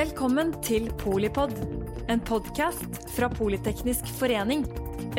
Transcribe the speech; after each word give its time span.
Velkommen 0.00 0.54
til 0.64 0.86
Polipod, 0.96 1.50
en 2.08 2.20
podkast 2.24 2.94
fra 3.12 3.26
Politeknisk 3.28 4.06
forening. 4.16 4.62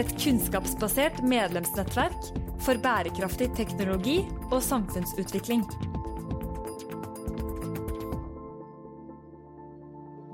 Et 0.02 0.10
kunnskapsbasert 0.24 1.20
medlemsnettverk 1.22 2.30
for 2.66 2.80
bærekraftig 2.82 3.52
teknologi 3.60 4.16
og 4.48 4.58
samfunnsutvikling. 4.66 5.62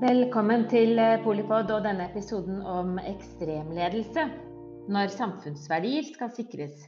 Velkommen 0.00 0.64
til 0.72 0.96
Polipod 1.26 1.74
og 1.74 1.84
denne 1.84 2.06
episoden 2.08 2.62
om 2.64 2.96
ekstremledelse. 3.02 4.30
Når 4.88 5.12
samfunnsverdier 5.18 6.08
skal 6.14 6.32
sikres. 6.38 6.86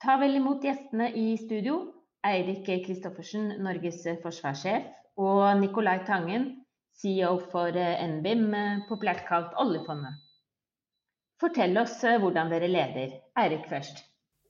Ta 0.00 0.16
vel 0.22 0.40
imot 0.40 0.64
gjestene 0.64 1.10
i 1.12 1.34
studio. 1.44 1.82
Eirik 2.24 2.64
Kristoffersen, 2.86 3.52
Norges 3.60 4.00
forsvarssjef, 4.24 4.88
og 5.18 5.42
Nicolai 5.60 5.98
Tangen, 6.06 6.48
CEO 6.98 7.36
for 7.50 7.74
NBIM, 7.74 8.46
populært 8.88 9.26
kalt 9.28 9.54
oljefondet. 9.58 10.22
Fortell 11.38 11.78
oss 11.78 12.00
hvordan 12.02 12.50
dere 12.50 12.70
leder. 12.70 13.12
Eirik 13.38 13.68
først. 13.70 14.02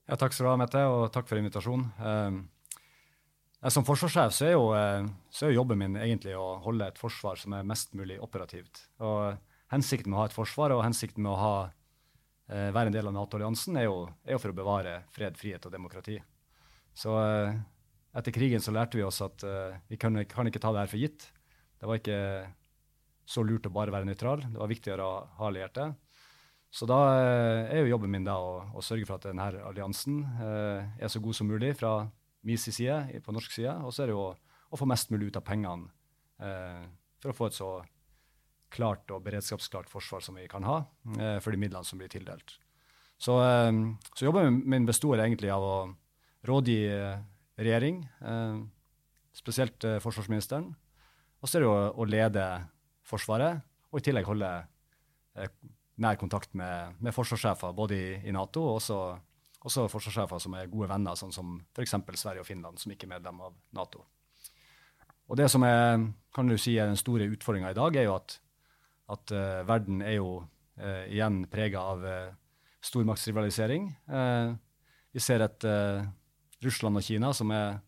Ja, 0.09 0.17
takk 0.17 0.33
skal 0.33 0.47
du 0.47 0.51
ha, 0.55 0.61
Mette, 0.61 0.85
og 0.89 1.11
takk 1.13 1.29
for 1.29 1.41
invitasjonen. 1.41 1.91
Eh, 2.01 2.39
som 3.75 3.85
forsvarssjef 3.85 4.33
så 4.33 4.47
er, 4.47 4.55
jo, 4.55 4.71
så 5.35 5.49
er 5.49 5.57
jobben 5.57 5.81
min 5.81 5.99
egentlig 5.99 6.37
å 6.39 6.61
holde 6.65 6.87
et 6.89 7.01
forsvar 7.01 7.41
som 7.41 7.57
er 7.59 7.67
mest 7.67 7.93
mulig 7.99 8.17
operativt. 8.23 8.87
Og 9.03 9.35
hensikten 9.73 10.13
med 10.13 10.19
å 10.19 10.23
ha 10.23 10.29
et 10.31 10.37
forsvar 10.37 10.73
og 10.75 10.85
hensikten 10.85 11.25
med 11.25 11.33
å 11.35 11.41
ha, 11.43 11.55
eh, 12.49 12.71
være 12.73 12.89
en 12.89 12.97
del 12.97 13.11
av 13.11 13.17
Nato-alliansen 13.17 13.77
er, 13.77 13.89
er, 14.25 14.37
jo 14.37 14.41
for 14.41 14.55
å 14.55 14.59
bevare 14.61 14.95
fred, 15.15 15.37
frihet 15.37 15.67
og 15.67 15.75
demokrati. 15.75 16.17
Så 16.97 17.17
eh, 17.21 17.59
etter 18.17 18.33
krigen 18.33 18.63
så 18.65 18.73
lærte 18.73 18.99
vi 18.99 19.05
oss 19.05 19.21
at 19.25 19.45
uh, 19.45 19.77
vi 19.91 19.99
kan, 20.01 20.17
kan, 20.29 20.49
ikke 20.49 20.63
ta 20.63 20.73
det 20.73 20.85
her 20.85 20.93
for 20.93 21.03
gitt. 21.03 21.29
Det 21.79 21.89
var 21.89 22.01
ikke 22.01 22.21
så 23.29 23.45
lurt 23.45 23.69
å 23.69 23.75
bare 23.75 23.93
være 23.93 24.09
nøytral. 24.09 24.45
Det 24.49 24.61
var 24.61 24.71
viktigere 24.71 25.05
å 25.05 25.19
ha 25.39 25.51
allierte. 25.51 25.91
Så 26.73 26.89
da 26.89 26.99
uh, 27.13 27.69
er 27.69 27.83
jo 27.83 27.93
jobben 27.93 28.13
min 28.15 28.27
da 28.27 28.39
å, 28.41 28.63
å 28.77 28.85
sørge 28.85 29.09
for 29.09 29.19
at 29.19 29.29
denne 29.29 29.51
alliansen 29.69 30.23
uh, 30.41 30.89
er 30.97 31.13
så 31.13 31.23
god 31.25 31.37
som 31.37 31.51
mulig 31.51 31.75
fra 31.79 32.01
min 32.49 32.61
side, 32.61 33.21
på 33.25 33.35
norsk 33.35 33.53
side. 33.53 33.77
Og 33.85 33.93
så 33.93 34.05
er 34.05 34.11
det 34.11 34.17
jo 34.17 34.25
å, 34.31 34.79
få 34.79 34.89
mest 34.89 35.13
mulig 35.13 35.31
ut 35.31 35.41
av 35.41 35.45
pengene 35.47 35.91
for 37.19 37.33
å 37.33 37.35
få 37.35 37.47
et 37.49 37.57
så 37.57 37.69
klart 38.71 39.11
og 39.11 39.25
beredskapsklart 39.25 39.89
forsvar 39.91 40.23
som 40.23 40.37
vi 40.39 40.45
kan 40.47 40.63
ha 40.63 40.77
for 41.43 41.51
de 41.51 41.59
midlene 41.59 41.83
som 41.89 41.99
blir 41.99 42.13
tildelt. 42.13 42.53
Så, 43.19 43.35
så 44.15 44.29
jobben 44.29 44.61
min 44.71 44.87
består 44.87 45.25
egentlig 45.25 45.51
av 45.51 45.67
å 45.67 45.75
rådgi 46.47 46.79
regjering, 47.59 48.03
eh, 48.23 48.59
spesielt 49.37 49.85
eh, 49.85 49.99
forsvarsministeren. 50.03 50.71
Og 51.39 51.49
så 51.49 51.59
er 51.59 51.65
det 51.65 51.71
å, 51.71 51.79
å 51.95 52.09
lede 52.09 52.47
Forsvaret, 53.09 53.63
og 53.89 54.03
i 54.03 54.05
tillegg 54.05 54.27
holde 54.29 54.49
eh, 55.39 55.53
nær 55.99 56.19
kontakt 56.21 56.53
med, 56.59 56.99
med 57.01 57.15
forsvarssjefer 57.17 57.73
både 57.77 57.97
i, 57.97 58.09
i, 58.29 58.35
Nato 58.37 58.61
og 58.67 58.75
også, 58.77 58.99
også 59.65 59.87
forsvarssjefer 59.89 60.43
som 60.45 60.57
er 60.59 60.69
gode 60.69 60.91
venner, 60.91 61.17
sånn 61.17 61.33
som 61.35 61.57
f.eks. 61.73 61.97
Sverige 62.21 62.45
og 62.45 62.49
Finland, 62.49 62.79
som 62.83 62.93
ikke 62.93 63.09
er 63.09 63.15
medlem 63.17 63.41
av 63.47 63.57
Nato. 63.75 64.05
Og 65.29 65.41
Det 65.41 65.49
som 65.53 65.65
er, 65.65 66.05
kan 66.37 66.49
du 66.49 66.57
si, 66.61 66.77
er 66.77 66.89
den 66.89 67.01
store 67.01 67.27
utfordringa 67.33 67.73
i 67.73 67.79
dag, 67.79 67.97
er 67.97 68.07
jo 68.09 68.15
at, 68.17 68.37
at 69.13 69.35
uh, 69.35 69.65
verden 69.69 70.05
er 70.05 70.19
jo 70.19 70.29
uh, 70.41 71.05
igjen 71.09 71.43
prega 71.53 71.83
av 71.95 72.05
uh, 72.05 72.31
stormaktsrivalisering. 72.85 73.91
vi 75.13 75.21
ser 75.21 75.43
et 75.43 75.65
Russland 76.65 76.99
og 76.99 77.05
Kina, 77.07 77.31
som 77.37 77.53
er 77.55 77.79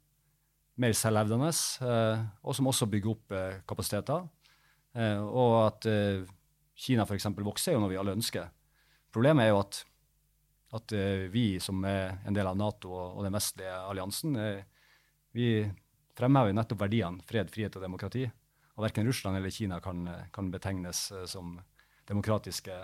mer 0.80 0.94
selvhevdende, 0.96 1.50
eh, 1.84 2.22
og 2.46 2.56
som 2.56 2.70
også 2.70 2.88
bygger 2.90 3.12
opp 3.12 3.34
eh, 3.36 3.60
kapasiteter. 3.68 4.26
Eh, 4.94 5.20
og 5.20 5.54
at 5.66 5.88
Kina 6.80 7.04
f.eks. 7.04 7.28
vokser, 7.36 7.72
er 7.72 7.78
jo 7.78 7.84
noe 7.84 7.92
vi 7.92 8.00
alle 8.00 8.16
ønsker. 8.16 8.48
Problemet 9.12 9.46
er 9.46 9.52
jo 9.52 9.60
at, 9.60 9.80
at 10.78 10.94
vi 11.32 11.44
som 11.62 11.82
er 11.84 12.20
en 12.26 12.36
del 12.36 12.46
av 12.46 12.58
Nato 12.58 12.92
og 12.94 13.24
den 13.26 13.34
vestlige 13.34 13.74
alliansen, 13.90 14.38
vi 15.34 15.48
fremhever 16.16 16.54
nettopp 16.54 16.84
verdiene 16.84 17.26
fred, 17.26 17.50
frihet 17.52 17.74
og 17.76 17.84
demokrati. 17.84 18.22
Og 18.78 18.84
verken 18.86 19.10
Russland 19.10 19.36
eller 19.36 19.52
Kina 19.52 19.80
kan, 19.82 20.06
kan 20.32 20.48
betegnes 20.54 21.08
som 21.28 21.58
demokratiske 22.08 22.78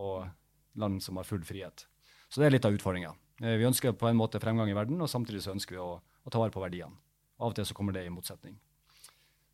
og 0.00 0.24
land 0.80 1.04
som 1.04 1.20
har 1.20 1.28
full 1.28 1.44
frihet. 1.46 1.84
Så 2.32 2.40
det 2.40 2.48
er 2.48 2.56
litt 2.56 2.66
av 2.66 2.74
utfordringa. 2.74 3.12
Eh, 3.42 3.56
vi 3.58 3.66
ønsker 3.66 3.96
på 3.98 4.10
en 4.10 4.18
måte 4.18 4.40
fremgang 4.42 4.70
i 4.70 4.76
verden, 4.76 5.00
og 5.02 5.10
samtidig 5.10 5.42
så 5.44 5.54
ønsker 5.54 5.76
vi 5.76 5.82
å, 5.82 5.96
å 5.98 6.32
ta 6.32 6.42
vare 6.42 6.54
på 6.54 6.62
verdiene. 6.62 6.94
Av 7.40 7.50
og 7.50 7.56
til 7.56 7.66
så 7.66 7.74
kommer 7.74 7.96
det 7.96 8.04
i 8.06 8.12
motsetning. 8.14 8.54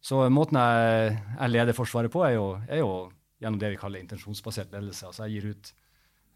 Så 0.05 0.21
måten 0.33 0.57
jeg, 0.57 1.17
jeg 1.37 1.53
leder 1.53 1.77
Forsvaret 1.77 2.13
på, 2.13 2.23
er 2.25 2.39
jo, 2.39 2.47
er 2.69 2.81
jo, 2.81 2.93
gjennom 3.41 3.61
det 3.61 3.73
vi 3.75 3.79
kaller 3.81 4.03
intensjonsbasert 4.03 4.73
ledelse. 4.73 5.09
Altså 5.09 5.27
jeg 5.27 5.37
gir 5.37 5.53
ut 5.55 5.71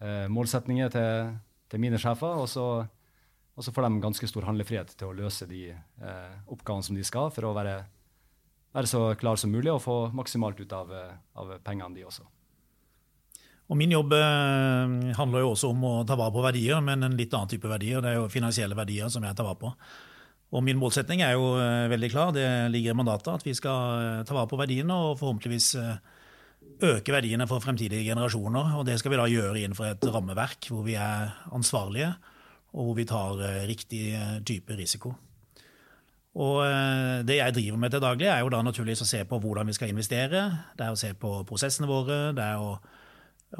eh, 0.04 0.26
målsetninger 0.32 0.92
til, 0.92 1.34
til, 1.72 1.82
mine 1.84 2.00
sjefer, 2.00 2.40
og 2.44 2.48
så, 2.48 2.66
og 2.84 3.64
så, 3.64 3.72
får 3.72 3.88
de 3.88 4.04
ganske 4.04 4.28
stor 4.28 4.48
handlefrihet 4.48 4.94
til 4.96 5.10
å 5.10 5.16
løse 5.16 5.48
de 5.48 5.66
eh, 5.72 6.36
oppgavene 6.52 6.88
som 6.88 6.96
de 6.96 7.04
skal, 7.04 7.28
for 7.32 7.48
å 7.48 7.54
være, 7.56 7.76
være 8.76 8.90
så 8.90 9.02
klar 9.20 9.40
som 9.40 9.52
mulig 9.52 9.72
og 9.72 9.82
få 9.84 9.98
maksimalt 10.16 10.60
ut 10.60 10.76
av, 10.76 10.92
eh, 10.96 11.16
av 11.40 11.56
pengene, 11.64 11.92
de 11.96 12.08
også. 12.08 12.28
Og 13.72 13.78
Min 13.80 13.94
jobb 13.94 14.12
eh, 14.12 15.12
handler 15.16 15.44
jo 15.44 15.52
også 15.54 15.70
om 15.72 15.84
å 15.88 15.92
ta 16.04 16.16
vare 16.20 16.34
på 16.34 16.42
verdier, 16.44 16.82
men 16.84 17.06
en 17.06 17.16
litt 17.16 17.32
annen 17.32 17.48
type 17.48 17.68
verdier. 17.70 18.02
Det 18.04 18.12
er 18.12 18.18
jo 18.18 18.32
finansielle 18.32 18.76
verdier 18.76 19.08
som 19.12 19.24
jeg 19.24 19.36
tar 19.36 19.46
vare 19.46 19.60
på. 19.60 19.70
Og 20.54 20.64
Min 20.66 20.78
målsetning 20.78 21.22
er 21.24 21.38
jo 21.38 21.54
eh, 21.56 21.88
veldig 21.92 22.10
klar, 22.12 22.34
det 22.36 22.44
ligger 22.74 22.92
i 22.92 22.98
mandatet, 22.98 23.32
at 23.32 23.46
vi 23.46 23.54
skal 23.56 24.02
eh, 24.02 24.24
ta 24.28 24.36
vare 24.36 24.50
på 24.50 24.58
verdiene 24.60 24.98
og 25.06 25.16
forhåpentligvis 25.20 25.70
øke 26.84 27.14
verdiene 27.14 27.46
for 27.48 27.64
fremtidige 27.64 28.04
generasjoner. 28.04 28.74
Og 28.76 28.84
Det 28.84 28.98
skal 29.00 29.14
vi 29.14 29.20
da 29.22 29.28
gjøre 29.32 29.62
innenfor 29.62 29.88
et 29.88 30.08
rammeverk 30.12 30.68
hvor 30.68 30.84
vi 30.84 30.98
er 31.00 31.32
ansvarlige, 31.56 32.10
og 32.74 32.90
hvor 32.90 32.98
vi 32.98 33.06
tar 33.08 33.40
riktig 33.68 34.02
type 34.44 34.76
risiko. 34.76 35.14
Og 36.34 36.56
Det 37.24 37.36
jeg 37.38 37.54
driver 37.54 37.78
med 37.78 37.94
til 37.94 38.02
daglig, 38.02 38.26
er 38.26 38.42
jo 38.42 38.50
da 38.50 38.60
naturligvis 38.66 39.04
å 39.04 39.08
se 39.08 39.22
på 39.30 39.38
hvordan 39.38 39.70
vi 39.70 39.76
skal 39.76 39.92
investere. 39.92 40.42
Det 40.74 40.84
er 40.84 40.96
å 40.96 40.98
se 40.98 41.12
på 41.14 41.36
prosessene 41.46 41.88
våre. 41.88 42.34
det 42.34 42.42
er 42.42 42.58
å 42.58 42.74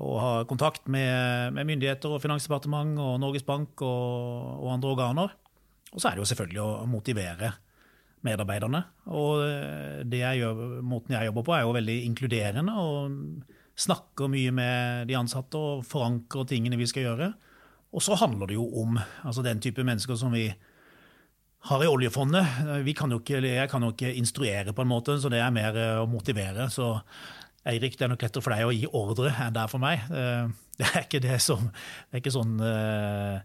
og 0.00 0.14
ha 0.18 0.32
kontakt 0.48 0.88
med, 0.90 1.54
med, 1.54 1.66
myndigheter 1.68 2.14
og 2.14 2.22
Finansdepartementet 2.22 3.02
og 3.02 3.20
Norges 3.22 3.46
Bank 3.46 3.82
og, 3.86 4.64
og, 4.64 4.72
andre 4.74 4.90
organer. 4.94 5.34
Og 5.92 6.00
så 6.00 6.10
er 6.10 6.16
det 6.16 6.24
jo 6.24 6.30
selvfølgelig 6.32 6.62
å 6.64 6.86
motivere 6.90 7.52
medarbeiderne. 8.26 8.80
Og 9.14 9.44
eh, 9.44 10.02
det 10.08 10.22
jeg 10.22 10.42
gjør, 10.42 10.62
måten 10.82 11.14
jeg 11.14 11.30
jobber 11.30 11.46
på, 11.46 11.54
er 11.54 11.66
jo 11.66 11.76
veldig 11.76 11.98
inkluderende. 12.08 12.74
og 12.74 13.54
Snakker 13.84 14.30
mye 14.30 14.52
med 14.54 15.08
de 15.10 15.18
ansatte 15.18 15.58
og 15.58 15.84
forankrer 15.86 16.46
tingene 16.50 16.78
vi 16.80 16.88
skal 16.90 17.08
gjøre. 17.08 17.32
Og 17.94 18.02
så 18.02 18.18
handler 18.18 18.50
det 18.50 18.58
jo 18.58 18.66
om 18.82 18.98
altså 18.98 19.42
den 19.46 19.60
type 19.62 19.84
mennesker 19.86 20.18
som 20.18 20.34
vi 20.34 20.48
har 21.68 21.84
i 21.84 21.88
oljefondet. 21.88 22.58
Kan 22.98 23.14
ikke, 23.14 23.40
jeg 23.44 23.70
kan 23.70 23.86
jo 23.86 23.92
ikke 23.94 24.12
instruere, 24.18 24.74
på 24.74 24.82
en 24.82 24.90
måte, 24.90 25.16
så 25.20 25.30
det 25.32 25.40
er 25.40 25.54
mer 25.54 25.78
å 26.02 26.08
motivere. 26.10 26.66
Så 26.72 26.90
Eirik, 27.64 27.96
det 27.96 28.04
er 28.04 28.10
nok 28.12 28.20
lettere 28.20 28.44
for 28.44 28.52
deg 28.52 28.66
å 28.66 28.74
gi 28.74 28.88
ordre 28.92 29.30
enn 29.40 29.54
det 29.56 29.62
er 29.62 29.70
for 29.72 29.80
meg. 29.80 30.02
Eh, 30.12 30.50
det 30.80 30.90
er 30.90 31.06
ikke 31.06 31.22
det 31.24 31.38
som 31.40 31.64
Det 31.64 32.18
er 32.18 32.20
ikke 32.20 32.34
sånn 32.34 32.58
eh, 32.60 33.38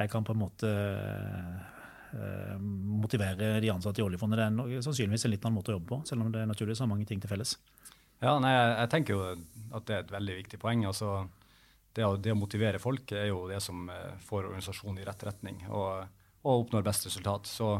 jeg 0.00 0.08
kan 0.08 0.24
på 0.24 0.32
en 0.32 0.40
måte 0.40 0.70
eh, 0.72 2.56
motivere 2.56 3.58
de 3.60 3.70
ansatte 3.74 4.00
i 4.00 4.06
oljefondet. 4.06 4.40
Det 4.40 4.78
er 4.78 4.86
sannsynligvis 4.86 5.26
en 5.28 5.34
litt 5.34 5.44
annen 5.44 5.58
måte 5.58 5.74
å 5.74 5.76
jobbe 5.76 5.90
på, 5.90 5.98
selv 6.08 6.24
om 6.24 6.32
det 6.32 6.46
naturligvis 6.48 6.80
har 6.80 6.88
mange 6.88 7.04
ting 7.08 7.20
til 7.20 7.28
felles. 7.28 7.58
Ja, 8.22 8.38
nei, 8.40 8.54
jeg, 8.54 8.88
tenker 8.94 9.18
jo 9.18 9.26
at 9.76 9.84
det 9.88 9.98
er 9.98 10.04
et 10.06 10.14
veldig 10.14 10.38
viktig 10.38 10.60
poeng. 10.62 10.86
altså 10.88 11.26
det 11.92 12.06
å, 12.08 12.16
det 12.16 12.32
å, 12.32 12.38
motivere 12.38 12.80
folk 12.80 13.12
er 13.12 13.26
jo 13.28 13.42
det 13.50 13.58
som 13.60 13.84
får 14.24 14.46
organisasjonen 14.46 15.02
i 15.02 15.04
rett 15.04 15.24
retning 15.28 15.58
og, 15.68 16.06
og 16.40 16.62
oppnår 16.62 16.86
best 16.86 17.04
resultat. 17.10 17.50
Så, 17.50 17.74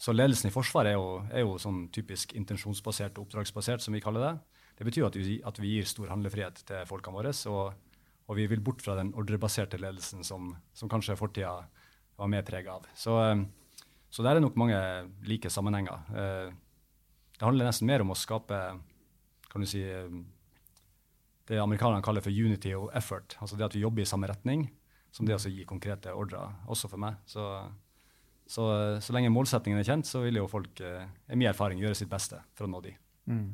så, 0.00 0.14
ledelsen 0.16 0.48
i 0.48 0.54
Forsvaret 0.54 0.94
er 0.94 0.96
jo, 0.96 1.18
er 1.28 1.44
jo 1.44 1.58
sånn 1.60 1.82
typisk 1.92 2.32
intensjonsbasert 2.38 3.18
og 3.18 3.26
oppdragsbasert, 3.26 3.84
som 3.84 3.92
vi 3.92 4.00
kaller 4.00 4.24
det. 4.24 4.34
Det 4.78 4.86
betyr 4.88 5.06
at 5.06 5.16
vi, 5.18 5.38
at 5.44 5.58
vi 5.60 5.76
gir 5.76 5.88
stor 5.88 6.10
handlefrihet 6.12 6.62
til 6.68 6.86
folkene 6.88 7.18
våre. 7.18 7.32
Og, 7.52 7.96
og, 8.26 8.36
vi 8.38 8.48
vil 8.50 8.62
bort 8.64 8.82
fra 8.84 8.96
den 8.98 9.12
ordrebaserte 9.18 9.80
ledelsen 9.80 10.24
som, 10.26 10.52
som 10.74 10.90
kanskje 10.90 11.18
fortida 11.20 11.58
var 12.16 12.30
mer 12.30 12.44
prega 12.46 12.78
av. 12.78 12.88
Så, 12.96 13.18
eh, 13.22 13.44
så 14.12 14.24
der 14.24 14.38
er 14.38 14.44
nok 14.44 14.58
mange 14.60 14.78
like 15.28 15.50
sammenhenger. 15.50 16.06
Eh, 16.12 16.52
det 17.38 17.46
handler 17.48 17.68
nesten 17.68 17.88
mer 17.90 18.04
om 18.04 18.14
å 18.14 18.18
skape 18.18 18.62
kan 19.52 19.60
du 19.60 19.68
si, 19.68 19.82
eh, 19.84 20.08
det 21.50 21.58
amerikanerne 21.60 22.04
kaller 22.04 22.24
for 22.24 22.32
unity 22.32 22.72
og 22.78 22.90
effort. 22.96 23.36
Altså 23.40 23.58
det 23.58 23.66
at 23.66 23.76
vi 23.76 23.84
jobber 23.84 24.02
i 24.02 24.08
samme 24.08 24.30
retning, 24.30 24.70
som 25.12 25.26
det 25.28 25.36
å 25.36 25.50
gi 25.50 25.66
konkrete 25.68 26.14
ordrer, 26.16 26.54
også 26.66 26.88
for 26.88 27.02
meg. 27.02 27.18
Så, 27.28 27.44
så, 28.48 28.68
så 29.02 29.12
lenge 29.12 29.32
målsettingen 29.34 29.82
er 29.82 29.84
kjent, 29.84 30.08
så 30.08 30.22
vil 30.24 30.40
jo 30.40 30.48
folk, 30.48 30.80
i 30.80 31.36
min 31.36 31.50
erfaring, 31.50 31.82
gjøre 31.82 31.98
sitt 31.98 32.08
beste 32.08 32.40
for 32.56 32.64
å 32.64 32.72
nå 32.72 32.80
de. 32.86 32.94
Mm. 33.28 33.50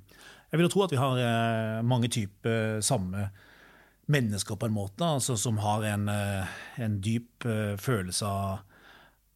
Jeg 0.49 0.59
vil 0.59 0.65
jo 0.65 0.73
tro 0.73 0.85
at 0.87 0.95
vi 0.95 1.01
har 1.01 1.21
eh, 1.21 1.83
mange 1.85 2.09
typer 2.09 2.81
samme 2.85 3.29
mennesker, 4.09 4.57
på 4.57 4.67
en 4.67 4.73
måte, 4.73 5.05
altså 5.05 5.37
som 5.37 5.59
har 5.61 5.85
en, 5.85 6.09
eh, 6.09 6.55
en 6.81 6.97
dyp 7.05 7.45
eh, 7.45 7.75
følelse 7.77 8.27
av, 8.27 8.63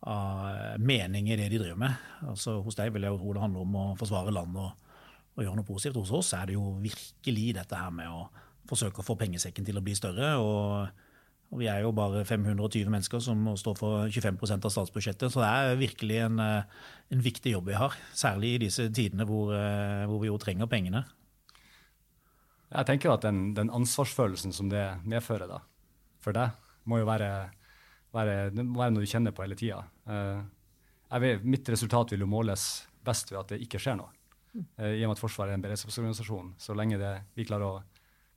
av, 0.09 0.79
mening 0.81 1.29
i 1.29 1.37
det 1.37 1.51
de 1.53 1.61
driver 1.61 1.83
med. 1.85 2.07
Altså 2.25 2.63
Hos 2.65 2.79
deg 2.79 2.95
vil 2.95 3.05
jeg 3.05 3.13
jo 3.13 3.21
tro 3.21 3.35
det 3.37 3.45
handler 3.45 3.67
om 3.67 3.77
å 3.77 3.85
forsvare 4.01 4.33
landet 4.33 4.63
og, 4.65 4.97
og, 5.35 5.45
gjøre 5.45 5.59
noe 5.61 5.69
positivt. 5.69 6.01
Hos 6.01 6.15
oss 6.17 6.33
er 6.39 6.49
det 6.49 6.57
jo 6.57 6.79
virkelig 6.81 7.53
dette 7.61 7.77
her 7.77 7.93
med 7.93 8.09
å 8.09 8.25
forsøke 8.71 9.03
å 9.03 9.07
få 9.07 9.19
pengesekken 9.21 9.69
til 9.69 9.77
å 9.77 9.85
bli 9.85 9.99
større. 9.99 10.37
og 10.41 11.12
og 11.53 11.61
vi 11.61 11.69
er 11.69 11.83
jo 11.85 11.91
bare 11.93 12.23
520 12.25 12.89
mennesker 12.89 13.21
som 13.21 13.45
står 13.61 13.75
for 13.77 14.07
25% 14.09 14.65
av 14.65 14.73
statsbudsjettet. 14.73 15.29
Så 15.35 15.43
det 15.43 15.49
er 15.51 15.81
virkelig 15.81 16.23
en, 16.25 16.39
eh, 16.41 16.63
en, 17.13 17.21
viktig 17.21 17.53
jobb 17.53 17.69
vi 17.69 17.77
har. 17.77 17.93
Særlig 18.17 18.55
i 18.55 18.63
disse 18.65 18.89
tidene 18.89 19.27
hvor, 19.29 19.53
eh, 19.53 20.07
hvor 20.09 20.23
vi 20.23 20.31
jo 20.31 20.39
trenger 20.41 20.67
pengene. 20.67 21.05
Jeg 22.73 22.87
tenker 22.89 23.13
at 23.13 23.27
den, 23.27 23.53
den, 23.53 23.69
ansvarsfølelsen 23.69 24.53
som 24.57 24.71
det 24.73 25.05
medfører 25.05 25.47
da, 25.51 25.61
for 26.25 26.33
deg, 26.33 26.57
må 26.89 27.03
jo 27.03 27.05
være, 27.05 27.29
være, 28.17 28.37
være 28.57 28.91
noe 28.95 29.05
du 29.05 29.11
kjenner 29.11 29.37
på 29.37 29.45
hele 29.45 29.59
tida. 29.61 29.83
Uh, 30.09 30.41
mitt 31.45 31.69
resultat 31.69 32.15
vil 32.15 32.25
jo 32.25 32.31
måles 32.33 32.87
best 33.05 33.29
ved 33.29 33.43
at 33.43 33.53
det 33.53 33.61
ikke 33.67 33.79
skjer 33.79 34.01
noe. 34.01 34.09
Uh, 34.81 34.89
I 34.89 35.05
og 35.05 35.13
med 35.13 35.19
at 35.19 35.21
Forsvaret 35.21 35.53
er 35.53 35.61
en 35.61 35.67
beredskapsorganisasjon. 35.67 36.55
Så 36.57 36.73
lenge 36.73 36.97
det, 36.97 37.13
vi 37.37 37.45
klarer 37.45 37.69
å 37.69 37.83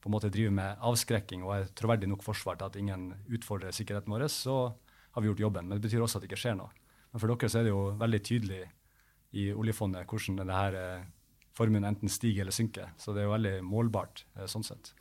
på 0.06 0.10
en 0.12 0.14
måte 0.14 0.30
driver 0.30 0.54
med 0.54 0.82
avskrekking 0.86 1.42
og 1.48 1.52
er 1.56 1.70
troverdig 1.74 2.06
nok 2.12 2.22
forsvar 2.22 2.60
til 2.60 2.68
at 2.68 2.76
ingen 2.78 3.08
utfordrer 3.26 3.74
sikkerheten 3.74 4.14
vår, 4.14 4.28
så 4.30 4.70
har 5.16 5.24
vi 5.24 5.32
gjort 5.32 5.42
jobben. 5.42 5.66
Men 5.66 5.80
det 5.80 5.88
betyr 5.88 6.04
også 6.06 6.20
at 6.20 6.26
det 6.26 6.30
ikke 6.30 6.44
skjer 6.44 6.60
noe. 6.60 6.70
Men 7.10 7.24
for 7.24 7.34
dere 7.34 7.50
så 7.50 7.58
er 7.58 7.66
det 7.66 7.72
jo 7.72 7.80
veldig 7.98 8.20
tydelig 8.28 8.60
i 9.34 9.48
oljefondet 9.50 10.06
hvordan 10.06 10.38
denne 10.44 10.60
eh, 10.78 11.08
formuen 11.58 11.90
enten 11.90 12.14
stiger 12.14 12.46
eller 12.46 12.54
synker. 12.54 12.94
Så 13.02 13.16
det 13.16 13.24
er 13.24 13.32
jo 13.32 13.34
veldig 13.34 13.56
målbart 13.66 14.28
eh, 14.36 14.46
sånn 14.52 14.68
sett. 14.68 14.94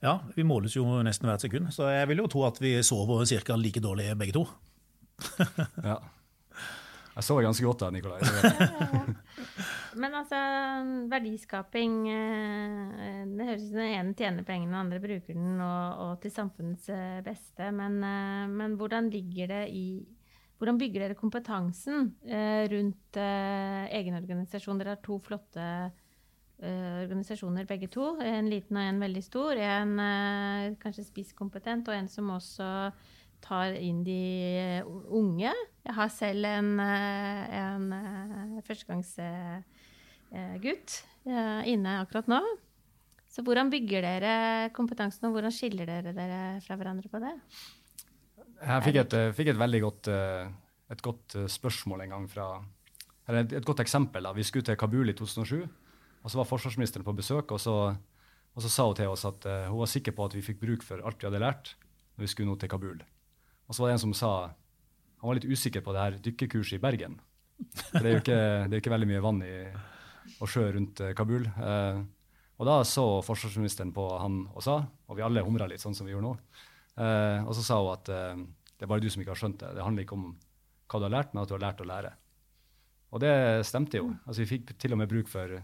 Ja, 0.00 0.22
vi 0.32 0.48
måles 0.48 0.78
jo 0.78 0.86
nesten 1.04 1.28
hvert 1.28 1.44
sekund. 1.44 1.68
Så 1.76 1.90
jeg 1.92 2.08
vil 2.08 2.24
jo 2.24 2.30
tro 2.32 2.46
at 2.48 2.56
vi 2.62 2.78
sover 2.80 3.28
ca. 3.28 3.60
like 3.60 3.84
dårlig 3.84 4.08
begge 4.16 4.38
to. 4.38 4.46
ja. 5.90 6.00
Jeg 7.16 7.24
så 7.24 7.36
ganske 7.40 7.64
godt 7.64 7.80
da, 7.80 7.88
Nikolai. 7.94 8.20
Men 10.00 10.16
altså, 10.18 10.38
verdiskaping 11.08 11.94
eh, 12.12 13.22
Det 13.30 13.46
høres 13.48 13.62
ut 13.62 13.70
som 13.70 13.80
den 13.80 13.94
ene 13.94 14.16
tjener 14.18 14.44
pengene, 14.44 14.74
den 14.74 14.80
andre 14.82 15.00
bruker 15.00 15.38
den 15.38 15.62
og, 15.64 16.02
og 16.04 16.18
til 16.20 16.34
samfunnets 16.34 16.90
eh, 16.92 17.22
beste. 17.24 17.70
Men, 17.72 17.96
eh, 18.04 18.42
men, 18.52 18.74
hvordan 18.76 19.08
ligger 19.12 19.48
det 19.54 19.62
i 19.72 19.86
hvordan 20.56 20.78
bygger 20.80 21.02
dere 21.02 21.14
kompetansen 21.18 22.06
rundt 22.72 23.16
egen 23.20 24.14
organisasjon? 24.16 24.78
Dere 24.80 24.94
har 24.94 25.02
to 25.04 25.18
flotte 25.20 25.66
organisasjoner 26.56 27.68
begge 27.68 27.90
to. 27.92 28.14
En 28.24 28.48
liten 28.48 28.78
og 28.80 28.88
en 28.88 29.02
veldig 29.04 29.20
stor. 29.20 29.60
En 29.60 29.92
kanskje 30.80 31.04
spisskompetent, 31.10 31.90
og 31.92 31.98
en 31.98 32.08
som 32.08 32.32
også 32.32 32.70
tar 33.44 33.76
inn 33.76 34.00
de 34.06 34.80
unge. 35.12 35.52
Jeg 35.86 35.94
har 35.94 36.08
selv 36.10 36.42
en, 36.48 36.80
eh, 36.82 37.58
en 37.60 37.92
eh, 37.94 38.62
førstegangsgutt 38.66 40.94
eh, 41.30 41.60
inne 41.70 41.92
akkurat 42.00 42.26
nå. 42.32 42.40
Så 43.30 43.44
hvordan 43.46 43.70
bygger 43.70 44.02
dere 44.02 44.32
kompetansen, 44.74 45.28
og 45.28 45.32
hvordan 45.36 45.54
skiller 45.54 45.86
dere 45.86 46.10
dere 46.16 46.40
fra 46.64 46.74
hverandre 46.78 47.08
på 47.12 47.20
det? 47.22 47.34
Jeg 48.56 48.84
fikk 48.86 48.98
et, 49.04 49.14
fikk 49.36 49.48
et 49.52 49.60
veldig 49.60 49.80
godt, 49.84 50.08
et 50.08 51.02
godt, 51.04 51.36
spørsmål 51.52 52.00
en 52.06 52.14
gang 52.14 52.24
fra 52.30 52.46
Eller 53.28 53.40
et, 53.44 53.52
et 53.60 53.66
godt 53.66 53.82
eksempel. 53.84 54.22
Da. 54.24 54.32
Vi 54.32 54.46
skulle 54.46 54.64
til 54.64 54.80
Kabul 54.80 55.08
i 55.10 55.18
2007, 55.18 55.68
og 56.22 56.30
så 56.30 56.38
var 56.38 56.48
forsvarsministeren 56.48 57.04
på 57.04 57.18
besøk. 57.18 57.52
og 57.52 57.60
så, 57.60 57.74
og 58.54 58.60
så 58.62 58.68
sa 58.72 58.86
hun 58.86 58.96
til 58.96 59.12
oss 59.12 59.24
at 59.28 59.44
hun 59.68 59.80
var 59.82 59.92
sikker 59.92 60.12
på 60.16 60.24
at 60.24 60.34
vi 60.34 60.46
fikk 60.46 60.60
bruk 60.62 60.82
for 60.82 60.96
alt 61.04 61.20
vi 61.20 61.26
hadde 61.28 61.44
lært 61.44 61.76
når 62.16 62.22
vi 62.24 62.30
skulle 62.32 62.48
nå 62.48 62.56
til 62.56 62.70
Kabul. 62.72 62.98
Og 63.68 63.74
så 63.74 63.82
var 63.82 63.88
det 63.90 63.96
en 63.98 64.06
som 64.06 64.14
sa 64.16 64.32
han 65.26 65.32
var 65.32 65.40
litt 65.40 65.50
usikker 65.50 65.82
på 65.82 65.94
det 65.94 66.02
her 66.04 66.18
dykkerkurset 66.22 66.78
i 66.78 66.82
Bergen. 66.82 67.16
For 67.74 67.98
det 67.98 68.06
er 68.08 68.14
jo 68.14 68.22
ikke, 68.22 68.40
er 68.68 68.78
ikke 68.78 68.92
veldig 68.92 69.08
mye 69.10 69.24
vann 69.24 69.40
i, 69.42 69.54
og 70.38 70.50
sjø 70.52 70.68
rundt 70.76 71.02
eh, 71.02 71.14
Kabul. 71.18 71.48
Eh, 71.50 71.98
og 72.56 72.68
da 72.68 72.76
så 72.88 73.04
forsvarsministeren 73.26 73.90
på 73.96 74.04
han 74.20 74.44
og 74.54 74.62
sa, 74.64 74.78
og 74.86 75.18
vi 75.18 75.24
alle 75.26 75.42
humra 75.44 75.66
litt, 75.68 75.82
sånn 75.82 75.96
som 75.96 76.06
vi 76.06 76.14
gjør 76.14 76.24
nå. 76.24 76.36
Eh, 76.96 77.40
og 77.42 77.52
så 77.58 77.64
sa 77.66 77.80
hun 77.82 77.90
at 77.92 78.12
eh, 78.12 78.44
det 78.76 78.86
er 78.86 78.92
bare 78.92 79.02
du 79.02 79.10
som 79.10 79.24
ikke 79.24 79.34
har 79.34 79.40
skjønt 79.40 79.58
det. 79.64 79.72
Det 79.76 79.84
handler 79.84 80.06
ikke 80.06 80.16
om 80.16 80.28
hva 80.86 81.00
du 81.00 81.08
har 81.08 81.16
lært, 81.16 81.34
men 81.34 81.42
at 81.42 81.50
du 81.50 81.56
har 81.56 81.64
lært 81.66 81.82
å 81.82 81.88
lære. 81.88 82.12
Og 83.16 83.22
det 83.22 83.34
stemte 83.66 83.98
jo. 83.98 84.12
Altså, 84.24 84.42
vi 84.44 84.50
fikk 84.54 84.76
til 84.78 84.94
og 84.94 85.00
med 85.00 85.10
bruk 85.10 85.28
for 85.32 85.58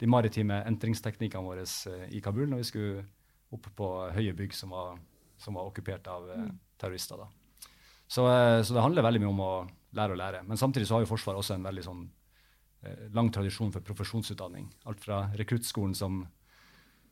de 0.00 0.10
maritime 0.10 0.60
entringsteknikkene 0.68 1.46
våre 1.46 1.64
eh, 1.64 2.06
i 2.16 2.22
Kabul 2.24 2.50
når 2.50 2.64
vi 2.64 2.68
skulle 2.72 3.06
opp 3.54 3.70
på 3.78 3.90
høye 4.16 4.34
bygg 4.36 4.56
som 4.56 4.74
var, 4.74 4.98
som 5.40 5.56
var 5.58 5.70
okkupert 5.70 6.08
av 6.10 6.28
eh, 6.34 6.48
terrorister. 6.80 7.20
da. 7.20 7.43
Så, 8.08 8.26
eh, 8.28 8.60
så, 8.62 8.76
det 8.76 8.84
handler 8.84 9.06
veldig 9.06 9.22
mye 9.24 9.32
om 9.32 9.42
å 9.44 9.52
lære 9.96 10.14
å 10.14 10.20
lære. 10.20 10.42
Men 10.48 10.60
samtidig 10.60 10.88
så 10.88 10.98
har 10.98 11.04
jo 11.04 11.10
Forsvaret 11.10 11.40
også 11.40 11.56
en 11.56 11.66
veldig 11.66 11.84
sånn, 11.86 12.08
eh, 12.84 13.04
lang 13.16 13.30
tradisjon 13.32 13.72
for 13.72 13.80
profesjonsutdanning. 13.80 14.68
Alt 14.86 15.04
fra 15.04 15.28
rekruttskolen 15.38 15.94
som, 15.94 16.24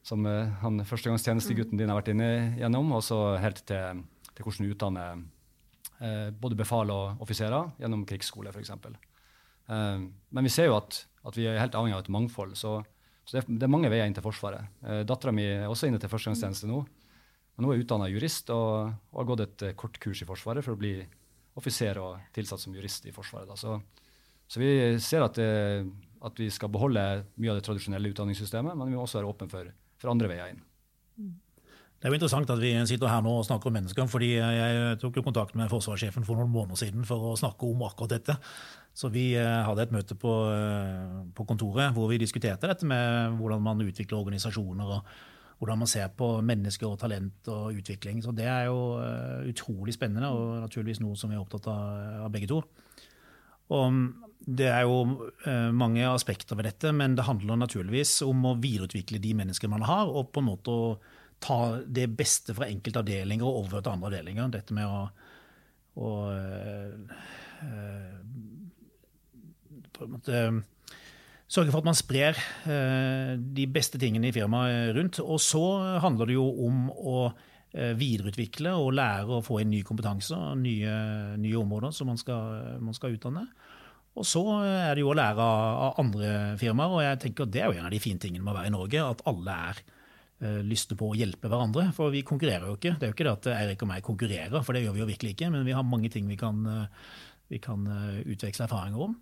som 0.03 0.27
eh, 0.27 0.51
han 0.63 0.85
førstegangstjenestegutten 0.85 1.79
din 1.79 1.89
har 1.89 2.01
vært 2.01 2.13
inne 2.15 2.59
gjennom, 2.61 2.93
og 2.93 3.03
så 3.07 3.39
helt 3.43 3.65
til, 3.67 4.05
til 4.33 4.45
hvordan 4.45 4.69
du 4.69 4.75
utdanner 4.75 5.25
både 6.43 6.57
befal 6.59 6.91
og 6.91 7.21
offiserer 7.23 7.69
gjennom 7.79 8.01
krigsskole, 8.03 8.51
f.eks. 8.51 8.73
Eh, 9.69 9.99
men 10.29 10.47
vi 10.47 10.53
ser 10.53 10.71
jo 10.71 10.79
at, 10.79 11.05
at, 11.23 11.37
vi 11.39 11.47
er 11.49 11.61
helt 11.61 11.77
avhengig 11.79 11.97
av 11.97 12.05
et 12.05 12.13
mangfold. 12.13 12.57
Så, 12.59 12.79
så 13.25 13.37
det, 13.37 13.45
er, 13.45 13.49
det, 13.55 13.67
er, 13.67 13.75
mange 13.75 13.91
veier 13.93 14.09
inn 14.09 14.17
til 14.17 14.25
Forsvaret. 14.25 14.73
Eh, 14.85 15.03
Dattera 15.09 15.35
mi 15.35 15.47
er 15.47 15.69
også 15.71 15.89
inne 15.89 16.01
til 16.03 16.13
førstegangstjeneste 16.13 16.71
nå. 16.71 16.83
Men 17.57 17.67
nå 17.67 17.73
er 17.73 17.79
jeg 17.79 17.87
utdanna 17.87 18.09
jurist 18.09 18.49
og, 18.55 18.95
og, 19.13 19.19
har 19.21 19.29
gått 19.29 19.45
et 19.45 19.67
uh, 19.69 19.75
kort 19.79 19.99
kurs 20.03 20.23
i 20.25 20.29
Forsvaret 20.29 20.65
for 20.65 20.77
å 20.77 20.81
bli 20.81 20.95
offiser 21.61 22.01
og 22.01 22.33
tilsatt 22.33 22.63
som 22.63 22.75
jurist 22.77 23.07
i 23.09 23.13
Forsvaret. 23.15 23.53
Så, 23.61 23.77
så, 24.49 24.61
vi 24.61 24.73
ser 25.05 25.25
at, 25.25 25.39
eh, 25.43 25.85
at, 26.25 26.39
vi 26.39 26.49
skal 26.53 26.71
beholde 26.73 27.03
mye 27.37 27.53
av 27.53 27.59
det 27.59 27.65
tradisjonelle 27.67 28.13
utdanningssystemet, 28.15 28.77
men 28.79 28.89
vi 28.89 28.97
må 28.97 29.05
også 29.05 29.21
være 29.21 29.33
åpne 29.35 29.49
for, 29.53 29.73
for 30.01 30.13
andre 30.15 30.31
veier 30.33 30.55
inn. 30.55 30.63
Det 32.03 32.09
er 32.09 32.15
jo 32.15 32.19
interessant 32.19 32.51
at 32.51 32.59
vi 32.59 32.73
sitter 32.89 33.13
her 33.13 33.21
nå 33.23 33.35
og 33.39 33.45
snakker 33.47 33.71
om 33.71 33.77
mennesker. 33.79 34.07
fordi 34.11 34.33
Jeg 34.35 34.97
tok 34.99 35.21
jo 35.21 35.23
kontakt 35.23 35.55
med 35.55 35.71
forsvarssjefen 35.71 36.25
for 36.27 36.41
noen 36.41 36.51
måneder 36.51 36.81
siden 36.81 37.05
for 37.07 37.29
å 37.31 37.37
snakke 37.39 37.69
om 37.69 37.85
akkurat 37.87 38.17
dette. 38.17 38.35
Så 38.97 39.13
vi 39.13 39.29
eh, 39.37 39.61
hadde 39.69 39.85
et 39.85 39.93
møte 39.95 40.17
på, 40.19 40.33
på 41.37 41.47
kontoret 41.47 41.93
hvor 41.95 42.09
vi 42.11 42.19
diskuterte 42.21 42.67
dette 42.67 42.89
med 42.89 43.37
hvordan 43.39 43.63
man 43.63 43.85
utvikler 43.85 44.19
organisasjoner. 44.25 44.97
og 44.97 45.32
hvordan 45.63 45.79
man 45.79 45.87
ser 45.87 46.09
på 46.19 46.27
mennesker 46.43 46.89
og 46.89 46.99
talent 46.99 47.47
og 47.53 47.77
utvikling. 47.79 48.19
Så 48.25 48.33
det 48.35 48.49
er 48.51 48.65
jo 48.67 48.99
uh, 48.99 49.47
utrolig 49.47 49.95
spennende, 49.95 50.27
og 50.35 50.57
naturligvis 50.65 50.99
noe 50.99 51.15
som 51.15 51.31
vi 51.31 51.39
er 51.39 51.45
opptatt 51.45 51.69
av, 51.71 52.25
av 52.27 52.33
begge 52.35 52.49
to. 52.51 52.59
Og 53.71 54.01
det 54.43 54.67
er 54.67 54.83
jo 54.83 54.97
uh, 55.47 55.71
mange 55.71 56.03
aspekter 56.11 56.59
ved 56.59 56.67
dette, 56.67 56.91
men 56.91 57.15
det 57.15 57.29
handler 57.29 57.61
naturligvis 57.63 58.17
om 58.27 58.43
å 58.51 58.57
videreutvikle 58.59 59.23
de 59.23 59.37
menneskene 59.39 59.77
man 59.77 59.87
har, 59.87 60.11
og 60.11 60.33
på 60.35 60.43
en 60.43 60.51
måte 60.51 60.75
å 60.75 60.91
ta 61.43 61.61
det 61.87 62.09
beste 62.11 62.59
fra 62.59 62.67
enkelte 62.67 63.05
avdelinger 63.05 63.47
og 63.47 63.63
overføre 63.63 63.87
til 63.87 63.95
andre 63.95 64.11
avdelinger. 64.11 64.51
Dette 64.59 64.75
med 64.75 64.91
å, 64.91 65.07
å 66.03 66.11
på 69.95 70.07
en 70.09 70.15
måte 70.19 70.45
Sørge 71.53 71.69
for 71.69 71.83
at 71.83 71.89
man 71.91 71.97
sprer 71.99 72.39
eh, 72.65 73.33
de 73.37 73.67
beste 73.69 73.99
tingene 74.01 74.31
i 74.31 74.33
firmaet 74.33 74.95
rundt. 74.97 75.21
Og 75.21 75.41
så 75.43 75.61
handler 76.01 76.31
det 76.31 76.39
jo 76.39 76.47
om 76.65 76.87
å 76.89 77.17
eh, 77.29 77.93
videreutvikle 77.99 78.73
og 78.81 78.95
lære 78.97 79.37
å 79.37 79.45
få 79.45 79.61
inn 79.61 79.73
ny 79.75 79.83
kompetanse 79.85 80.33
og 80.33 80.63
nye, 80.63 80.95
nye 81.43 81.59
områder 81.61 81.93
som 81.93 82.09
man 82.09 82.21
skal, 82.21 82.79
man 82.81 82.97
skal, 82.97 83.19
utdanne. 83.19 83.45
Og 84.17 84.25
så 84.29 84.41
er 84.65 84.95
det 84.97 85.05
jo 85.05 85.11
å 85.13 85.17
lære 85.17 85.45
av, 85.45 85.99
andre 86.01 86.31
firmaer, 86.61 86.93
og 86.93 87.05
jeg 87.05 87.21
tenker 87.21 87.45
at 87.45 87.53
det 87.53 87.63
er 87.63 87.69
jo 87.69 87.81
en 87.81 87.89
av 87.89 87.93
de 87.93 88.01
fine 88.01 88.21
tingene 88.21 88.45
med 88.45 88.53
å 88.53 88.57
være 88.59 88.71
i 88.71 88.75
Norge. 88.75 89.05
At 89.09 89.25
alle 89.29 89.59
er 89.73 89.83
lyster 90.43 90.67
lyste 90.67 90.97
på 90.99 91.13
å 91.13 91.15
hjelpe 91.15 91.47
hverandre. 91.53 91.85
For 91.95 92.11
vi 92.13 92.25
konkurrerer 92.27 92.67
jo 92.67 92.75
ikke. 92.75 92.97
Det 92.97 93.07
er 93.07 93.13
jo 93.13 93.15
ikke 93.15 93.27
det 93.29 93.35
at 93.37 93.51
Eirik 93.55 93.85
og 93.85 93.93
meg 93.93 94.05
konkurrerer, 94.05 94.65
for 94.65 94.75
det 94.75 94.83
gjør 94.83 94.97
vi 94.97 95.05
jo 95.05 95.11
virkelig 95.13 95.37
ikke. 95.37 95.53
Men 95.55 95.69
vi 95.69 95.77
har 95.77 95.85
mange 95.87 96.11
ting 96.13 96.27
vi 96.27 96.37
kan, 96.41 96.65
vi 97.53 97.61
kan 97.63 97.87
utveksle 98.25 98.67
erfaringer 98.67 99.05
om. 99.07 99.15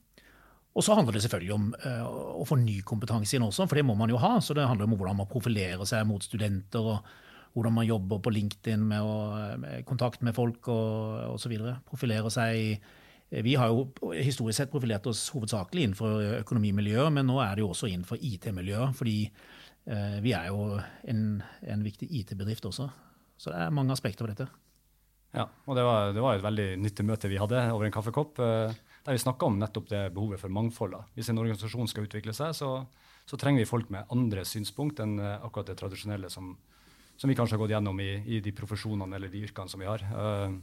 Og 0.70 0.86
så 0.86 0.94
handler 0.94 1.16
det 1.16 1.24
selvfølgelig 1.24 1.54
om 1.56 1.66
uh, 1.82 2.04
å 2.40 2.46
få 2.46 2.58
ny 2.60 2.78
kompetanse 2.86 3.34
inn 3.36 3.46
også, 3.46 3.66
for 3.66 3.78
det 3.78 3.86
må 3.86 3.96
man 3.98 4.12
jo 4.12 4.20
ha. 4.22 4.36
Så 4.42 4.54
det 4.54 4.68
handler 4.68 4.86
om 4.86 4.94
hvordan 4.94 5.18
man 5.18 5.30
profilerer 5.30 5.82
seg 5.88 6.06
mot 6.06 6.22
studenter, 6.22 6.86
og 6.92 7.56
hvordan 7.56 7.74
man 7.80 7.88
jobber 7.88 8.20
på 8.22 8.32
LinkedIn 8.36 8.84
med, 8.92 9.02
å, 9.02 9.14
med 9.58 9.84
kontakt 9.88 10.22
med 10.22 10.36
folk 10.36 10.70
og 10.70 11.34
osv. 11.34 11.56
Profilerer 11.88 12.30
seg 12.30 12.60
eh, 12.76 13.42
Vi 13.42 13.56
har 13.58 13.72
jo 13.72 14.12
historisk 14.14 14.60
sett 14.60 14.70
profilert 14.70 15.08
oss 15.10 15.24
hovedsakelig 15.34 15.88
innenfor 15.88 16.22
økonomimiljøet, 16.44 17.10
men 17.18 17.26
nå 17.26 17.40
er 17.42 17.58
det 17.58 17.64
jo 17.64 17.72
også 17.72 17.90
innenfor 17.90 18.22
IT-miljøet, 18.22 18.94
fordi 18.98 19.18
uh, 19.26 20.20
vi 20.22 20.36
er 20.38 20.52
jo 20.52 20.76
en, 21.10 21.24
en 21.66 21.82
viktig 21.82 22.06
IT-bedrift 22.22 22.70
også. 22.70 22.86
Så 23.40 23.50
det 23.50 23.58
er 23.58 23.74
mange 23.74 23.96
aspekter 23.96 24.28
ved 24.28 24.36
dette. 24.36 24.46
Ja, 25.34 25.48
og 25.66 25.74
det 25.78 25.82
var, 25.86 26.14
det 26.14 26.22
var 26.22 26.38
et 26.38 26.46
veldig 26.46 26.70
nyttig 26.82 27.06
møte 27.06 27.30
vi 27.30 27.38
hadde 27.42 27.66
over 27.74 27.86
en 27.86 27.94
kaffekopp. 27.94 28.38
Der 29.04 29.16
vi 29.16 29.22
snakker 29.22 29.48
om 29.48 29.58
nettopp 29.60 29.88
det 29.90 30.02
behovet 30.14 30.40
for 30.42 30.52
mangfold. 30.52 30.96
Hvis 31.16 31.30
en 31.32 31.40
organisasjon 31.40 31.88
skal 31.88 32.06
utvikle 32.06 32.34
seg, 32.36 32.52
så, 32.56 32.72
så, 33.24 33.38
trenger 33.40 33.64
vi 33.64 33.70
folk 33.70 33.88
med 33.92 34.10
andre 34.12 34.44
synspunkt 34.48 35.00
enn 35.00 35.16
uh, 35.20 35.38
akkurat 35.40 35.72
det 35.72 35.78
tradisjonelle 35.80 36.30
som, 36.32 36.52
som, 37.16 37.30
vi 37.30 37.36
kanskje 37.38 37.56
har 37.56 37.62
gått 37.64 37.74
gjennom 37.74 38.00
i, 38.02 38.10
i, 38.26 38.42
de 38.44 38.52
profesjonene 38.56 39.16
eller 39.16 39.32
de 39.32 39.44
yrkene 39.48 39.72
som 39.72 39.80
vi 39.80 39.88
har. 39.88 40.04
Uh, 40.12 40.58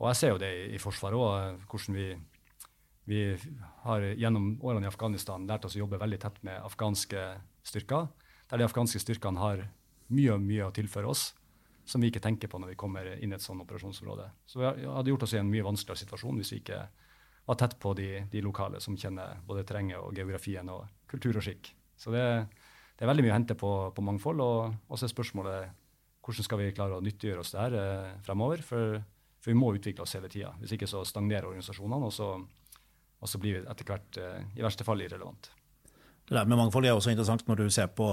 og 0.00 0.08
jeg 0.10 0.20
ser 0.20 0.34
jo 0.34 0.40
det 0.40 0.50
i, 0.56 0.62
i 0.76 0.80
Forsvaret 0.80 1.20
òg, 1.20 1.66
hvordan 1.68 1.98
vi, 1.98 2.06
vi 3.10 3.20
har 3.84 4.08
gjennom 4.14 4.54
årene 4.64 4.88
i 4.88 4.92
Afghanistan 4.92 5.44
lært 5.48 5.68
oss 5.68 5.76
å 5.76 5.82
jobbe 5.82 6.00
veldig 6.00 6.20
tett 6.22 6.40
med 6.46 6.62
afghanske 6.64 7.26
styrker, 7.66 8.08
der 8.48 8.62
de 8.62 8.66
afghanske 8.66 9.02
styrkene 9.02 9.42
har 9.42 9.66
mye, 10.10 10.40
mye 10.40 10.70
å 10.70 10.74
tilføre 10.74 11.12
oss 11.12 11.30
som 11.90 12.02
vi 12.02 12.10
ikke 12.10 12.22
tenker 12.22 12.50
på 12.50 12.58
når 12.60 12.72
vi 12.72 12.78
kommer 12.78 13.06
inn 13.18 13.32
i 13.32 13.36
et 13.36 13.44
sånt 13.44 13.62
operasjonsområde. 13.64 14.28
Så 14.46 14.60
vi 14.60 14.68
hadde 14.86 15.10
gjort 15.10 15.24
oss 15.26 15.34
i 15.34 15.40
en 15.40 15.50
mye 15.50 15.66
vanskeligere 15.66 16.04
situasjon 16.04 16.38
hvis 16.40 16.52
vi 16.54 16.60
ikke 16.62 16.80
var 17.50 17.58
tett 17.58 17.76
på 17.82 17.92
de, 17.98 18.08
de 18.30 18.42
lokale 18.44 18.80
som 18.82 18.96
kjenner 18.98 19.40
både 19.46 19.66
terrenget 19.66 19.98
og 19.98 20.14
geografien 20.14 20.68
og 20.70 20.86
kultur 21.10 21.40
og 21.40 21.44
skikk. 21.44 21.72
Så 21.98 22.12
det, 22.14 22.24
det 22.96 23.04
er 23.04 23.10
veldig 23.10 23.26
mye 23.26 23.34
å 23.34 23.38
hente 23.38 23.56
på, 23.58 23.70
på 23.96 24.04
mangfold. 24.06 24.42
Og 24.44 24.92
så 24.94 25.06
er 25.06 25.12
spørsmålet 25.12 25.76
hvordan 26.20 26.46
skal 26.46 26.60
vi 26.60 26.74
klare 26.76 26.98
å 26.98 27.02
nyttiggjøre 27.02 27.42
oss 27.42 27.54
det 27.54 27.62
her 27.62 27.76
eh, 27.80 28.10
fremover? 28.26 28.62
For, 28.62 29.00
for, 29.40 29.50
vi 29.50 29.58
må 29.58 29.72
utvikle 29.74 30.04
oss 30.04 30.14
hele 30.14 30.30
tida. 30.30 30.52
Hvis 30.60 30.76
ikke 30.76 30.88
så 30.90 31.02
stagnerer 31.08 31.48
organisasjonene, 31.48 32.10
og 32.10 32.14
så, 32.14 32.28
og 33.18 33.32
så 33.32 33.40
blir 33.42 33.58
vi 33.58 33.64
etter 33.72 33.88
hvert 33.88 34.20
eh, 34.20 34.44
i 34.60 34.62
verste 34.64 34.86
fall 34.86 35.02
irrelevant. 35.02 35.50
Det 36.28 36.36
der 36.36 36.46
med 36.46 36.60
mangfold 36.60 36.86
er 36.86 36.94
også 36.94 37.10
interessant 37.10 37.48
når 37.48 37.64
du 37.64 37.74
ser 37.74 37.90
på 37.90 38.12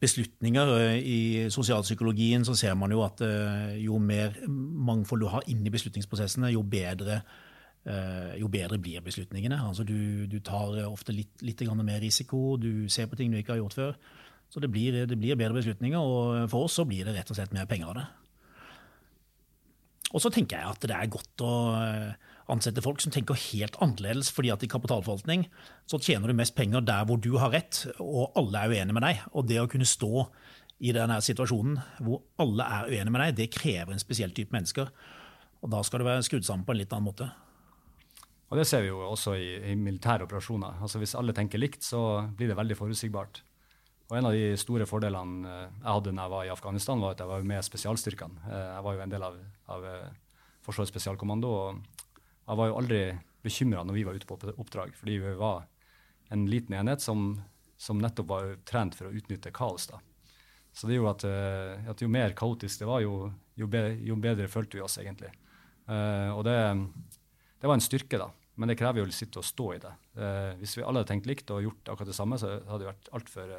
beslutninger. 0.00 0.72
Eh, 0.78 0.96
I 1.04 1.20
sosialpsykologien 1.52 2.46
så 2.48 2.56
ser 2.56 2.78
man 2.78 2.94
jo 2.94 3.04
at 3.04 3.20
eh, 3.26 3.76
jo 3.84 4.00
mer 4.00 4.40
mangfold 4.48 5.26
du 5.26 5.28
har 5.34 5.44
inni 5.52 5.72
beslutningsprosessene, 5.74 6.54
jo 6.54 6.64
bedre, 6.64 7.20
jo 7.80 8.48
bedre 8.52 8.76
blir 8.76 9.00
beslutningene. 9.00 9.56
Altså 9.64 9.86
du, 9.88 10.26
du 10.28 10.36
tar 10.44 10.74
ofte 10.84 11.14
litt, 11.16 11.40
litt 11.40 11.62
mer 11.80 12.02
risiko, 12.02 12.58
du 12.60 12.88
ser 12.92 13.08
på 13.08 13.16
ting 13.16 13.32
du 13.32 13.38
ikke 13.38 13.54
har 13.54 13.62
gjort 13.62 13.78
før. 13.78 13.94
Så 14.50 14.60
det 14.60 14.70
blir, 14.72 15.06
det 15.06 15.18
blir, 15.18 15.38
bedre 15.38 15.60
beslutninger, 15.60 15.98
og 15.98 16.50
for 16.50 16.66
oss 16.66 16.76
så 16.80 16.84
blir 16.84 17.06
det 17.06 17.14
rett 17.14 17.30
og 17.30 17.38
slett 17.38 17.54
mer 17.54 17.68
penger 17.70 17.92
av 17.92 18.00
det. 18.00 18.06
Og 20.10 20.22
så 20.24 20.30
tenker 20.34 20.58
jeg 20.58 20.74
at 20.74 20.86
det 20.90 20.96
er 20.96 21.12
godt 21.14 21.44
å 21.46 21.52
ansette 22.50 22.82
folk 22.82 22.98
som 23.02 23.12
tenker 23.14 23.38
helt 23.38 23.76
annerledes, 23.78 24.32
fordi 24.34 24.50
at 24.50 24.64
i 24.66 24.70
kapitalforvaltning 24.70 25.44
så 25.86 26.00
tjener 26.02 26.30
du 26.30 26.34
mest 26.34 26.56
penger 26.56 26.82
der 26.82 27.06
hvor 27.06 27.20
du 27.22 27.36
har 27.38 27.54
rett, 27.54 27.84
og 28.02 28.34
alle 28.38 28.64
er 28.64 28.74
uenige 28.74 28.96
med 28.96 29.06
deg. 29.06 29.22
Og 29.30 29.46
det 29.46 29.60
å 29.62 29.68
kunne 29.70 29.86
stå 29.86 30.26
i 30.80 30.94
denne 30.96 31.20
situasjonen 31.22 31.78
hvor 32.02 32.24
alle 32.42 32.66
er 32.66 32.90
uenige 32.90 33.14
med 33.14 33.22
deg, 33.22 33.38
det 33.38 33.52
krever 33.54 33.94
en 33.94 34.02
spesiell 34.02 34.34
type 34.34 34.54
mennesker. 34.56 34.90
Og 35.62 35.70
da 35.70 35.84
skal 35.86 36.02
du 36.02 36.08
være 36.08 36.26
skrudd 36.26 36.48
sammen 36.48 36.66
på 36.66 36.74
en 36.74 36.82
litt 36.82 36.96
annen 36.96 37.06
måte. 37.06 37.30
Og 38.50 38.58
Det 38.58 38.66
ser 38.66 38.82
vi 38.82 38.90
jo 38.90 38.98
også 39.06 39.36
i, 39.38 39.50
i 39.70 39.76
militære 39.78 40.26
operasjoner. 40.26 40.80
Altså 40.82 40.98
Hvis 40.98 41.14
alle 41.14 41.34
tenker 41.36 41.60
likt, 41.62 41.84
så 41.86 42.26
blir 42.34 42.50
det 42.50 42.58
veldig 42.58 42.76
forutsigbart. 42.78 43.42
Og 44.10 44.16
En 44.18 44.26
av 44.26 44.34
de 44.34 44.56
store 44.58 44.86
fordelene 44.90 45.46
eh, 45.46 45.66
jeg 45.76 45.86
hadde 45.86 46.12
når 46.16 46.24
jeg 46.24 46.34
var 46.34 46.46
i 46.46 46.52
Afghanistan, 46.52 47.02
var 47.02 47.14
at 47.14 47.20
jeg 47.22 47.30
var 47.30 47.46
med 47.46 47.62
spesialstyrkene. 47.62 48.42
Eh, 48.48 48.64
jeg 48.74 48.84
var 48.86 48.96
jo 48.96 49.02
en 49.04 49.12
del 49.12 49.26
av, 49.26 49.36
av 49.70 49.86
eh, 49.86 50.08
Forsvarets 50.66 50.90
spesialkommando. 50.90 51.50
og 51.50 52.08
Jeg 52.42 52.58
var 52.58 52.70
jo 52.70 52.78
aldri 52.80 53.00
bekymra 53.46 53.84
når 53.86 53.96
vi 53.96 54.04
var 54.08 54.18
ute 54.18 54.26
på 54.28 54.38
oppdrag, 54.50 54.96
fordi 54.98 55.20
vi 55.22 55.36
var 55.38 55.62
en 56.34 56.42
liten 56.50 56.74
enhet 56.76 57.00
som, 57.02 57.38
som 57.78 58.02
nettopp 58.02 58.28
var 58.28 58.50
trent 58.68 58.98
for 58.98 59.08
å 59.08 59.14
utnytte 59.14 59.54
kaos. 59.54 59.86
da. 59.92 60.02
Så 60.74 60.90
det 60.90 60.98
gjorde 60.98 61.14
at, 61.14 61.86
at 61.94 62.02
jo 62.02 62.10
mer 62.10 62.34
kaotisk 62.38 62.82
det 62.82 62.90
var, 62.90 63.00
jo, 63.02 63.30
jo, 63.58 63.70
bedre, 63.70 63.94
jo 64.06 64.18
bedre 64.20 64.50
følte 64.50 64.78
vi 64.78 64.84
oss 64.84 64.98
egentlig. 65.02 65.32
og 65.88 66.44
det, 66.46 66.58
det, 67.58 67.66
var 67.66 67.74
en 67.74 67.82
styrke, 67.82 68.20
da. 68.20 68.28
Men 68.58 68.68
det 68.68 68.76
krever 68.80 69.00
jo 69.00 69.06
å 69.06 69.12
sitte 69.14 69.40
og 69.40 69.46
stå 69.46 69.66
i 69.72 69.78
det. 69.80 69.90
hvis 70.58 70.74
vi 70.76 70.82
alle 70.82 71.00
hadde 71.00 71.08
tenkt 71.08 71.28
likt 71.30 71.50
og 71.54 71.62
gjort 71.64 71.92
akkurat 71.92 72.10
det 72.10 72.16
samme, 72.16 72.36
så 72.36 72.50
hadde 72.58 72.80
det 72.82 72.88
vært 72.90 73.10
altfor 73.16 73.52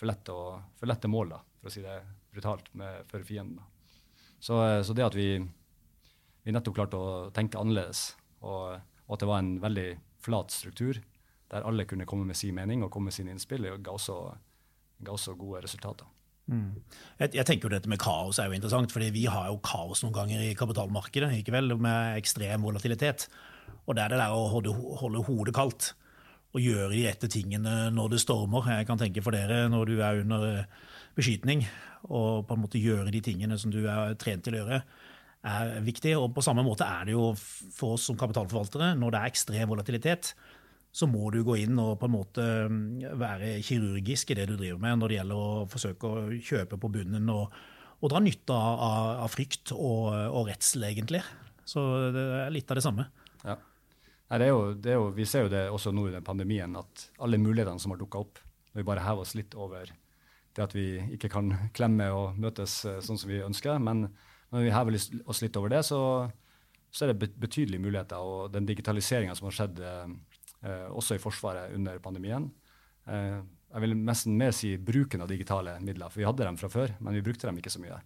for 0.00 0.08
lett 0.08 0.32
å, 0.32 0.40
for 0.80 0.88
lette 0.88 1.10
mål, 1.12 1.34
da, 1.34 1.40
for 1.60 1.68
å 1.68 1.74
si 1.74 1.84
det 1.84 1.98
brutalt, 2.32 2.70
med, 2.78 3.04
for 3.10 3.24
fienden. 3.26 3.60
Så, 4.40 4.56
eh, 4.64 4.80
så, 4.86 4.96
det 4.96 5.04
at 5.04 5.16
vi, 5.18 5.34
vi, 5.36 6.54
nettopp 6.54 6.78
klarte 6.78 7.00
å 7.00 7.10
tenke 7.36 7.60
annerledes, 7.60 8.14
og, 8.40 8.78
og, 9.04 9.12
at 9.12 9.24
det 9.24 9.28
var 9.28 9.42
en 9.42 9.58
veldig 9.60 9.88
flat 10.24 10.54
struktur, 10.54 11.02
der 11.50 11.66
alle 11.66 11.84
kunne 11.88 12.06
komme 12.08 12.28
med 12.28 12.38
sin 12.38 12.56
mening 12.56 12.84
og 12.86 12.92
komme 12.94 13.10
med 13.10 13.16
sine 13.16 13.34
innspill, 13.34 13.68
ga 13.82 13.92
også, 13.92 14.16
ga 15.04 15.12
også 15.16 15.36
gode 15.36 15.64
resultater. 15.66 16.08
Mm. 16.50 16.80
Jeg, 17.20 17.34
jeg, 17.36 17.44
tenker 17.46 17.68
jo 17.68 17.70
Dette 17.76 17.90
med 17.90 18.00
kaos 18.02 18.40
er 18.40 18.48
jo 18.48 18.56
interessant, 18.56 18.90
fordi 18.90 19.10
vi 19.14 19.26
har 19.30 19.50
jo 19.50 19.60
kaos 19.62 20.00
noen 20.02 20.16
ganger 20.16 20.40
i 20.42 20.54
kapitalmarkedet 20.58 21.34
ikke 21.36 21.54
vel, 21.54 21.76
med 21.78 22.16
ekstrem 22.18 22.64
volatilitet. 22.64 23.28
Og 23.86 23.96
det 23.96 24.04
er 24.04 24.12
det 24.12 24.20
der 24.20 24.34
å 24.36 24.48
holde, 24.52 24.74
holde 25.00 25.24
hodet 25.26 25.56
kaldt 25.56 25.92
og 26.50 26.62
gjøre 26.64 26.90
de 26.92 27.04
rette 27.06 27.30
tingene 27.30 27.90
når 27.94 28.14
det 28.14 28.22
stormer. 28.24 28.66
Jeg 28.74 28.88
kan 28.88 28.98
tenke 29.00 29.22
for 29.22 29.34
dere 29.34 29.68
når 29.70 29.90
du 29.90 30.00
er 30.02 30.22
under 30.24 30.46
eh, 30.48 30.88
beskytning, 31.16 31.62
og 32.10 32.46
på 32.48 32.56
en 32.56 32.64
måte 32.64 32.80
gjøre 32.82 33.12
de 33.14 33.22
tingene 33.24 33.58
som 33.60 33.72
du 33.72 33.84
er 33.84 34.16
trent 34.20 34.42
til 34.46 34.56
å 34.56 34.62
gjøre, 34.62 34.80
er 35.50 35.76
viktig. 35.86 36.16
Og 36.18 36.32
på 36.34 36.44
samme 36.44 36.64
måte 36.66 36.88
er 36.88 37.08
det 37.08 37.14
jo 37.14 37.30
for 37.38 37.96
oss 37.96 38.08
som 38.10 38.18
kapitalforvaltere. 38.18 38.92
Når 38.98 39.14
det 39.14 39.20
er 39.20 39.32
ekstrem 39.32 39.70
volatilitet, 39.70 40.32
så 40.90 41.06
må 41.06 41.30
du 41.30 41.44
gå 41.46 41.60
inn 41.62 41.78
og 41.78 42.00
på 42.00 42.08
en 42.08 42.16
måte 42.16 42.46
mm, 42.66 43.12
være 43.20 43.52
kirurgisk 43.62 44.32
i 44.32 44.40
det 44.40 44.48
du 44.50 44.56
driver 44.56 44.80
med 44.82 44.98
når 44.98 45.12
det 45.12 45.18
gjelder 45.20 45.42
å 45.44 45.68
forsøke 45.70 46.10
å 46.10 46.24
kjøpe 46.34 46.80
på 46.82 46.90
bunnen 46.90 47.30
og, 47.30 47.54
og 48.00 48.10
dra 48.10 48.22
nytte 48.24 48.56
av, 48.56 49.20
av 49.22 49.30
frykt 49.30 49.70
og, 49.76 50.10
og 50.10 50.50
redsel, 50.50 50.88
egentlig. 50.90 51.22
Så 51.62 51.84
det 52.10 52.26
er 52.40 52.50
litt 52.50 52.72
av 52.72 52.80
det 52.80 52.86
samme. 52.88 53.06
Ja. 53.46 53.54
Nei, 54.30 54.46
jo, 54.46 54.60
jo, 54.78 55.08
vi 55.16 55.26
ser 55.26 55.46
jo 55.46 55.50
det 55.50 55.64
også 55.74 55.90
nå 55.90 56.06
den 56.12 56.26
pandemien, 56.26 56.76
at 56.78 57.08
alle 57.18 57.40
mulighetene 57.40 57.82
som 57.82 57.94
har 57.94 57.98
dukka 57.98 58.20
opp, 58.22 58.38
når 58.70 58.82
vi 58.82 58.86
bare 58.86 59.02
hever 59.02 59.24
oss 59.24 59.34
litt 59.34 59.56
over 59.58 59.90
det 60.56 60.64
at 60.64 60.74
vi 60.74 60.86
ikke 61.14 61.30
kan 61.30 61.52
klemme 61.76 62.08
og 62.14 62.38
møtes 62.40 62.80
eh, 62.88 63.00
sånn 63.04 63.18
som 63.20 63.30
vi 63.30 63.40
ønsker, 63.44 63.78
men 63.82 64.08
når 64.50 64.66
vi 64.66 64.74
hever 64.74 64.98
oss 65.30 65.42
litt 65.44 65.56
over 65.58 65.72
det, 65.72 65.82
så, 65.86 66.00
så 66.90 67.06
er 67.06 67.12
det 67.12 67.30
betydelige 67.38 67.82
muligheter. 67.82 68.18
Og 68.18 68.50
den 68.54 68.66
digitaliseringa 68.66 69.36
som 69.38 69.46
har 69.48 69.56
skjedd 69.56 69.82
eh, 69.86 70.14
eh, 70.66 70.86
også 70.90 71.16
i 71.16 71.22
Forsvaret 71.22 71.74
under 71.76 72.00
pandemien 72.02 72.48
eh, 73.06 73.38
Jeg 73.70 73.84
vil 73.84 73.94
nesten 73.98 74.38
mer 74.38 74.54
si 74.56 74.72
bruken 74.76 75.22
av 75.22 75.30
digitale 75.30 75.76
midler, 75.84 76.10
for 76.10 76.22
vi 76.22 76.26
hadde 76.26 76.48
dem 76.48 76.58
fra 76.58 76.72
før, 76.72 76.96
men 76.98 77.14
vi 77.14 77.24
brukte 77.26 77.46
dem 77.46 77.60
ikke 77.62 77.70
så 77.70 77.82
mye. 77.82 78.00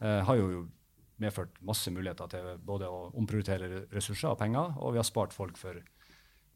Eh, 0.00 0.20
har 0.28 0.40
jo 0.40 0.64
medført 1.20 1.58
masse 1.64 1.90
muligheter 1.92 2.30
til 2.32 2.48
både 2.64 2.88
å 2.88 3.10
omprioritere 3.18 3.84
ressurser 3.92 4.32
og 4.32 4.38
penger, 4.40 4.72
og 4.78 4.94
vi 4.94 5.00
har 5.02 5.06
spart 5.08 5.34
folk 5.36 5.58
for 5.60 5.78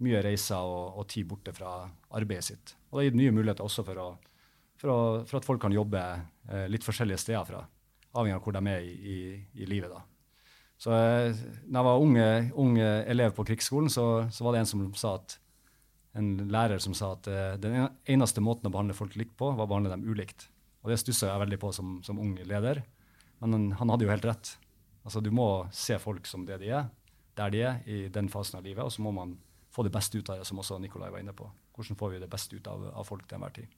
mye 0.04 0.22
reiser 0.24 0.60
og, 0.60 0.98
og 1.00 1.06
tid 1.12 1.28
borte 1.28 1.54
fra 1.56 1.78
arbeidet 2.16 2.48
sitt. 2.50 2.74
Og 2.90 2.98
det 2.98 3.04
har 3.04 3.08
gitt 3.10 3.20
nye 3.20 3.36
muligheter 3.36 3.64
også 3.64 3.84
for, 3.86 4.02
å, 4.02 4.08
for, 4.80 4.92
å, 4.92 4.98
for 5.28 5.40
at 5.40 5.48
folk 5.48 5.62
kan 5.62 5.74
jobbe 5.74 6.02
eh, 6.02 6.66
litt 6.72 6.84
forskjellige 6.84 7.22
steder 7.22 7.48
fra, 7.48 7.62
avhengig 8.16 8.36
av 8.36 8.44
hvor 8.44 8.56
de 8.56 8.72
er 8.72 8.84
i, 8.84 8.92
i, 8.96 9.18
i 9.62 9.68
livet. 9.68 9.92
da. 9.92 10.02
Så 10.80 10.92
eh, 10.92 11.32
når 11.64 11.78
jeg 11.78 11.88
var 11.88 12.04
unge, 12.04 12.28
unge 12.66 12.90
elev 13.08 13.36
på 13.36 13.46
krigsskolen, 13.48 13.88
så, 13.92 14.26
så, 14.32 14.44
var 14.44 14.54
det 14.54 14.64
en 14.64 14.72
som 14.72 14.84
sa 14.98 15.16
at 15.20 15.38
en 16.16 16.28
lærer 16.48 16.80
som 16.80 16.96
sa 16.96 17.14
at 17.16 17.28
eh, 17.28 17.54
den 17.60 17.88
eneste 18.08 18.44
måten 18.44 18.68
å 18.68 18.74
behandle 18.74 18.96
folk 18.96 19.16
likt 19.20 19.36
på, 19.38 19.52
var 19.52 19.64
å 19.64 19.70
behandle 19.72 19.92
dem 19.92 20.04
ulikt. 20.08 20.48
Og 20.84 20.92
det 20.92 21.00
stussa 21.00 21.32
jeg 21.32 21.42
veldig 21.42 21.58
på 21.60 21.72
som, 21.74 21.98
som 22.06 22.20
ung 22.22 22.36
leder. 22.46 22.84
Men 23.42 23.72
han, 23.76 23.90
hadde 23.92 24.06
jo 24.06 24.12
helt 24.12 24.28
rett. 24.28 24.54
Altså, 25.04 25.20
du 25.22 25.30
må 25.34 25.66
se 25.74 25.98
folk 26.02 26.26
som 26.28 26.46
det 26.48 26.60
de 26.62 26.72
er, 26.78 26.88
der 27.36 27.52
de 27.52 27.64
er 27.68 27.82
i 27.90 28.06
den 28.12 28.30
fasen 28.32 28.58
av 28.58 28.64
livet, 28.64 28.84
og 28.84 28.92
så 28.92 29.04
må 29.04 29.12
man 29.14 29.36
få 29.74 29.84
det 29.84 29.92
beste 29.92 30.18
ut 30.18 30.30
av 30.32 30.40
det, 30.40 30.46
som 30.48 30.60
også 30.62 30.80
Nikolai 30.80 31.10
var 31.12 31.20
inne 31.20 31.36
på. 31.36 31.48
Hvordan 31.76 31.98
får 32.00 32.14
vi 32.14 32.22
det 32.22 32.30
beste 32.32 32.56
ut 32.56 32.70
av, 32.72 32.86
av 32.96 33.04
folk 33.04 33.26
til 33.28 33.36
enhver 33.36 33.52
tid? 33.58 33.74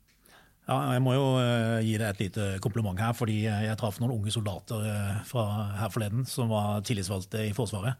Ja, 0.68 0.76
jeg 0.92 1.00
må 1.00 1.14
jo 1.16 1.26
uh, 1.40 1.80
gi 1.80 1.94
deg 1.96 2.06
et 2.10 2.22
lite 2.26 2.46
kompliment 2.62 2.98
her, 3.00 3.14
fordi 3.16 3.40
jeg 3.46 3.76
traff 3.80 3.98
noen 4.02 4.12
unge 4.18 4.32
soldater 4.34 4.84
uh, 4.84 5.20
fra 5.26 5.44
her 5.80 5.92
forleden 5.92 6.26
som 6.28 6.52
var 6.52 6.82
tillitsvalgte 6.84 7.46
i 7.48 7.54
Forsvaret. 7.56 7.96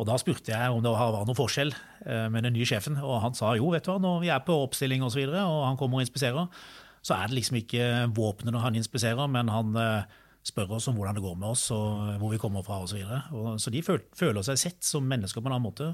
Og 0.00 0.06
Da 0.08 0.16
spurte 0.16 0.54
jeg 0.54 0.72
om 0.72 0.80
det 0.80 0.94
var 0.94 1.12
noen 1.12 1.36
forskjell 1.36 1.74
uh, 1.74 2.26
med 2.32 2.48
den 2.48 2.56
nye 2.56 2.66
sjefen, 2.66 2.96
og 3.04 3.20
han 3.26 3.36
sa 3.36 3.52
jo, 3.58 3.68
vet 3.74 3.84
du 3.84 3.92
hva, 3.92 3.98
når 4.00 4.24
vi 4.24 4.32
er 4.32 4.40
på 4.46 4.56
oppstilling 4.64 5.04
og, 5.04 5.12
så 5.12 5.20
videre, 5.20 5.44
og 5.44 5.66
han 5.68 5.76
kommer 5.80 6.00
og 6.00 6.06
inspiserer, 6.06 6.48
så 7.04 7.18
er 7.18 7.28
det 7.28 7.36
liksom 7.36 7.60
ikke 7.60 7.90
våpnene 8.16 8.64
han 8.64 8.80
inspiserer, 8.80 9.28
men 9.32 9.52
han 9.52 9.76
spør 10.46 10.76
oss 10.78 10.88
om 10.88 10.96
hvordan 10.96 11.18
det 11.18 11.24
går 11.24 11.36
med 11.36 11.52
oss, 11.52 11.66
og 11.74 12.16
hvor 12.20 12.32
vi 12.32 12.40
kommer 12.40 12.64
fra 12.66 12.80
osv. 12.80 12.94
Så, 12.94 12.98
videre. 13.00 13.20
så 13.60 13.72
de 13.74 13.84
føler 13.84 14.42
seg 14.46 14.60
sett 14.60 14.82
som 14.86 15.06
mennesker 15.06 15.42
på 15.42 15.50
en 15.50 15.56
annen 15.56 15.68
måte. 15.68 15.92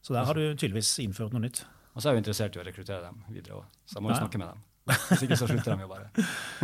Så 0.00 0.14
der 0.16 0.24
har 0.24 0.38
du 0.38 0.44
tydeligvis 0.54 0.94
innført 1.02 1.34
noe 1.34 1.44
nytt. 1.44 1.64
Og 1.94 2.00
så 2.00 2.08
er 2.08 2.14
jeg 2.14 2.20
jo 2.20 2.24
interessert 2.24 2.56
i 2.56 2.62
å 2.62 2.66
rekruttere 2.66 3.02
dem 3.08 3.22
videre 3.34 3.60
òg, 3.60 3.78
så 3.84 3.98
jeg 3.98 4.04
må 4.04 4.12
jo 4.12 4.20
snakke 4.22 4.40
med 4.40 4.52
dem. 4.52 4.66
Hvis 4.90 5.22
ikke 5.26 5.36
så 5.38 5.46
slutter 5.46 5.76
de 5.76 5.84
jo 5.84 5.90
bare. 5.90 6.06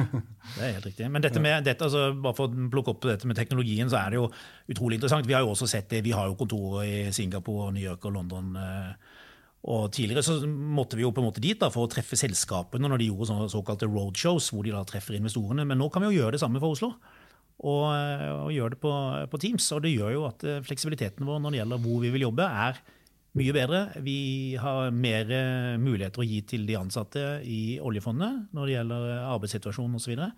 det 0.56 0.62
er 0.64 0.73
helt 0.78 0.87
riktig. 0.88 1.09
Men 1.12 1.23
dette 1.23 1.42
med, 1.42 1.66
dette, 1.66 1.87
altså, 1.87 2.09
bare 2.23 2.35
for 2.38 2.49
å 2.49 2.68
plukke 2.73 2.95
opp 2.95 3.04
dette 3.06 3.28
med 3.28 3.38
teknologien, 3.38 3.90
så 3.92 4.00
er 4.00 4.14
det 4.14 4.21
jo 4.21 4.25
utrolig 4.73 4.99
interessant. 4.99 5.28
Vi 5.28 5.37
har 5.37 5.45
jo 5.45 5.52
også 5.52 5.68
sett 5.71 5.90
det, 5.92 6.02
vi 6.06 6.14
har 6.16 6.30
jo 6.30 6.38
kontorer 6.38 6.87
i 6.87 6.97
Singapore, 7.14 7.68
New 7.76 7.85
York 7.85 8.06
og 8.09 8.16
London. 8.16 8.56
Eh, 8.59 9.21
og 9.66 9.90
Tidligere 9.95 10.25
så 10.26 10.38
måtte 10.47 10.99
vi 10.99 11.04
jo 11.04 11.12
på 11.14 11.23
en 11.23 11.28
måte 11.28 11.42
dit 11.42 11.59
da, 11.61 11.71
for 11.75 11.87
å 11.87 11.92
treffe 11.92 12.18
selskapene 12.18 12.88
når 12.90 13.02
de 13.02 13.11
gjorde 13.11 13.50
såkalte 13.52 13.90
roadshows, 13.90 14.50
hvor 14.54 14.66
de 14.66 14.75
da 14.75 14.83
treffer 14.88 15.18
investorene. 15.18 15.66
Men 15.66 15.80
nå 15.83 15.90
kan 15.92 16.04
vi 16.04 16.12
jo 16.12 16.23
gjøre 16.23 16.37
det 16.37 16.42
samme 16.42 16.62
for 16.62 16.76
Oslo 16.76 16.95
og, 17.65 17.85
og 18.45 18.53
gjør 18.53 18.75
det 18.75 18.81
på, 18.83 18.93
på, 19.33 19.41
Teams. 19.41 19.71
Og 19.73 19.83
det 19.85 19.95
gjør 19.95 20.13
jo 20.13 20.27
at 20.29 20.45
eh, 20.45 20.61
fleksibiliteten 20.67 21.27
vår 21.29 21.41
når 21.41 21.55
det 21.55 21.61
gjelder 21.63 21.83
hvor 21.87 22.05
vi 22.05 22.13
vil 22.13 22.27
jobbe, 22.27 22.45
er 22.45 22.81
mye 23.37 23.57
bedre. 23.57 23.81
Vi 24.05 24.19
har 24.61 24.93
mer 24.93 25.33
eh, 25.33 25.73
muligheter 25.81 26.23
å 26.23 26.29
gi 26.29 26.43
til 26.49 26.67
de 26.69 26.79
ansatte 26.79 27.25
i 27.45 27.79
oljefondet 27.81 28.53
når 28.57 28.69
det 28.69 28.77
gjelder 28.77 29.11
arbeidssituasjonen 29.33 30.01
osv. 30.01 30.17
Så, 30.17 30.31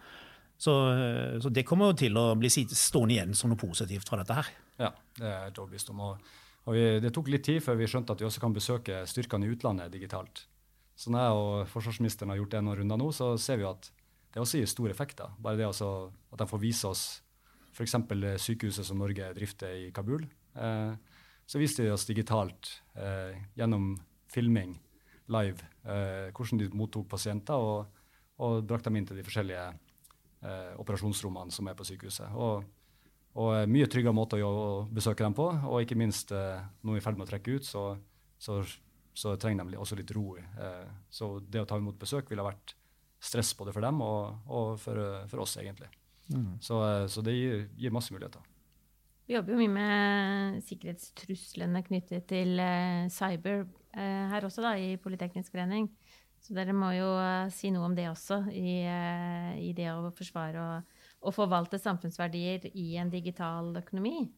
så 0.67 0.77
eh, 0.95 1.39
Så 1.43 1.55
det 1.55 1.67
kommer 1.67 1.93
jo 1.93 2.01
til 2.05 2.19
å 2.19 2.29
bli 2.39 2.51
stående 2.51 3.19
igjen 3.19 3.35
som 3.39 3.51
noe 3.51 3.61
positivt 3.61 4.11
fra 4.11 4.21
dette 4.23 4.39
her. 4.39 4.53
Ja, 4.79 4.93
det 5.19 5.27
er 5.27 5.49
jeg 5.49 5.59
overbevist 5.59 5.91
om. 5.91 6.07
Og 6.07 6.77
vi, 6.77 6.87
det 7.03 7.15
tok 7.17 7.33
litt 7.33 7.47
tid 7.49 7.63
før 7.65 7.81
vi 7.81 7.91
skjønte 7.91 8.15
at 8.15 8.23
vi 8.23 8.29
også 8.29 8.45
kan 8.45 8.55
besøke 8.55 9.03
styrkene 9.11 9.49
i 9.49 9.55
utlandet 9.57 9.91
digitalt. 9.91 10.47
Så 10.99 11.11
når 11.15 11.23
jeg 11.23 11.39
og 11.39 11.71
forsvarsministeren 11.71 12.31
har 12.33 12.41
gjort 12.41 12.55
det 12.55 12.63
noen 12.67 12.81
runder 12.81 12.99
nå, 12.99 13.13
så 13.15 13.33
ser 13.39 13.61
vi 13.61 13.67
at 13.67 13.91
det 14.35 14.43
også 14.43 14.61
gir 14.61 14.71
stor 14.71 14.91
effekt. 14.93 15.19
da. 15.19 15.31
Bare 15.39 15.57
det 15.57 15.67
altså, 15.67 16.11
at 16.33 16.43
de 16.43 16.47
får 16.51 16.63
vise 16.63 16.89
oss 16.89 17.05
f.eks. 17.73 17.95
sykehuset 18.43 18.87
som 18.87 18.99
Norge 18.99 19.33
drifter 19.37 19.87
i 19.87 19.91
Kabul. 19.95 20.27
Eh, 20.55 20.93
så 21.49 21.61
viste 21.61 21.85
de 21.85 21.93
oss 21.95 22.07
digitalt 22.09 22.83
eh, 22.99 23.39
gjennom 23.57 23.95
filming 24.29 24.75
live 25.33 25.65
eh, 25.85 26.29
hvordan 26.35 26.61
de 26.61 26.69
mottok 26.77 27.09
pasienter, 27.09 27.55
og, 27.57 27.87
og 28.45 28.65
brakte 28.69 28.91
dem 28.91 28.99
inn 29.01 29.07
til 29.09 29.21
de 29.21 29.25
forskjellige 29.27 29.67
eh, 29.69 30.75
operasjonsrommene 30.81 31.55
som 31.55 31.69
er 31.69 31.79
på 31.79 31.87
sykehuset. 31.89 32.35
Og, 32.35 32.67
og 33.39 33.55
eh, 33.57 33.69
mye 33.71 33.89
tryggere 33.91 34.17
måte 34.17 34.41
å, 34.45 34.85
besøke 34.93 35.25
dem 35.25 35.37
på, 35.37 35.49
og 35.49 35.85
ikke 35.85 35.99
minst 36.01 36.35
eh, 36.37 36.61
når 36.83 36.99
vi 36.99 37.01
er 37.01 37.05
i 37.05 37.07
ferd 37.07 37.21
med 37.21 37.29
å 37.29 37.33
trekke 37.33 37.59
ut, 37.59 37.69
så, 37.69 37.85
så, 38.41 38.61
så 39.17 39.37
trenger 39.41 39.69
de 39.71 39.81
også 39.81 39.99
litt 40.01 40.13
ro. 40.17 40.35
Eh, 40.37 40.85
så 41.11 41.37
det 41.45 41.65
å 41.65 41.69
ta 41.69 41.81
imot 41.81 42.01
besøk 42.01 42.33
ville 42.33 42.47
vært 42.47 42.77
stress 43.21 43.55
både 43.59 43.75
for 43.75 43.85
dem 43.85 44.03
og, 44.05 44.45
og 44.47 44.77
for, 44.83 45.01
for, 45.31 45.43
oss, 45.45 45.57
egentlig. 45.61 45.91
Mm. 46.29 46.59
Så, 46.61 46.79
eh, 46.85 47.07
så, 47.11 47.25
det 47.25 47.35
gir, 47.35 47.67
gir 47.79 47.95
masse 47.95 48.15
muligheter. 48.15 48.45
Vi 49.29 49.37
jobber 49.37 49.53
jo 49.53 49.61
mye 49.61 49.75
med 49.75 50.63
sikkerhetstruslene 50.65 51.83
knyttet 51.85 52.25
til 52.31 52.55
uh, 52.63 53.11
cyber 53.13 53.67
uh, 53.67 54.25
her 54.33 54.47
også, 54.47 54.65
da, 54.65 54.73
i 54.81 54.97
Politeknisk 55.01 55.53
forening. 55.53 55.91
Så 56.41 56.55
dere 56.57 56.73
må 56.73 56.95
jo 56.97 57.11
uh, 57.19 57.51
si 57.53 57.69
noe 57.75 57.91
om 57.91 57.97
det 57.97 58.07
også, 58.09 58.41
i, 58.57 58.79
i 59.61 59.75
det 59.77 59.91
å 59.93 60.09
forsvare 60.17 60.63
og, 60.63 61.03
og, 61.21 61.35
forvalte 61.37 61.81
samfunnsverdier 61.83 62.71
i 62.73 62.95
en 63.03 63.13
digital 63.13 63.75
økonomi. 63.83 64.31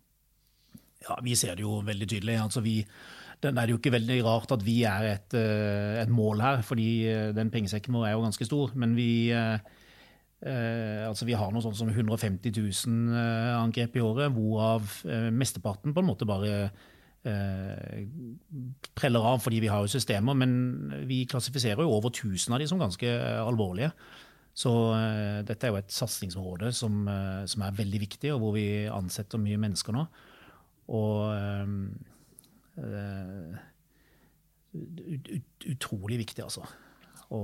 Ja, 1.09 1.17
vi 1.25 1.35
ser 1.39 1.57
det 1.57 1.65
jo 1.65 1.81
veldig 1.85 2.09
tydelig. 2.09 2.39
Altså, 2.43 2.61
vi, 2.65 2.81
det 3.43 3.53
er 3.57 3.73
jo 3.73 3.79
ikke 3.81 3.95
veldig 3.97 4.19
rart 4.27 4.53
at 4.53 4.65
vi 4.65 4.83
er 4.89 5.15
et, 5.15 5.37
et 5.37 6.11
mål 6.13 6.43
her, 6.45 6.65
fordi 6.67 6.91
den 7.37 7.53
pengesekken 7.53 7.95
vår 7.97 8.11
er 8.11 8.17
jo 8.17 8.27
ganske 8.27 8.49
stor. 8.49 8.75
Men 8.77 8.97
vi 8.99 9.11
Eh, 10.41 11.05
altså 11.05 11.27
Vi 11.29 11.37
har 11.37 11.51
noe 11.53 11.61
sånt 11.61 11.77
som 11.77 11.91
150 11.93 12.55
000 12.57 13.13
eh, 13.13 13.51
angrep 13.59 13.99
i 13.99 14.05
året, 14.05 14.33
hvorav 14.33 14.89
eh, 15.05 15.29
mesteparten 15.37 15.93
på 15.93 16.01
en 16.01 16.09
måte 16.09 16.29
bare 16.29 16.55
eh, 17.29 18.07
preller 18.97 19.29
av 19.35 19.43
fordi 19.45 19.61
vi 19.61 19.69
har 19.69 19.85
jo 19.85 19.93
systemer. 19.93 20.39
Men 20.39 21.05
vi 21.09 21.27
klassifiserer 21.29 21.85
jo 21.85 21.93
over 21.93 22.09
1000 22.15 22.57
av 22.57 22.63
de 22.63 22.71
som 22.71 22.81
ganske 22.81 23.13
alvorlige. 23.45 23.93
Så 24.57 24.73
eh, 24.97 25.43
dette 25.47 25.69
er 25.69 25.75
jo 25.75 25.83
et 25.83 25.93
satsingsområde 25.95 26.73
som, 26.77 27.05
eh, 27.09 27.45
som, 27.51 27.67
er 27.67 27.77
veldig 27.77 28.01
viktig, 28.09 28.33
og 28.33 28.41
hvor 28.41 28.57
vi 28.57 28.67
ansetter 28.89 29.41
mye 29.41 29.61
mennesker 29.61 29.97
nå. 29.97 30.09
Og 30.91 31.31
ut, 34.75 35.29
ut, 35.31 35.67
utrolig 35.71 36.19
viktig, 36.25 36.43
altså, 36.45 36.65
å, 37.31 37.41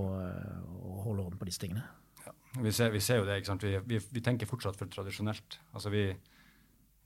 holde 1.07 1.27
orden 1.27 1.39
på 1.41 1.49
disse 1.49 1.63
tingene. 1.63 1.85
Vi 2.57 2.73
ser, 2.73 2.91
vi 2.95 3.03
ser, 3.05 3.21
jo 3.21 3.27
det. 3.29 3.37
ikke 3.39 3.51
sant? 3.53 3.67
Vi, 3.67 3.77
vi, 3.87 4.01
vi 4.17 4.23
tenker 4.25 4.49
fortsatt 4.49 4.79
for 4.79 4.91
tradisjonelt. 4.91 5.59
Altså 5.77 5.93
vi, 5.93 6.09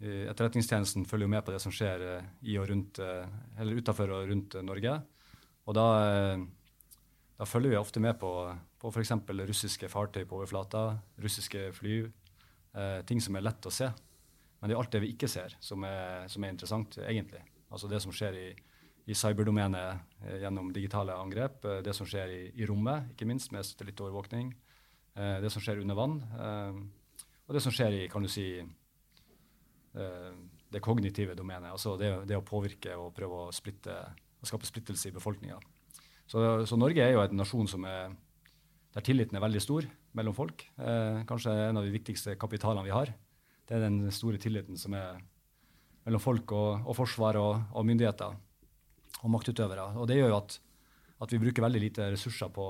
Etterretningstjenesten 0.00 1.04
følger 1.08 1.26
jo 1.26 1.32
med 1.34 1.44
på 1.44 1.52
det 1.52 1.60
som 1.60 1.74
skjer 1.74 2.04
eh, 2.06 2.28
i 2.48 2.54
og 2.56 2.70
rundt, 2.70 3.02
eh, 3.04 3.26
eller 3.60 3.82
utenfor 3.82 4.14
og 4.16 4.30
rundt 4.30 4.56
eh, 4.56 4.64
Norge. 4.64 4.94
Og 5.68 5.76
da, 5.76 5.88
da 7.36 7.48
følger 7.48 7.74
vi 7.74 7.78
ofte 7.78 8.00
med 8.00 8.16
på, 8.18 8.30
på 8.80 8.90
f.eks. 8.94 9.12
russiske 9.50 9.90
fartøy 9.92 10.24
på 10.24 10.38
overflata, 10.38 10.86
russiske 11.20 11.66
fly. 11.76 11.98
Eh, 12.70 13.00
ting 13.06 13.20
som 13.20 13.36
er 13.36 13.44
lett 13.44 13.68
å 13.68 13.74
se. 13.74 13.90
Men 14.60 14.70
det 14.70 14.76
er 14.76 14.82
alt 14.82 14.92
det 14.92 15.02
vi 15.04 15.12
ikke 15.14 15.30
ser, 15.30 15.56
som 15.64 15.84
er, 15.88 16.26
som 16.28 16.44
er 16.44 16.52
interessant, 16.52 16.98
egentlig. 17.06 17.40
Altså 17.72 17.88
det 17.88 18.02
som 18.04 18.12
skjer 18.12 18.36
i, 18.36 18.48
i 19.08 19.16
cyberdomenet 19.16 20.20
eh, 20.26 20.40
gjennom 20.44 20.72
digitale 20.76 21.16
angrep, 21.16 21.64
det 21.84 21.94
som 21.96 22.08
skjer 22.08 22.34
i, 22.34 22.42
i 22.60 22.68
rommet, 22.68 23.14
ikke 23.14 23.28
minst 23.30 23.54
med 23.54 23.64
satellittovervåkning. 23.66 24.52
Eh, 25.16 25.36
det 25.42 25.52
som 25.54 25.64
skjer 25.64 25.80
under 25.82 25.98
vann, 25.98 26.20
eh, 26.36 26.80
og 27.50 27.56
det 27.56 27.64
som 27.64 27.74
skjer 27.74 27.96
i 27.96 28.06
kan 28.06 28.22
du 28.22 28.30
si, 28.30 28.46
eh, 28.62 30.32
det 30.70 30.82
kognitive 30.84 31.34
domenet. 31.34 31.72
Altså 31.72 31.96
det, 31.98 32.12
det, 32.30 32.38
å 32.38 32.46
påvirke 32.46 32.94
og 32.94 33.14
prøve 33.16 33.46
å 33.48 33.54
splitte, 33.54 33.96
og 34.38 34.46
skape 34.46 34.68
splittelse 34.68 35.10
i 35.10 35.16
befolkninga. 35.16 35.58
Så, 36.30 36.44
så, 36.62 36.78
Norge 36.78 37.02
er 37.02 37.16
jo 37.16 37.24
en 37.24 37.40
nasjon 37.40 37.66
som 37.66 37.82
er, 37.90 38.12
der 38.94 39.02
tilliten 39.02 39.34
er 39.34 39.42
veldig 39.42 39.62
stor 39.64 39.88
mellom 40.14 40.36
folk. 40.36 40.62
Eh, 40.78 41.24
kanskje 41.26 41.56
en 41.66 41.80
av 41.80 41.86
de 41.86 41.90
viktigste 41.94 42.36
kapitalene 42.38 42.86
vi 42.86 42.94
har. 42.94 43.10
Det 43.70 43.76
er 43.78 43.84
den 43.84 44.00
store 44.10 44.40
tilliten 44.42 44.74
som 44.74 44.96
er 44.98 45.20
mellom 46.02 46.22
folk 46.22 46.50
og, 46.56 46.88
og 46.90 46.96
forsvar 46.98 47.38
og, 47.38 47.52
og, 47.70 47.84
myndigheter 47.86 48.34
og 49.20 49.30
maktutøvere. 49.30 49.84
Og 49.94 50.08
det 50.10 50.16
gjør 50.18 50.32
jo 50.32 50.40
at, 50.40 50.56
at 51.22 51.34
vi 51.34 51.38
bruker 51.38 51.62
veldig 51.62 51.82
lite 51.84 52.08
ressurser 52.10 52.50
på, 52.50 52.66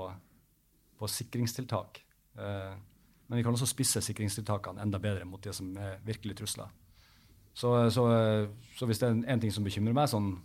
på 1.01 1.09
sikringstiltak. 1.09 2.03
Eh, 2.37 2.75
men 3.31 3.39
vi 3.39 3.47
kan 3.47 3.57
også 3.57 3.71
spisse 3.71 4.03
sikringstiltakene 4.05 4.83
enda 4.85 5.01
bedre 5.01 5.25
mot 5.25 5.41
det 5.41 5.55
som 5.57 5.73
er 5.79 5.97
virkelige 6.05 6.43
trusler. 6.43 6.69
Så, 7.57 7.73
så, 7.89 8.05
så 8.77 8.85
hvis 8.85 9.01
det 9.01 9.09
er 9.09 9.25
en 9.33 9.41
ting 9.41 9.51
som 9.55 9.65
bekymrer 9.65 9.97
meg, 9.97 10.11
sånn, 10.11 10.35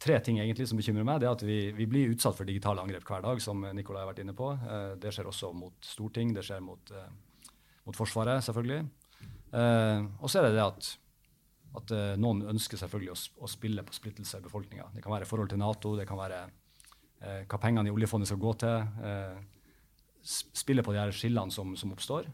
tre 0.00 0.16
ting 0.24 0.40
egentlig 0.40 0.70
som 0.70 0.80
bekymrer 0.80 1.06
meg, 1.06 1.20
det 1.20 1.28
er 1.28 1.36
at 1.36 1.44
vi, 1.46 1.58
vi, 1.76 1.86
blir 1.90 2.14
utsatt 2.14 2.38
for 2.38 2.48
digitale 2.48 2.82
angrep 2.82 3.04
hver 3.06 3.22
dag, 3.26 3.42
som 3.44 3.68
Nikolai 3.76 4.02
har 4.06 4.10
vært 4.14 4.24
inne 4.24 4.34
på. 4.38 4.54
Eh, 4.56 4.92
det 5.02 5.12
skjer 5.14 5.28
også 5.28 5.52
mot 5.52 5.76
storting, 5.84 6.32
det 6.36 6.46
skjer 6.48 6.64
mot, 6.64 6.94
eh, 6.96 7.10
mot 7.88 7.96
Forsvaret, 7.96 8.44
selvfølgelig. 8.44 8.82
og 9.48 10.26
så 10.28 10.38
er 10.38 10.44
det 10.44 10.58
det 10.58 10.64
at, 10.64 10.88
at 11.80 11.92
noen 12.20 12.42
ønsker 12.52 12.76
selvfølgelig 12.76 13.14
å, 13.14 13.16
å, 13.46 13.48
spille 13.48 13.84
på 13.86 13.96
splittelse 13.96 14.42
i 14.42 14.44
befolkninga. 14.44 14.90
Det 14.92 15.00
kan 15.00 15.14
være 15.14 15.28
forhold 15.28 15.48
til 15.48 15.62
Nato, 15.62 15.94
det 15.96 16.04
kan 16.08 16.20
være 16.20 16.42
hva 17.48 17.60
pengene 17.62 17.88
i 17.88 17.94
oljefondet 17.94 18.28
skal 18.28 18.42
gå 18.42 18.52
til 18.60 18.76
spille 20.28 20.84
på 20.84 20.92
de 20.92 21.00
her 21.00 21.14
skillene 21.14 21.52
som, 21.54 21.74
som 21.78 21.94
oppstår. 21.94 22.28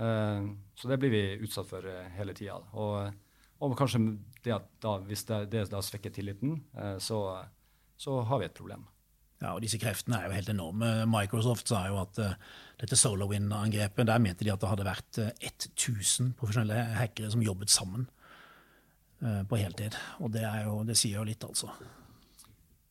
Uh, 0.00 0.52
så 0.78 0.88
det 0.88 1.00
blir 1.00 1.12
vi 1.12 1.24
utsatt 1.44 1.68
for 1.68 1.84
uh, 1.84 2.06
hele 2.16 2.34
tida. 2.36 2.58
Og, 2.78 3.10
og, 3.58 3.76
kanskje 3.78 4.02
det 4.44 4.54
at 4.56 4.68
da, 4.82 4.96
hvis 5.06 5.26
det, 5.28 5.42
det 5.52 5.66
da 5.72 5.82
svekker 5.84 6.14
tilliten, 6.14 6.60
så, 7.02 7.20
så, 8.00 8.22
har 8.24 8.40
vi 8.40 8.48
et 8.48 8.56
problem. 8.56 8.86
Ja, 9.40 9.54
og 9.54 9.62
Disse 9.64 9.80
kreftene 9.80 10.18
er 10.18 10.28
jo 10.28 10.36
helt 10.36 10.50
enorme. 10.52 10.88
Microsoft 11.08 11.70
sa 11.70 11.86
jo 11.88 11.96
at 12.02 12.18
dette 12.80 12.96
SolarWind-angrepet, 12.98 14.08
der 14.08 14.20
mente 14.20 14.44
de 14.44 14.52
at 14.52 14.60
det 14.60 14.68
hadde 14.68 14.84
vært 14.84 15.20
1000 15.20 16.34
profesjonelle 16.36 16.76
hackere 16.98 17.30
som 17.32 17.44
jobbet 17.44 17.72
sammen 17.72 18.04
på 19.20 19.56
heltid. 19.56 19.96
Og 20.20 20.28
det, 20.34 20.44
jo, 20.66 20.74
det 20.84 20.98
sier 21.00 21.22
jo 21.22 21.24
litt, 21.24 21.44
altså. 21.48 21.72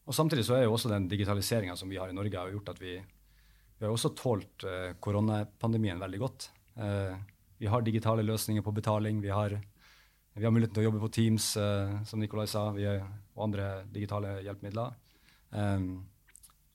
Og 0.09 0.17
Samtidig 0.17 0.47
så 0.47 0.57
er 0.57 0.65
jo 0.65 0.73
også 0.73 0.89
den 0.89 1.05
digitaliseringa 1.09 1.77
som 1.77 1.89
vi 1.89 2.01
har 2.01 2.09
i 2.09 2.17
Norge, 2.17 2.41
har 2.41 2.49
gjort 2.49 2.73
at 2.73 2.81
vi 2.81 2.97
vi 3.79 3.85
har 3.85 3.93
også 3.95 4.11
tålt 4.11 4.65
eh, 4.67 4.91
koronapandemien 4.99 6.01
veldig 6.01 6.19
godt. 6.19 6.49
Eh, 6.75 7.15
vi 7.63 7.67
har 7.71 7.83
digitale 7.83 8.25
løsninger 8.27 8.63
på 8.63 8.73
betaling. 8.75 9.21
Vi 9.23 9.31
har, 9.31 9.55
vi 10.35 10.43
har 10.43 10.51
muligheten 10.51 10.75
til 10.75 10.83
å 10.83 10.89
jobbe 10.89 11.03
på 11.05 11.11
Teams, 11.15 11.53
eh, 11.55 11.93
som 12.07 12.19
Nikolai 12.19 12.43
sa, 12.51 12.65
er, 12.75 13.05
og 13.37 13.45
andre 13.47 13.69
digitale 13.87 14.41
hjelpemidler. 14.43 14.97
Um, 15.55 16.03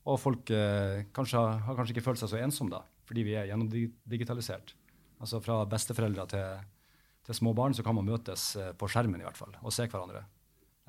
og 0.05 0.21
folk 0.21 0.53
eh, 0.53 1.05
kanskje, 1.17 1.41
har 1.65 1.77
kanskje 1.79 1.97
ikke 1.97 2.07
følt 2.11 2.21
seg 2.21 2.33
så 2.33 2.41
ensomme 2.43 2.75
da, 2.75 2.83
fordi 3.09 3.25
vi 3.27 3.37
er 3.41 3.49
gjennomdigitalisert. 3.49 4.75
Altså 5.23 5.41
fra 5.41 5.63
besteforeldre 5.71 6.27
til, 6.35 6.65
til 7.25 7.39
små 7.39 7.55
barn 7.57 7.77
så 7.77 7.85
kan 7.87 7.97
man 7.97 8.09
møtes 8.09 8.51
eh, 8.61 8.73
på 8.77 8.89
skjermen 8.91 9.23
i 9.23 9.27
hvert 9.27 9.41
fall, 9.41 9.55
og 9.63 9.75
se 9.75 9.89
hverandre. 9.89 10.27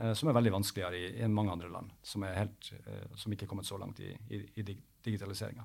Eh, 0.01 0.13
som 0.17 0.30
er 0.30 0.38
veldig 0.38 0.58
vanskeligere 0.58 0.99
i, 0.99 1.12
i 1.23 1.32
mange 1.32 1.56
andre 1.56 1.71
land, 1.71 1.93
som, 2.04 2.28
helt, 2.28 2.71
som 3.15 3.32
ikke 3.32 3.47
er 3.47 3.54
kommet 3.54 3.69
så 3.69 3.80
langt 3.80 4.04
i, 4.04 4.12
i, 4.36 4.43
i 4.60 4.67
digitaliseringa. 4.67 5.63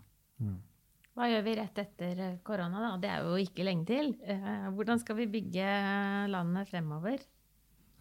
Hva 1.20 1.26
gjør 1.28 1.42
vi 1.44 1.54
rett 1.58 1.78
etter 1.82 2.20
korona? 2.46 2.80
da? 2.84 2.90
Det 3.02 3.08
er 3.10 3.26
jo 3.26 3.38
ikke 3.42 3.66
lenge 3.66 3.88
til. 3.88 4.12
Eh, 4.22 4.68
hvordan 4.76 5.02
skal 5.02 5.18
vi 5.18 5.26
bygge 5.28 5.66
landet 6.30 6.70
fremover? 6.70 7.24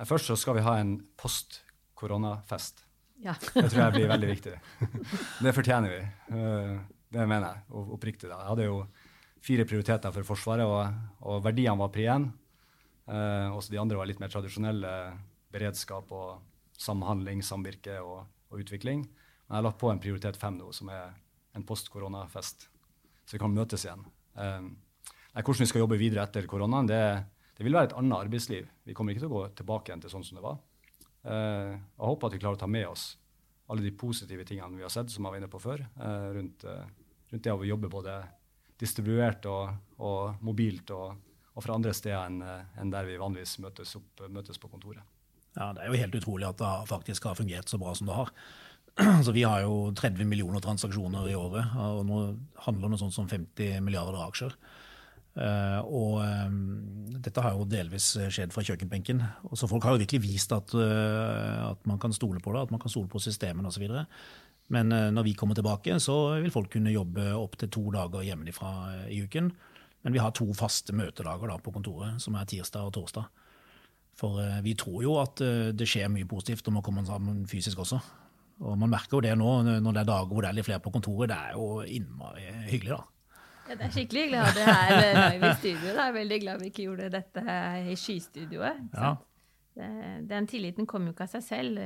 Først 0.08 0.30
så 0.30 0.38
skal 0.40 0.60
vi 0.60 0.64
ha 0.64 0.78
en 0.80 0.94
post-koronafest. 1.20 2.86
Ja. 3.24 3.36
det 3.54 3.68
tror 3.68 3.84
jeg 3.84 3.96
blir 3.98 4.12
veldig 4.12 4.32
viktig. 4.32 4.56
Det 5.44 5.54
fortjener 5.56 5.96
vi. 5.96 6.02
Eh, 6.38 6.76
det 7.10 7.26
mener 7.26 7.48
jeg 7.50 7.88
oppriktig. 7.96 8.30
Jeg 8.32 8.50
hadde 8.52 8.68
jo 8.68 8.84
fire 9.44 9.66
prioriteter 9.68 10.14
for 10.16 10.28
Forsvaret, 10.28 10.68
og, 10.68 11.26
og 11.28 11.42
verdiene 11.44 11.80
var 11.80 11.92
pri 11.94 12.08
én. 12.12 12.30
Eh, 13.10 13.48
også 13.56 13.74
de 13.74 13.82
andre 13.82 13.98
var 14.00 14.10
litt 14.10 14.22
mer 14.22 14.32
tradisjonelle. 14.32 14.94
Beredskap 15.50 16.12
og 16.14 16.44
samhandling, 16.80 17.42
samvirke 17.44 17.98
og, 18.06 18.28
og 18.52 18.62
utvikling. 18.62 19.04
Men 19.50 19.56
jeg 19.56 19.58
har 19.58 19.66
lagt 19.66 19.82
på 19.82 19.90
en 19.92 20.02
prioritet 20.02 20.38
fem 20.40 20.60
nå, 20.60 20.70
som 20.76 20.92
er 20.94 21.10
en 21.58 21.66
post-koronafest, 21.66 22.68
så 23.26 23.36
vi 23.36 23.42
kan 23.42 23.54
møtes 23.54 23.86
igjen. 23.86 24.04
Um, 24.38 24.76
hvordan 25.34 25.64
vi 25.64 25.70
skal 25.72 25.84
jobbe 25.84 25.98
videre 26.00 26.26
etter 26.28 26.46
koronaen, 26.50 26.90
det, 26.90 27.02
det, 27.58 27.66
vil 27.66 27.74
være 27.76 27.90
et 27.90 27.96
annet 27.98 28.28
arbeidsliv. 28.28 28.68
Vi 28.86 28.94
kommer 28.94 29.16
ikke 29.16 29.26
til 29.26 29.32
å 29.32 29.40
gå 29.40 29.44
tilbake 29.58 29.90
igjen 29.90 30.04
til 30.04 30.14
sånn 30.14 30.26
som 30.28 30.38
det 30.38 30.46
var. 30.46 30.60
Jeg 31.20 31.80
håper 32.00 32.30
at 32.30 32.36
vi 32.36 32.40
klarer 32.40 32.56
å 32.56 32.62
ta 32.62 32.70
med 32.70 32.88
oss 32.88 33.10
alle 33.70 33.86
de 33.86 33.94
positive 33.94 34.46
tingene 34.46 34.78
vi 34.78 34.86
har 34.86 34.94
sett, 34.94 35.12
som 35.14 35.26
jeg 35.26 35.34
var 35.34 35.42
inne 35.42 35.52
på 35.52 35.62
før, 35.62 35.84
uh, 36.02 36.30
rundt, 36.34 36.66
uh, 36.66 36.86
rundt, 37.30 37.44
det 37.46 37.54
å 37.54 37.68
jobbe 37.68 37.92
både 37.92 38.16
distribuert 38.82 39.46
og, 39.50 39.76
og 40.02 40.40
mobilt 40.46 40.90
og, 40.96 41.20
og, 41.54 41.60
fra 41.62 41.76
andre 41.76 41.94
steder 41.94 42.24
enn 42.26 42.40
en 42.42 42.94
der 42.94 43.06
vi 43.06 43.20
vanligvis 43.20 43.58
møtes, 43.62 43.92
opp, 44.00 44.24
møtes 44.32 44.58
på 44.62 44.72
kontoret. 44.72 45.04
Ja, 45.58 45.74
Det 45.76 45.84
er 45.84 45.92
jo 45.92 46.00
helt 46.00 46.18
utrolig 46.18 46.48
at 46.48 46.62
det 46.62 46.72
faktisk 46.90 47.28
har 47.28 47.38
fungert 47.38 47.70
så 47.70 47.78
bra 47.82 47.94
som 47.98 48.10
det 48.10 48.18
har. 48.18 48.34
Så 49.26 49.32
Vi 49.36 49.44
har 49.46 49.62
jo 49.64 49.92
30 49.96 50.26
millioner 50.28 50.64
transaksjoner 50.64 51.28
i 51.30 51.36
året, 51.38 51.76
og 51.78 52.02
nå 52.08 52.20
handler 52.66 52.82
det 52.82 52.90
om 52.90 53.02
sånn 53.04 53.14
som 53.16 53.30
50 53.30 53.84
milliarder 53.86 54.18
aksjer. 54.26 54.56
Uh, 55.38 55.80
og 55.86 56.16
um, 56.26 57.16
dette 57.22 57.42
har 57.44 57.54
jo 57.56 57.68
delvis 57.70 58.12
skjedd 58.34 58.54
fra 58.54 58.64
kjøkkenbenken. 58.66 59.22
Så 59.54 59.70
Folk 59.70 59.86
har 59.86 59.96
jo 59.96 60.02
virkelig 60.02 60.24
vist 60.26 60.54
at, 60.56 60.74
uh, 60.74 61.70
at 61.70 61.86
man 61.90 62.00
kan 62.02 62.16
stole 62.16 62.42
på 62.44 62.54
det, 62.56 62.66
at 62.66 62.74
man 62.74 62.82
kan 62.82 62.92
stole 62.92 63.10
på 63.12 63.22
systemene 63.24 63.70
osv. 63.70 63.86
Men 64.74 64.94
uh, 64.94 65.10
når 65.14 65.30
vi 65.30 65.36
kommer 65.38 65.58
tilbake, 65.58 66.00
så 66.02 66.18
vil 66.42 66.54
folk 66.54 66.72
kunne 66.74 66.96
jobbe 66.96 67.30
opptil 67.38 67.72
to 67.72 67.86
dager 67.96 68.26
hjemmefra 68.26 68.72
i 69.14 69.22
uken. 69.24 69.52
Men 70.04 70.16
vi 70.16 70.24
har 70.24 70.34
to 70.36 70.48
faste 70.56 70.96
møtedager 70.96 71.52
da, 71.52 71.60
på 71.62 71.76
kontoret, 71.76 72.18
som 72.24 72.36
er 72.40 72.50
tirsdag 72.50 72.90
og 72.90 72.96
torsdag. 72.98 73.30
For 74.20 74.40
vi 74.64 74.74
tror 74.76 75.04
jo 75.04 75.14
at 75.22 75.40
det 75.80 75.86
skjer 75.88 76.10
mye 76.12 76.28
positivt 76.28 76.66
når 76.68 76.74
man 76.76 76.84
kommer 76.84 77.06
sammen 77.08 77.38
fysisk 77.48 77.80
også. 77.80 78.00
Og 78.68 78.76
man 78.80 78.92
merker 78.92 79.16
jo 79.16 79.22
det 79.24 79.32
nå 79.40 79.52
når 79.70 79.96
det 79.96 80.02
er 80.02 80.10
dager 80.10 80.34
hvor 80.34 80.44
det 80.44 80.50
er 80.50 80.58
litt 80.58 80.68
flere 80.68 80.84
på 80.84 80.92
kontoret. 80.92 81.32
Det 81.32 81.38
er 81.38 81.56
jo 81.56 81.80
innmari 81.88 82.44
hyggelig, 82.68 82.98
da. 82.98 83.19
Ja, 83.70 83.76
det 83.78 83.86
er 83.86 83.92
skikkelig 83.94 84.22
hyggelig 84.24 84.40
å 84.40 84.46
ha 84.48 84.54
det 84.56 84.64
her 84.66 84.92
live 84.98 85.50
i 85.50 85.58
studio. 85.60 85.90
Jeg 85.92 86.02
er 86.02 86.14
veldig 86.16 86.38
glad 86.42 86.62
vi 86.64 86.70
ikke 86.72 86.86
gjorde 86.88 87.10
dette 87.14 87.58
i 87.86 87.98
skystudioet. 88.02 88.80
Ja. 88.96 89.12
Den 90.26 90.48
tilliten 90.50 90.88
kommer 90.90 91.12
jo 91.12 91.14
ikke 91.14 91.28
av 91.28 91.36
seg 91.36 91.46
selv. 91.46 91.84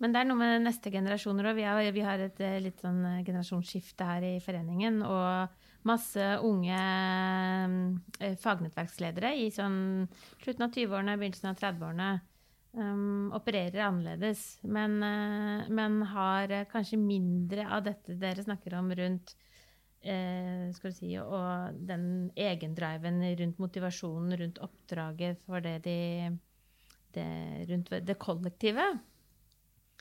Men 0.00 0.14
det 0.14 0.20
er 0.22 0.28
noe 0.30 0.38
med 0.38 0.62
neste 0.64 0.92
generasjoner 0.94 1.50
òg. 1.50 1.58
Vi, 1.58 1.66
vi, 1.98 2.04
har 2.06 2.22
et 2.24 2.38
eh, 2.46 2.60
litt 2.62 2.78
sånn 2.80 3.02
eh, 3.04 3.18
generasjonsskifte 3.26 4.06
her 4.06 4.24
i 4.24 4.32
foreningen. 4.44 5.02
Og 5.02 5.84
masse 5.90 6.30
unge 6.46 6.78
eh, 6.78 8.38
fagnettverksledere 8.40 9.34
i 9.42 9.50
sånn 9.52 10.06
slutten 10.40 10.68
av 10.68 10.72
20-årene, 10.78 11.18
begynnelsen 11.20 11.50
av 11.50 11.58
30-årene 11.58 12.08
um, 12.78 13.28
opererer 13.36 13.82
annerledes, 13.88 14.46
men, 14.62 15.00
men, 15.74 16.00
har 16.14 16.54
kanskje 16.70 17.00
mindre 17.00 17.66
av 17.68 17.84
dette 17.88 18.16
dere 18.20 18.44
snakker 18.46 18.78
om 18.78 18.92
rundt 18.94 19.34
uh, 20.06 20.70
skal 20.76 20.92
du 20.92 20.96
si, 20.96 21.10
og 21.20 21.76
den 21.88 22.30
egendriven 22.38 23.20
rundt 23.40 23.60
motivasjonen, 23.62 24.38
rundt 24.40 24.62
oppdraget 24.64 25.42
for 25.46 25.64
det 25.64 25.80
de 25.84 25.98
det, 27.14 27.26
Rundt 27.70 27.90
det 28.06 28.18
kollektive. 28.22 28.86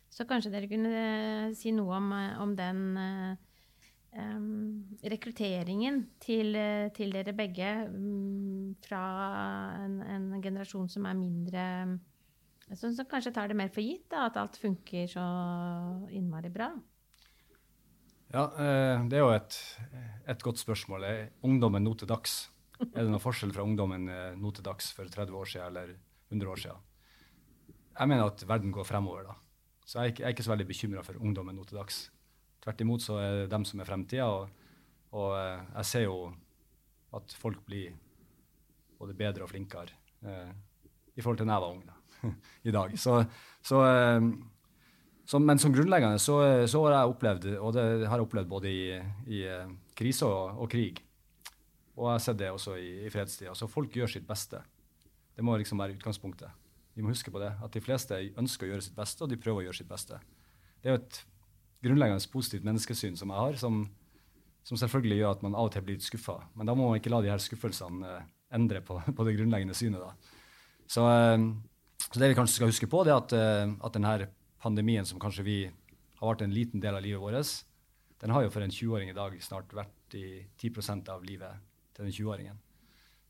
Så 0.10 0.26
kanskje 0.30 0.52
dere 0.54 0.70
kunne 0.70 0.90
uh, 1.50 1.56
si 1.58 1.74
noe 1.74 1.98
om, 1.98 2.12
om 2.44 2.56
den 2.58 2.84
eh, 3.00 3.46
rekrutteringen 5.14 6.00
til, 6.22 6.58
til, 6.96 7.12
dere 7.14 7.34
begge 7.38 7.70
um, 7.90 8.76
fra 8.82 9.02
en, 9.86 10.00
en, 10.02 10.30
generasjon 10.42 10.90
som 10.90 11.06
er 11.06 11.18
mindre 11.18 11.66
som, 12.74 12.94
som 12.94 13.06
kanskje 13.10 13.34
tar 13.34 13.50
det 13.50 13.58
mer 13.58 13.70
for 13.74 13.82
gitt, 13.82 14.08
da, 14.12 14.28
at 14.30 14.38
alt 14.38 14.58
funker 14.62 15.08
så 15.10 15.26
innmari 16.14 16.52
bra? 16.54 16.72
Ja, 18.30 18.44
eh, 18.62 19.08
det 19.10 19.18
er 19.18 19.24
jo 19.24 19.32
et, 19.34 19.56
et 20.30 20.44
godt 20.46 20.62
spørsmål. 20.62 21.06
Er 21.08 21.30
ungdommen 21.46 21.82
nå 21.86 21.96
til 21.98 22.10
dags? 22.10 22.44
Er 22.80 23.02
det 23.02 23.10
noen 23.10 23.24
forskjell 23.24 23.52
fra 23.56 23.66
ungdommen 23.66 24.06
eh, 24.14 24.36
nå 24.38 24.52
til 24.54 24.66
dags 24.66 24.92
for 24.96 25.10
30 25.10 25.36
år 25.40 25.50
siden 25.50 25.72
eller 25.72 25.96
100 26.30 26.52
år 26.54 26.62
siden? 26.62 26.84
Jeg 28.00 28.12
mener 28.12 28.30
at 28.30 28.44
verden 28.48 28.72
går 28.72 28.86
fremover. 28.88 29.32
da. 29.32 29.34
Så 29.84 29.98
jeg 29.98 30.04
er 30.04 30.14
ikke, 30.14 30.22
jeg 30.22 30.28
er 30.28 30.36
ikke 30.36 30.46
så 30.46 30.54
veldig 30.54 30.68
bekymra 30.70 31.04
for 31.04 31.18
ungdommen 31.18 31.58
nå 31.58 31.66
til 31.66 31.80
dags. 31.80 32.04
Tvert 32.62 32.84
imot 32.86 33.02
så 33.04 33.18
er 33.18 33.32
det 33.42 33.50
dem 33.52 33.66
som 33.66 33.82
er 33.82 33.90
fremtida. 33.90 34.30
Og, 34.30 34.70
og, 35.10 35.34
eh, 35.40 35.66
jeg 35.80 35.90
ser 35.90 36.06
jo 36.06 36.20
at 37.18 37.34
folk 37.42 37.66
blir 37.66 37.98
både 39.00 39.18
bedre 39.18 39.48
og 39.48 39.50
flinkere 39.50 39.96
eh, 40.22 40.54
i 41.18 41.24
forhold 41.24 41.42
til 41.42 41.50
da 41.50 41.58
jeg 41.58 41.66
var 41.66 41.74
ung. 41.74 41.84
da. 41.90 41.98
i 42.70 42.76
dag. 42.76 42.94
Så, 43.00 43.24
så, 43.66 43.82
eh, 43.90 44.30
så, 45.30 45.38
men 45.40 45.60
som 45.62 45.74
grunnleggende 45.74 46.18
så, 46.18 46.40
så, 46.66 46.80
har 46.88 46.96
jeg 46.96 47.12
opplevd, 47.12 47.44
og 47.62 47.76
det 47.76 47.84
har 48.10 48.18
jeg 48.18 48.26
opplevd 48.26 48.48
både 48.50 48.70
i, 48.72 48.86
i 49.30 49.44
eh, 49.46 49.68
krise 49.94 50.26
og, 50.26 50.64
og, 50.64 50.66
krig, 50.72 51.04
og 51.94 52.08
jeg 52.08 52.16
har 52.16 52.24
sett 52.24 52.40
det 52.40 52.48
også 52.50 52.78
i, 52.82 52.88
i 53.06 53.12
fredstida. 53.14 53.54
Så 53.54 53.68
folk 53.70 53.94
gjør 53.94 54.10
sitt 54.10 54.26
beste. 54.26 54.64
Det 55.38 55.46
må 55.46 55.54
liksom 55.62 55.78
være 55.84 56.00
utgangspunktet. 56.00 56.50
Vi 56.98 57.06
må 57.06 57.14
huske 57.14 57.30
på 57.30 57.42
det, 57.44 57.52
at 57.62 57.78
de 57.78 57.84
fleste 57.84 58.18
ønsker 58.42 58.66
å 58.66 58.72
gjøre 58.72 58.88
sitt 58.88 58.98
beste, 58.98 59.22
og 59.22 59.30
de 59.30 59.38
prøver 59.44 59.62
å 59.62 59.68
gjøre 59.68 59.80
sitt 59.84 59.92
beste. 59.92 60.18
Det 60.82 60.90
er 60.90 60.96
jo 60.96 61.02
et 61.04 61.22
grunnleggende 61.86 62.34
positivt 62.34 62.66
menneskesyn 62.66 63.22
som 63.22 63.30
jeg 63.30 63.44
har, 63.44 63.62
som, 63.62 63.84
som 64.66 64.82
selvfølgelig 64.82 65.22
gjør 65.22 65.38
at 65.38 65.46
man 65.46 65.60
av 65.60 65.70
og 65.70 65.78
til 65.78 65.86
blir 65.86 66.00
litt 66.00 66.10
skuffa. 66.10 66.40
Men 66.58 66.74
da 66.74 66.78
må 66.80 66.90
man 66.90 66.98
ikke 66.98 67.14
la 67.14 67.22
de 67.22 67.30
her 67.30 67.46
skuffelsene 67.46 68.16
eh, 68.16 68.26
endre 68.58 68.82
på, 68.82 68.98
på 69.14 69.30
det 69.30 69.38
grunnleggende 69.38 69.78
synet. 69.78 70.02
da. 70.02 70.42
Så, 70.90 71.06
så 72.10 72.18
det 72.18 72.34
vi 72.34 72.42
kanskje 72.42 72.58
skal 72.58 72.74
huske 72.74 72.90
på, 72.90 73.06
det 73.06 73.14
er 73.14 73.22
at, 73.22 73.40
at 73.78 73.94
denne 73.94 74.18
pandemien 74.62 75.08
som 75.08 75.20
kanskje 75.22 75.46
vi 75.46 75.60
har 76.20 76.32
vært 76.32 76.44
en 76.46 76.56
liten 76.56 76.84
del 76.84 76.98
av 76.98 77.04
livet 77.04 77.22
vårt, 77.22 77.52
den 78.20 78.34
har 78.36 78.44
jo 78.44 78.52
for 78.52 78.66
en 78.66 78.74
20-åring 78.74 79.12
i 79.12 79.16
dag 79.16 79.36
snart 79.44 79.72
vært 79.76 80.18
i 80.20 80.42
10% 80.60 81.08
av 81.14 81.24
livet 81.24 81.62
til 81.96 82.08
den 82.08 82.16
20-åringen. 82.16 82.58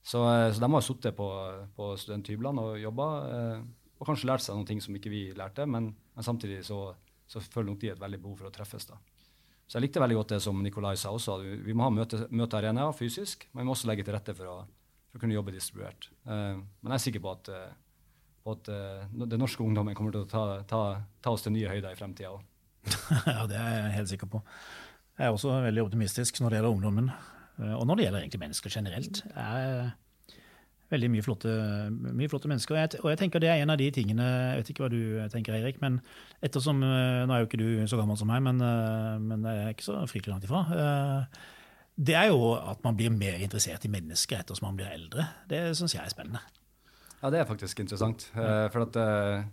Så, 0.02 0.24
uh, 0.24 0.48
så, 0.50 0.62
de 0.64 0.72
har 0.74 0.86
sittet 0.86 1.18
på, 1.18 1.28
på 1.76 1.92
studenthyblene 2.00 2.64
og 2.64 2.82
jobba, 2.82 3.08
uh, 3.30 3.94
og 4.00 4.08
kanskje 4.08 4.30
lært 4.30 4.46
seg 4.46 4.58
noen 4.58 4.70
ting 4.70 4.82
som 4.82 4.96
ikke 4.96 5.12
vi 5.12 5.24
lærte, 5.38 5.68
men, 5.70 5.92
men 6.16 6.26
samtidig 6.26 6.64
så, 6.66 6.96
så, 7.30 7.44
føler 7.44 7.74
nok 7.74 7.82
de 7.84 7.92
et 7.94 8.02
veldig 8.02 8.22
behov 8.24 8.42
for 8.42 8.50
å 8.50 8.54
treffes. 8.56 8.88
da. 8.90 8.98
Så 9.70 9.78
jeg 9.78 9.86
likte 9.86 10.02
veldig 10.02 10.18
godt 10.22 10.34
det 10.34 10.42
som 10.42 10.64
Nikolai 10.66 10.96
sa 10.98 11.12
også. 11.14 11.38
Vi 11.68 11.76
må 11.78 11.86
ha 11.86 11.94
møte, 11.94 12.24
møtearenaer 12.34 12.96
fysisk, 12.98 13.46
men 13.52 13.62
vi 13.62 13.70
må 13.70 13.76
også 13.76 13.92
legge 13.92 14.08
til 14.08 14.16
rette 14.16 14.34
for 14.34 14.50
å, 14.50 14.56
for 15.12 15.20
å 15.20 15.22
kunne 15.22 15.36
jobbe 15.36 15.54
distribuert. 15.54 16.10
men 16.26 16.90
jeg 16.90 16.96
er 16.96 17.04
sikker 17.04 17.22
på 17.22 17.36
at 17.36 17.52
på 18.44 18.56
at 18.56 18.70
uh, 18.72 19.26
den 19.26 19.42
norske 19.42 19.64
ungdommen 19.66 19.98
kommer 19.98 20.16
til 20.16 20.26
å 20.26 20.30
ta, 20.30 20.44
ta, 20.70 20.84
ta 21.24 21.34
oss 21.36 21.46
til 21.46 21.56
nye 21.56 21.72
høyder 21.72 21.94
i 21.94 22.00
fremtida 22.00 22.32
òg. 22.36 22.46
ja, 23.28 23.42
det 23.50 23.58
er 23.60 23.74
jeg 23.76 23.98
helt 23.98 24.14
sikker 24.14 24.32
på. 24.32 24.44
Jeg 25.20 25.28
er 25.28 25.36
også 25.36 25.58
veldig 25.66 25.84
optimistisk 25.84 26.40
når 26.40 26.54
det 26.54 26.60
gjelder 26.60 26.76
ungdommen. 26.78 27.10
Eh, 27.60 27.74
og 27.76 27.88
når 27.88 28.00
det 28.00 28.06
gjelder 28.06 28.24
egentlig 28.24 28.44
mennesker 28.46 28.72
generelt. 28.72 29.22
Det 29.26 29.44
er 29.44 29.90
veldig 30.90 31.10
mye 31.14 31.26
flotte, 31.26 31.56
mye 31.92 32.32
flotte 32.32 32.50
mennesker. 32.50 32.76
Og 32.76 32.80
jeg, 32.80 33.02
og 33.04 33.10
jeg, 33.12 33.20
tenker 33.20 33.44
det 33.44 33.52
er 33.52 33.62
en 33.62 33.74
av 33.74 33.78
de 33.78 33.90
tingene 33.94 34.26
Jeg 34.26 34.62
vet 34.62 34.72
ikke 34.72 34.86
hva 34.86 34.92
du 34.94 35.02
tenker, 35.34 35.58
Eirik, 35.58 35.82
men 35.84 36.00
ettersom 36.46 36.80
eh, 36.88 37.26
Nå 37.28 37.36
er 37.36 37.44
jo 37.44 37.50
ikke 37.50 37.62
du 37.62 37.68
så 37.92 38.00
gammel 38.00 38.18
som 38.20 38.32
meg, 38.32 38.42
men, 38.48 38.64
men 39.26 39.44
jeg 39.50 39.66
er 39.66 39.76
ikke 39.76 39.90
så 39.90 40.00
fryktelig 40.10 40.38
langt 40.38 40.48
ifra. 40.48 40.64
Det 42.00 42.16
er 42.16 42.30
jo 42.32 42.54
at 42.56 42.80
man 42.86 42.96
blir 42.96 43.12
mer 43.12 43.42
interessert 43.44 43.84
i 43.84 43.92
mennesker 43.92 44.40
ettersom 44.40 44.70
man 44.70 44.80
blir 44.80 44.88
eldre. 44.94 45.28
Det 45.52 45.66
syns 45.76 45.98
jeg 45.98 46.06
er 46.06 46.16
spennende. 46.16 46.40
Ja, 47.20 47.32
det 47.34 47.42
er 47.42 47.50
faktisk 47.50 47.82
interessant. 47.84 48.30
Uh, 48.36 48.68
for 48.72 48.86
at 48.86 48.96
uh, 48.96 49.44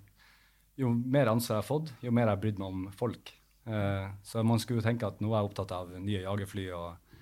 jo 0.78 0.92
mer 0.92 1.32
ansvar 1.32 1.58
jeg 1.58 1.64
har 1.64 1.68
fått, 1.68 1.90
jo 2.04 2.12
mer 2.14 2.28
jeg 2.28 2.36
har 2.36 2.42
brydd 2.44 2.60
meg 2.62 2.74
om 2.74 2.84
folk. 2.94 3.32
Uh, 3.66 4.06
så 4.26 4.44
man 4.46 4.62
skulle 4.62 4.82
jo 4.82 4.86
tenke 4.86 5.08
at 5.08 5.18
nå 5.22 5.32
er 5.32 5.40
jeg 5.40 5.50
opptatt 5.50 5.74
av 5.74 5.90
nye 5.98 6.22
jagerfly 6.22 6.68
og, 6.76 7.16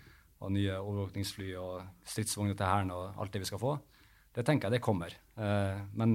og 0.44 0.52
nye 0.52 0.76
overvåkningsfly 0.82 1.54
og 1.60 1.86
stridsvogner 2.08 2.58
til 2.58 2.68
Hæren 2.68 2.92
og 2.92 3.16
alt 3.22 3.32
det 3.32 3.44
vi 3.44 3.48
skal 3.48 3.62
få. 3.62 3.78
Det 4.34 4.44
tenker 4.44 4.68
jeg 4.68 4.76
det 4.76 4.82
kommer. 4.82 5.12
men, 5.94 6.14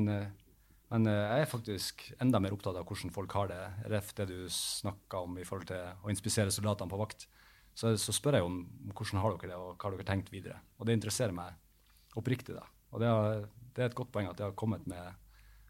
men 0.92 1.06
jeg 1.08 1.44
er 1.46 1.48
faktisk 1.48 2.02
enda 2.20 2.42
mer 2.44 2.52
opptatt 2.52 2.76
av 2.76 2.84
hvordan 2.84 3.14
folk 3.16 3.32
har 3.32 3.48
det. 3.48 3.60
Ref 3.94 4.10
det 4.18 4.26
du 4.28 4.42
snakka 4.52 5.22
om 5.24 5.38
i 5.40 5.46
forhold 5.48 5.70
til 5.70 6.04
å 6.04 6.12
inspisere 6.12 6.52
soldatene 6.52 6.92
på 6.92 7.00
vakt. 7.00 7.30
Så, 7.80 7.94
så, 7.96 8.12
spør 8.12 8.36
jeg 8.36 8.44
om 8.44 8.60
hvordan 8.92 9.22
har 9.24 9.38
dere 9.38 9.54
det, 9.54 9.56
og 9.56 9.72
hva 9.78 9.88
har 9.88 9.96
dere 9.96 10.10
tenkt 10.10 10.34
videre. 10.34 10.60
Og 10.76 10.90
det 10.90 10.98
interesserer 10.98 11.32
meg 11.32 11.56
oppriktig. 12.20 12.58
da. 12.58 12.66
Og 12.92 13.00
det 13.00 13.08
har, 13.08 13.48
det 13.76 13.84
er 13.84 13.92
et 13.92 13.98
godt 13.98 14.12
poeng 14.14 14.30
at 14.30 14.38
det 14.40 14.48
har 14.48 14.56
kommet 14.60 14.86
med, 14.90 15.20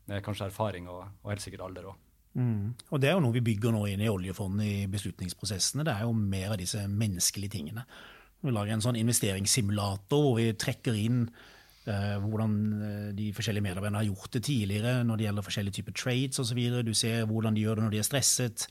med 0.10 0.24
kanskje 0.26 0.50
erfaring 0.50 0.90
og, 0.92 1.04
og, 1.22 1.32
helt 1.32 1.44
sikkert 1.44 1.66
alder 1.68 1.92
òg. 1.92 2.06
Mm. 2.40 2.76
Og 2.94 3.02
Det 3.02 3.10
er 3.10 3.18
jo 3.18 3.24
noe 3.26 3.36
vi 3.36 3.46
bygger 3.46 3.74
nå 3.74 3.86
inn 3.90 4.04
i 4.06 4.12
oljefondet 4.12 4.66
i 4.68 4.88
beslutningsprosessene. 4.92 5.86
Det 5.88 5.96
er 5.96 6.06
jo 6.06 6.14
mer 6.16 6.54
av 6.54 6.60
disse 6.62 6.86
menneskelige 6.88 7.58
tingene. 7.58 7.86
Vi 8.46 8.54
lager 8.56 8.76
en 8.76 8.84
sånn 8.84 9.00
investeringssimulator 9.00 10.22
hvor 10.24 10.38
vi 10.38 10.52
trekker 10.56 10.96
inn 10.96 11.26
uh, 11.26 12.16
hvordan 12.24 12.54
eh, 12.78 13.10
de 13.18 13.26
forskjellige 13.36 13.66
medarbeiderne 13.66 14.00
har 14.00 14.08
gjort 14.08 14.38
det 14.38 14.46
tidligere 14.48 14.94
når 15.04 15.20
det 15.20 15.26
gjelder 15.28 15.48
forskjellige 15.50 15.78
typer 15.80 15.98
trades 15.98 16.40
osv. 16.46 16.62
Du 16.88 16.94
ser 16.96 17.28
hvordan 17.28 17.58
de 17.58 17.66
gjør 17.66 17.80
det 17.80 17.88
når 17.88 17.98
de 17.98 18.02
er 18.04 18.08
stresset. 18.08 18.70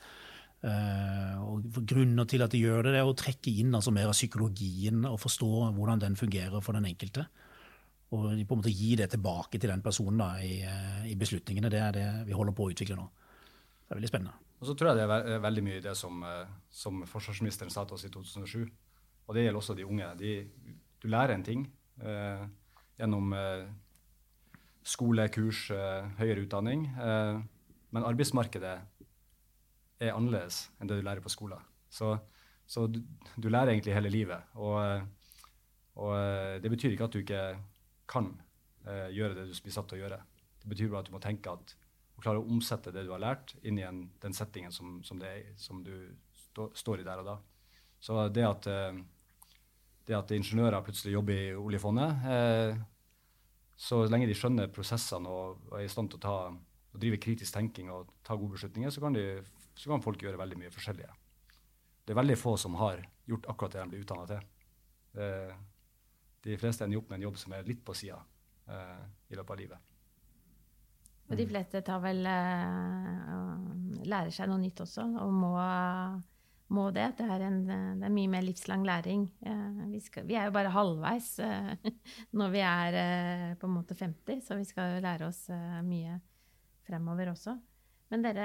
Uh, 0.59 1.35
og 1.45 1.69
Grunner 1.87 2.27
til 2.27 2.43
at 2.43 2.55
de 2.55 2.63
gjør 2.63 2.87
det, 2.87 2.97
det 2.97 3.03
er 3.03 3.11
å 3.11 3.19
trekke 3.19 3.53
inn 3.61 3.77
altså 3.77 3.93
mer 3.95 4.09
av 4.11 4.17
psykologien 4.17 5.05
og 5.07 5.21
forstå 5.23 5.51
hvordan 5.77 6.01
den 6.03 6.17
fungerer 6.19 6.65
for 6.65 6.79
den 6.79 6.89
enkelte. 6.89 7.29
Og 8.09 8.25
på 8.25 8.57
en 8.57 8.61
måte 8.63 8.73
gi 8.73 8.95
det 8.97 9.11
tilbake 9.13 9.61
til 9.61 9.69
den 9.69 9.83
personen 9.85 10.21
da, 10.23 10.31
i, 10.41 10.63
i, 11.11 11.17
beslutningene. 11.21 11.71
Det 11.73 11.81
er 11.85 11.97
det 11.97 12.07
vi 12.29 12.37
holder 12.37 12.55
på 12.57 12.69
å 12.69 12.73
utvikle 12.73 12.97
nå. 12.97 13.05
Det 13.85 13.93
er 13.93 13.99
veldig 14.01 14.11
spennende. 14.11 14.37
Og 14.59 14.71
så 14.71 14.75
tror 14.75 14.91
jeg 14.91 14.99
det 14.99 15.19
er 15.35 15.43
veldig 15.45 15.65
mye 15.67 15.83
det 15.85 15.93
som, 15.97 16.23
eh, 16.25 16.55
som 16.73 17.03
forsvarsministeren 17.07 17.71
sa 17.71 17.85
til 17.85 17.99
oss 17.99 18.07
i 18.09 18.13
2007. 18.15 18.65
Og 19.29 19.37
det 19.37 19.45
gjelder 19.45 19.61
også 19.61 19.77
de 19.77 19.85
unge. 19.85 20.09
De, 20.19 20.33
du 21.03 21.07
lærer 21.13 21.37
en 21.37 21.45
ting 21.47 21.67
eh, 22.01 22.47
gjennom 22.99 23.37
eh, 23.37 23.69
skole, 24.89 25.29
kurs, 25.33 25.69
eh, 25.71 26.09
høyere 26.19 26.47
utdanning. 26.47 26.87
Eh, 26.97 27.41
men 27.93 28.07
arbeidsmarkedet 28.09 28.75
er 29.99 30.15
annerledes 30.15 30.67
enn 30.79 30.91
det 30.91 30.99
du 30.99 31.05
lærer 31.05 31.25
på 31.25 31.33
skolen. 31.33 31.61
Så, 31.93 32.15
så 32.69 32.87
du, 32.89 33.03
du, 33.37 33.49
lærer 33.49 33.75
egentlig 33.75 33.97
hele 33.97 34.13
livet. 34.13 34.49
Og, 34.57 34.79
eh, 34.81 35.03
og 35.99 36.63
det 36.63 36.73
betyr 36.73 36.95
ikke 36.95 37.09
at 37.09 37.15
du 37.15 37.21
ikke 37.23 37.45
kan 38.11 38.33
eh, 38.87 39.09
gjøre 39.15 39.37
det 39.37 39.49
du 39.51 39.55
blir 39.65 39.75
satt 39.75 39.91
til 39.91 40.01
å 40.01 40.03
gjøre. 40.05 40.19
Det 40.63 40.73
betyr 40.73 40.91
bare 40.93 41.05
at 41.05 41.11
du 41.11 41.15
må 41.15 41.23
tenke 41.23 41.53
at 41.53 41.75
å 42.19 42.23
klare 42.25 42.41
å 42.41 42.49
omsette 42.51 42.93
det 42.95 43.05
du 43.07 43.13
har 43.15 43.23
lært, 43.23 43.55
inn 43.63 43.79
i 43.79 43.87
en, 43.87 44.03
den 44.23 44.35
settingen 44.35 44.75
som, 44.75 44.99
som, 45.07 45.21
er, 45.23 45.53
som 45.61 45.85
du 45.87 45.95
stå, 46.49 46.71
står 46.75 47.03
i 47.03 47.07
der 47.07 47.23
og 47.23 47.29
da. 47.29 47.37
Så 48.03 48.19
det 48.35 48.47
at, 48.47 48.67
eh, 48.71 48.99
det 50.09 50.17
at 50.19 50.35
ingeniører 50.35 50.83
plutselig 50.87 51.15
jobber 51.15 51.39
i 51.39 51.55
oljefondet 51.59 52.27
eh, 52.31 52.79
Så 53.79 54.05
lenge 54.07 54.29
de 54.31 54.37
skjønner 54.39 54.71
prosessene 54.75 55.31
og, 55.31 55.63
og 55.71 55.79
er 55.79 55.87
i 55.87 55.91
stand 55.91 56.11
til 56.11 56.19
å 56.19 56.25
ta, 56.25 56.37
drive 56.99 57.21
kritisk 57.23 57.55
tenking 57.55 57.93
og 57.95 58.11
ta 58.27 58.35
gode 58.35 58.57
beslutninger, 58.57 58.91
så 58.91 59.03
kan, 59.05 59.15
de, 59.15 59.43
så 59.79 59.93
kan 59.93 60.03
folk 60.03 60.23
gjøre 60.23 60.41
veldig 60.41 60.59
mye 60.59 60.73
forskjellige. 60.75 61.11
Det 62.03 62.15
er 62.15 62.19
veldig 62.19 62.39
få 62.41 62.57
som 62.59 62.75
har 62.81 63.05
gjort 63.29 63.47
akkurat 63.53 63.77
det 63.77 63.85
de 63.85 63.93
blir 63.93 64.03
utdanna 64.03 64.27
til. 64.27 64.47
Det, 65.15 65.29
de 66.45 66.59
fleste 66.61 66.87
ender 66.87 67.01
opp 67.01 67.11
med 67.11 67.19
en 67.19 67.29
jobb 67.29 67.39
som 67.41 67.55
er 67.57 67.69
litt 67.69 67.85
på 67.85 67.95
sida 67.97 68.19
eh, 68.71 69.07
i 69.33 69.39
løpet 69.39 69.55
av 69.55 69.61
livet. 69.61 69.95
Og 71.29 71.37
de 71.37 71.45
fleste 71.49 71.83
tar 71.85 72.01
vel 72.01 72.25
uh, 72.25 73.57
lærer 74.09 74.33
seg 74.33 74.49
noe 74.49 74.63
nytt 74.63 74.81
også, 74.81 75.05
og 75.21 75.35
må, 75.35 75.53
må 76.73 76.87
det. 76.97 77.11
Det 77.19 77.27
er, 77.29 77.45
en, 77.51 77.59
det 77.69 78.07
er, 78.07 78.15
mye 78.15 78.33
mer 78.33 78.47
livslang 78.47 78.87
læring. 78.89 79.27
Uh, 79.45 79.85
vi, 79.93 80.01
skal, 80.01 80.25
vi, 80.29 80.39
er 80.41 80.49
jo 80.49 80.57
bare 80.57 80.73
halvveis 80.73 81.35
uh, 81.45 81.75
når 82.41 82.55
vi 82.55 82.65
er 82.65 82.99
på 83.61 83.69
en 83.69 83.77
måte 83.77 83.99
50, 83.99 84.41
så 84.47 84.57
vi 84.57 84.65
skal 84.69 84.97
jo 84.97 85.05
lære 85.05 85.29
oss 85.29 85.45
mye 85.85 86.17
fremover 86.89 87.35
også. 87.35 87.59
Men 88.09 88.23
dere, 88.25 88.45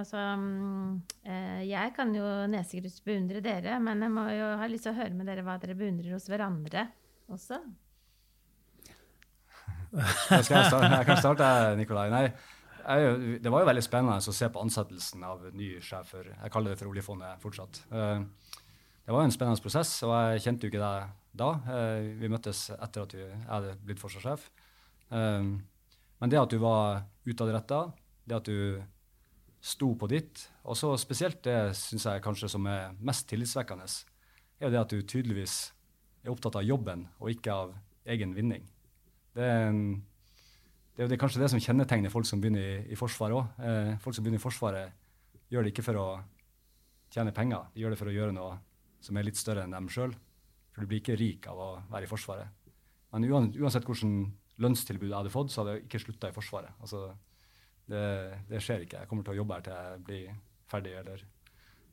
altså 0.00 0.18
Jeg 1.62 1.92
kan 1.94 2.10
jo 2.10 2.24
nesegrus 2.50 2.96
beundre 3.06 3.38
dere, 3.38 3.76
men 3.78 4.02
jeg 4.02 4.10
må 4.10 4.24
jo 4.34 4.48
ha 4.58 4.66
lyst 4.66 4.88
til 4.88 4.96
å 4.96 4.98
høre 4.98 5.14
med 5.14 5.30
dere 5.30 5.44
hva 5.46 5.54
dere 5.62 5.76
beundrer 5.78 6.16
hos 6.16 6.26
hverandre 6.26 6.88
også. 7.32 7.60
jeg, 9.96 10.44
jeg 10.50 11.06
kan 11.08 11.20
starte, 11.20 11.48
Nikolai. 11.78 12.08
Nei, 12.12 12.24
jeg, 12.86 13.40
det 13.42 13.52
var 13.52 13.64
jo 13.64 13.68
veldig 13.70 13.84
spennende 13.84 14.18
å 14.18 14.36
se 14.38 14.48
på 14.52 14.62
ansettelsen 14.62 15.24
av 15.26 15.46
ny 15.56 15.76
sjef 15.82 16.12
for 16.14 16.28
Jeg 16.28 16.52
kaller 16.54 16.74
det 16.74 16.80
for 16.80 16.92
oljefondet 16.92 17.42
fortsatt. 17.42 17.82
Eh, 17.90 18.26
det 19.06 19.14
var 19.14 19.22
en 19.22 19.34
spennende 19.34 19.62
prosess, 19.62 19.92
og 20.06 20.14
jeg 20.14 20.44
kjente 20.46 20.66
jo 20.66 20.72
ikke 20.72 20.82
deg 20.82 21.14
da. 21.36 21.52
Eh, 21.76 22.10
vi 22.20 22.30
møttes 22.32 22.68
etter 22.74 23.06
at 23.06 23.16
jeg 23.16 23.40
hadde 23.46 23.76
blitt 23.86 24.02
forsvarssjef. 24.02 24.50
Eh, 25.14 25.48
men 26.16 26.32
det 26.32 26.40
at 26.40 26.52
du 26.52 26.58
var 26.62 27.04
utadretta, 27.26 27.86
det 28.26 28.38
at 28.38 28.50
du 28.50 28.82
sto 29.66 29.92
på 29.98 30.08
ditt, 30.10 30.46
og 30.62 30.78
så 30.78 30.92
spesielt 31.00 31.42
det 31.46 31.74
syns 31.78 32.06
jeg 32.06 32.22
kanskje 32.22 32.50
som 32.52 32.66
er 32.70 32.94
mest 33.02 33.26
tillitsvekkende, 33.30 33.86
er 34.60 34.68
jo 34.68 34.72
det 34.72 34.82
at 34.82 34.92
du 34.92 35.02
tydeligvis 35.02 35.56
er 36.26 36.34
opptatt 36.34 36.58
av 36.58 36.66
jobben 36.66 37.06
og 37.20 37.32
ikke 37.32 37.54
av 37.54 37.74
egen 38.12 38.34
vinning. 38.36 38.64
Det 39.36 39.44
er, 39.44 39.66
en, 39.70 39.80
det 40.96 41.04
er, 41.04 41.10
det 41.12 41.18
kanskje 41.20 41.42
det 41.42 41.50
som 41.52 41.62
kjennetegner 41.62 42.12
folk 42.12 42.28
som 42.28 42.40
begynner 42.42 42.64
i, 42.64 42.78
i 42.94 42.98
Forsvaret 42.98 43.36
òg. 43.36 43.58
Eh, 43.62 43.92
folk 44.02 44.16
som 44.16 44.24
begynner 44.26 44.40
i 44.40 44.46
Forsvaret, 44.46 45.02
gjør 45.52 45.66
det 45.66 45.74
ikke 45.74 45.86
for 45.86 46.00
å 46.00 46.06
tjene 47.14 47.34
penger, 47.34 47.68
de 47.74 47.84
gjør 47.84 47.94
det 47.94 48.00
for 48.00 48.10
å 48.10 48.14
gjøre 48.16 48.34
noe 48.34 48.56
som 49.04 49.18
er 49.18 49.26
litt 49.28 49.38
større 49.38 49.66
enn 49.66 49.74
dem 49.76 49.90
sjøl. 49.92 50.14
For 50.74 50.84
du 50.84 50.90
blir 50.90 51.00
ikke 51.00 51.16
rik 51.16 51.46
av 51.48 51.60
å 51.62 51.68
være 51.92 52.08
i 52.08 52.10
Forsvaret. 52.10 52.72
Men 53.14 53.28
uansett 53.30 53.86
hvordan 53.86 54.18
lønnstilbud 54.60 55.08
jeg 55.08 55.16
hadde 55.16 55.32
fått, 55.32 55.52
så 55.52 55.62
hadde 55.62 55.76
jeg 55.76 55.86
ikke 55.86 56.02
slutta 56.02 56.30
i 56.30 56.36
Forsvaret. 56.36 56.76
Altså, 56.84 57.06
det, 57.88 58.02
det, 58.50 58.60
skjer 58.64 58.84
ikke. 58.84 59.02
Jeg 59.04 59.10
kommer 59.10 59.26
til 59.26 59.36
å 59.36 59.38
jobbe 59.38 59.56
her 59.56 59.66
til 59.66 59.76
jeg 59.76 60.02
blir 60.08 60.38
ferdig 60.66 60.96
eller 61.00 61.22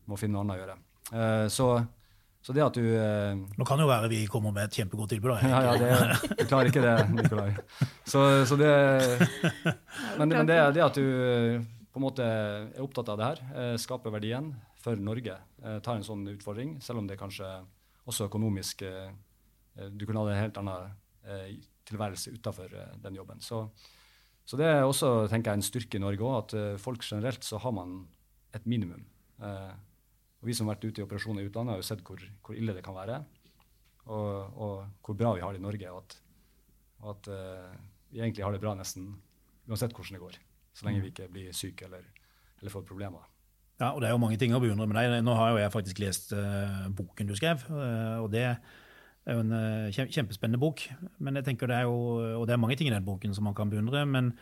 må 0.09 0.17
finne 0.19 0.35
noe 0.35 0.43
annet 0.43 0.55
å 0.55 0.63
gjøre. 0.63 0.77
Eh, 1.13 1.45
så 1.53 1.67
så 2.43 2.51
det 2.55 2.63
at 2.65 2.75
du 2.75 2.83
eh, 2.83 3.37
Nå 3.57 3.65
kan 3.67 3.79
jo 3.79 3.87
være 3.87 4.09
vi 4.11 4.25
kommer 4.27 4.51
med 4.51 4.67
et 4.67 4.79
kjempegodt 4.79 5.13
tilbud. 5.13 5.31
Ja, 5.47 5.61
ja, 5.63 5.75
det, 5.79 6.33
du 6.41 6.43
klarer 6.49 6.67
ikke 6.67 6.83
det, 6.83 6.95
Nikolai. 7.15 7.53
Så, 8.03 8.43
så 8.49 8.57
det, 8.59 8.73
men, 10.19 10.27
men 10.27 10.49
det, 10.49 10.57
det, 10.75 10.83
at 10.83 10.99
du 10.99 11.05
eh, 11.07 11.61
på 11.93 12.01
en 12.01 12.05
måte 12.07 12.25
er 12.27 12.83
opptatt 12.83 13.13
av 13.13 13.19
det 13.19 13.29
her, 13.29 13.43
eh, 13.61 13.75
skaper 13.79 14.11
verdien 14.11 14.51
for 14.83 14.99
Norge, 14.99 15.37
eh, 15.63 15.77
tar 15.85 15.95
en 15.95 16.03
sånn 16.03 16.25
utfordring, 16.33 16.75
selv 16.83 16.99
om 16.99 17.07
det 17.07 17.19
kanskje 17.21 17.47
også 18.03 18.27
økonomisk 18.27 18.83
Du 19.95 20.03
kunne 20.05 20.21
hatt 20.21 20.33
en 20.33 20.41
helt 20.43 20.57
annen 20.59 21.61
tilværelse 21.87 22.33
utafor 22.35 22.73
den 23.01 23.15
jobben. 23.15 23.39
Så, 23.41 23.63
så, 24.45 24.59
det 24.59 24.67
er 24.67 24.83
også 24.83 25.29
tenker 25.31 25.49
jeg, 25.53 25.61
en 25.61 25.65
styrke 25.65 25.97
i 25.97 26.03
Norge 26.03 26.27
òg, 26.27 26.35
at 26.43 26.81
folk 26.83 27.01
generelt 27.07 27.47
så 27.47 27.57
har 27.63 27.73
man 27.73 28.03
et 28.53 28.67
minimum. 28.69 29.01
Eh, 29.41 29.71
og 30.43 30.49
vi 30.49 30.53
som 30.57 30.67
har 30.67 30.75
vært 30.75 30.89
ute 30.89 30.99
i 30.99 31.03
operasjoner 31.05 31.39
i 31.39 31.47
utlandet, 31.47 31.71
har 31.71 31.79
jo 31.79 31.87
sett 31.87 32.01
hvor, 32.03 32.19
hvor 32.43 32.57
ille 32.59 32.73
det 32.75 32.81
kan 32.83 32.97
være. 32.97 33.21
Og, 34.11 34.57
og, 34.59 34.73
hvor 34.99 35.15
bra 35.15 35.29
vi 35.37 35.43
har 35.43 35.55
det 35.55 35.61
i 35.61 35.63
Norge. 35.63 35.91
Og 35.95 36.01
at, 36.01 36.15
og 36.99 37.13
at 37.13 37.29
uh, 37.31 37.77
vi 38.11 38.19
egentlig 38.19 38.43
har 38.43 38.51
det 38.51 38.59
bra 38.59 38.73
nesten 38.75 39.13
uansett 39.69 39.95
hvordan 39.95 40.17
det 40.17 40.25
går. 40.25 40.35
Så 40.75 40.83
lenge 40.83 41.05
vi 41.05 41.13
ikke 41.13 41.29
blir 41.31 41.55
syke 41.55 41.87
eller, 41.87 42.03
eller 42.59 42.75
får 42.75 42.83
problemer. 42.89 43.23
Ja, 43.79 43.93
og 43.93 44.03
det 44.03 44.09
er 44.09 44.17
jo 44.17 44.19
mange 44.19 44.41
ting 44.41 44.51
å 44.51 44.59
beundre 44.59 44.89
med 44.91 44.99
deg. 44.99 45.15
Nå 45.23 45.39
har 45.39 45.53
jo 45.53 45.63
jeg 45.63 45.75
faktisk 45.79 46.03
lest 46.03 46.35
uh, 46.35 46.91
boken 46.91 47.31
du 47.31 47.37
skrev. 47.39 47.63
Uh, 47.71 48.19
og 48.25 48.27
det 48.35 48.49
er 48.51 48.59
jo 49.31 49.47
en 49.47 49.55
kjempespennende 49.95 50.59
bok. 50.59 50.89
Men 51.23 51.39
jeg 51.39 51.47
tenker 51.47 51.71
det 51.71 51.85
er 51.85 51.87
jo, 51.87 52.41
Og 52.41 52.49
det 52.49 52.57
er 52.57 52.59
mange 52.59 52.75
ting 52.75 52.91
i 52.91 52.97
den 52.97 53.07
boken 53.07 53.31
som 53.31 53.47
man 53.47 53.55
kan 53.55 53.71
beundre. 53.71 54.03
Men 54.03 54.33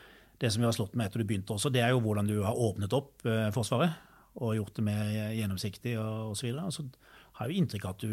det 0.42 0.50
som 0.50 0.66
vi 0.66 0.66
har 0.66 0.74
slått 0.74 0.98
med 0.98 1.12
etter 1.12 1.22
du 1.22 1.30
begynte 1.30 1.54
også, 1.54 1.70
det 1.70 1.86
er 1.86 1.94
jo 1.94 2.02
hvordan 2.02 2.26
du 2.26 2.40
har 2.42 2.58
åpnet 2.58 2.98
opp 2.98 3.22
Forsvaret 3.54 4.10
og 4.40 4.56
gjort 4.56 4.78
det 4.78 4.86
mer 4.86 5.10
gjennomsiktig 5.36 5.98
og 6.00 6.34
osv. 6.34 6.54
Så, 6.72 6.86
så 6.86 7.12
har 7.38 7.48
jeg 7.48 7.56
jo 7.56 7.64
inntrykk 7.64 7.88
av 7.88 7.96
at, 7.96 8.06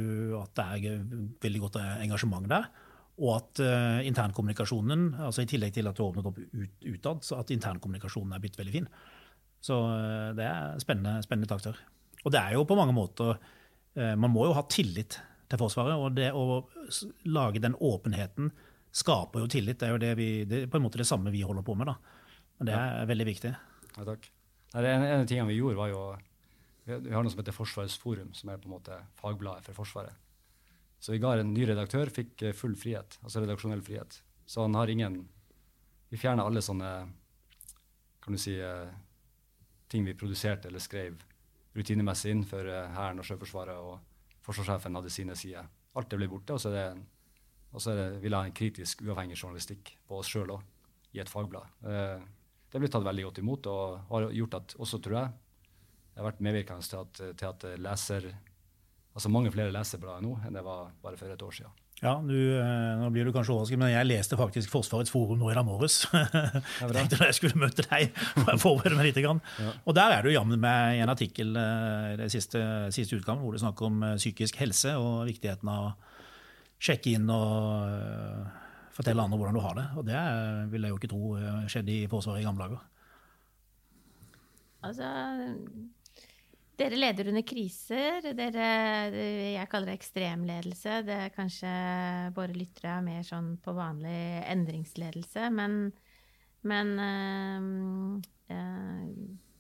at, 0.43 0.53
det 0.59 0.67
er 0.91 1.03
veldig 1.45 1.63
godt 1.67 1.81
engasjement 1.83 2.49
der. 2.51 2.69
Og 3.19 3.33
at 3.35 3.63
uh, 3.65 4.01
internkommunikasjonen, 4.07 5.09
altså 5.27 5.43
i 5.43 5.49
tillegg 5.51 5.75
til 5.75 5.91
at 5.91 5.97
du 5.99 6.05
har 6.05 6.13
åpnet 6.13 6.29
opp 6.31 6.39
ut, 6.39 6.75
utad, 6.87 7.25
så 7.27 7.41
at 7.41 7.51
internkommunikasjonen 7.55 8.35
er 8.35 8.43
blitt 8.43 8.59
veldig 8.59 8.75
fin. 8.77 8.87
Så 9.63 9.79
uh, 9.91 10.31
det 10.39 10.47
er 10.47 10.79
spennende, 10.83 11.19
spennende 11.27 11.51
takter. 11.51 11.81
Og 12.25 12.35
det 12.35 12.43
er 12.43 12.55
jo 12.55 12.67
på 12.67 12.77
mange 12.79 12.95
måter 12.95 13.35
uh, 13.35 14.15
Man 14.19 14.31
må 14.35 14.47
jo 14.47 14.55
ha 14.55 14.63
tillit 14.71 15.19
til 15.51 15.61
Forsvaret. 15.61 15.99
Og 15.99 16.15
det 16.15 16.31
å 16.31 16.63
lage 17.27 17.63
den 17.63 17.75
åpenheten 17.75 18.53
skaper 18.95 19.45
jo 19.45 19.51
tillit. 19.51 19.81
Det 19.81 19.89
er 19.89 19.97
jo 19.97 20.03
det 20.03 20.15
vi, 20.19 20.31
det 20.49 20.67
på 20.71 20.79
en 20.79 20.87
måte 20.87 21.03
det 21.03 21.09
samme 21.09 21.35
vi 21.35 21.43
holder 21.47 21.67
på 21.67 21.75
med. 21.79 21.91
da. 21.91 21.99
Men 22.59 22.71
det 22.71 22.79
er 22.79 22.99
ja. 23.01 23.07
veldig 23.11 23.29
viktig. 23.33 23.55
Ja, 23.97 24.07
takk. 24.07 24.31
Nei, 24.75 24.85
en, 24.85 25.03
en 25.03 25.43
av 25.43 25.49
vi 25.49 25.57
gjorde, 25.57 25.79
var 25.79 25.93
jo 25.93 26.03
Vi 26.89 27.13
har 27.13 27.23
noe 27.25 27.33
som 27.33 27.41
heter 27.41 27.57
Forsvarets 27.57 27.99
forum, 28.01 28.33
som 28.37 28.51
er 28.51 28.61
på 28.61 28.69
en 28.69 28.77
måte 28.77 28.97
fagbladet 29.21 29.67
for 29.69 29.77
Forsvaret. 29.83 30.17
Så 30.99 31.13
vi 31.13 31.21
ga 31.23 31.35
en 31.37 31.53
ny 31.55 31.67
redaktør 31.69 32.11
fikk 32.11 32.43
eh, 32.43 32.57
full 32.57 32.75
frihet, 32.77 33.19
altså 33.23 33.43
redaksjonell 33.45 33.83
frihet. 33.85 34.23
Så 34.47 34.65
han 34.65 34.75
har 34.75 34.89
ingen 34.89 35.27
Vi 36.09 36.17
fjerna 36.17 36.47
alle 36.49 36.63
sånne 36.65 36.91
kan 38.25 38.33
du 38.33 38.39
si, 38.41 38.55
eh, 38.61 38.89
ting 39.89 40.05
vi 40.05 40.15
produserte 40.17 40.69
eller 40.69 40.81
skrev 40.81 41.21
rutinemessig 41.77 42.33
inn 42.33 42.47
for 42.49 42.65
eh, 42.65 42.89
Hæren 42.95 43.21
og 43.21 43.29
Sjøforsvaret, 43.29 43.77
og 43.77 44.41
forsvarssjefen 44.45 44.97
hadde 44.97 45.13
sine 45.13 45.37
sider. 45.37 45.69
Alt 45.97 46.09
det 46.09 46.19
ble 46.21 46.31
borte, 46.33 46.57
og 46.57 46.61
så, 46.61 46.73
er 46.73 46.97
det, 46.97 47.05
og 47.73 47.85
så 47.85 47.93
er 47.93 48.01
det, 48.01 48.09
vil 48.23 48.33
jeg 48.33 48.41
ha 48.41 48.49
en 48.49 48.57
kritisk, 48.57 49.05
uavhengig 49.05 49.37
journalistikk 49.37 49.95
på 50.09 50.23
oss 50.23 50.33
sjøl 50.33 50.57
òg, 50.57 50.65
i 51.13 51.21
et 51.21 51.29
fagblad. 51.29 51.69
Eh, 52.69 52.73
det 52.73 52.83
blir 52.83 52.93
tatt 52.93 53.07
veldig 53.07 53.27
godt 53.31 53.43
imot 53.43 53.67
og 53.73 53.99
har 54.13 54.31
gjort 54.37 54.61
at 54.61 54.77
også, 54.79 55.01
tror 55.05 55.19
jeg, 55.23 55.35
det 56.13 56.23
har 56.23 56.31
vært 56.31 56.45
medvirkende 56.45 56.85
til 56.85 57.01
at, 57.01 57.21
til 57.41 57.49
at 57.49 57.67
leser, 57.81 58.33
altså 59.15 59.31
mange 59.33 59.53
flere 59.55 59.73
leser 59.75 60.01
bladet 60.03 60.27
nå 60.27 60.37
enn 60.45 60.57
det 60.57 60.65
var 60.67 60.91
bare 61.03 61.21
for 61.21 61.33
et 61.33 61.45
år 61.47 61.61
siden. 61.61 61.77
Ja, 61.99 62.13
du, 62.23 62.35
eh, 62.61 62.99
nå 63.01 63.09
blir 63.11 63.27
du 63.27 63.33
kanskje 63.35 63.57
overrasket, 63.57 63.79
men 63.81 63.91
jeg 63.91 64.07
leste 64.07 64.37
faktisk 64.39 64.71
Forsvarets 64.71 65.11
forum 65.11 65.41
nå 65.41 65.49
i 65.51 65.57
dag 65.57 65.67
morges. 65.67 66.05
Jeg 66.79 66.93
tenkte 66.95 67.19
jeg 67.25 67.35
skulle 67.35 67.59
møte 67.59 67.83
deg 67.89 68.13
for 68.37 68.53
å 68.53 68.61
forberede 68.63 68.99
meg 69.01 69.09
litt. 69.09 69.19
Ja. 69.19 69.73
Og 69.83 69.97
der 69.99 70.15
er 70.15 70.23
du 70.23 70.31
jammen 70.31 70.63
med 70.63 71.01
en 71.03 71.11
artikkel 71.11 71.59
eh, 71.59 72.13
i 72.13 72.21
det 72.21 72.31
siste, 72.31 72.61
siste 72.95 73.19
utgang 73.19 73.43
hvor 73.43 73.55
du 73.57 73.59
snakker 73.59 73.89
om 73.91 74.05
eh, 74.07 74.15
psykisk 74.21 74.61
helse 74.63 74.95
og 74.95 75.27
viktigheten 75.27 75.73
av 75.75 75.89
å 75.89 75.93
sjekke 76.79 77.17
inn 77.19 77.27
og 77.35 78.47
fortelle 78.99 79.25
andre 79.25 79.39
hvordan 79.41 79.59
du 79.59 79.63
har 79.65 79.79
det. 79.79 79.87
Og 79.99 80.07
det 80.09 80.23
vil 80.73 80.87
jeg 80.87 80.95
jo 80.95 80.99
ikke 81.01 81.13
tro 81.13 81.23
eh, 81.39 81.69
skjedde 81.71 81.95
i 81.95 82.11
Forsvaret 82.11 82.43
i 82.43 82.49
gamle 82.49 82.67
dager. 82.67 82.83
Altså 84.89 85.09
Dere 86.79 86.95
leder 86.95 87.33
under 87.33 87.43
kriser. 87.43 88.23
Dere, 88.39 88.67
jeg 89.57 89.67
kaller 89.71 89.91
det 89.91 89.97
ekstremledelse. 89.99 91.01
Det 91.09 91.17
er 91.25 91.35
kanskje 91.35 91.73
våre 92.37 92.55
lyttere 92.55 92.93
er 92.95 93.03
mer 93.03 93.25
sånn 93.27 93.57
på 93.65 93.75
vanlig 93.75 94.45
endringsledelse. 94.47 95.49
Men, 95.59 95.75
men 96.71 96.93
øh, 97.03 98.55
øh, 98.55 99.09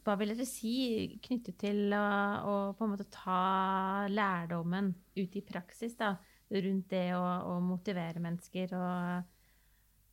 hva 0.06 0.14
vil 0.20 0.30
dere 0.30 0.46
si 0.46 0.76
knyttet 1.24 1.58
til 1.58 1.90
å, 1.90 2.06
å, 2.38 2.54
på 2.78 2.86
en 2.86 2.94
måte 2.94 3.10
ta 3.10 4.06
lærdommen 4.12 4.94
ut 5.18 5.34
i 5.34 5.42
praksis? 5.42 5.98
da, 5.98 6.14
rundt 6.48 6.88
det 6.92 7.08
å, 7.16 7.58
motivere 7.64 8.22
mennesker. 8.24 8.72
og 8.78 9.34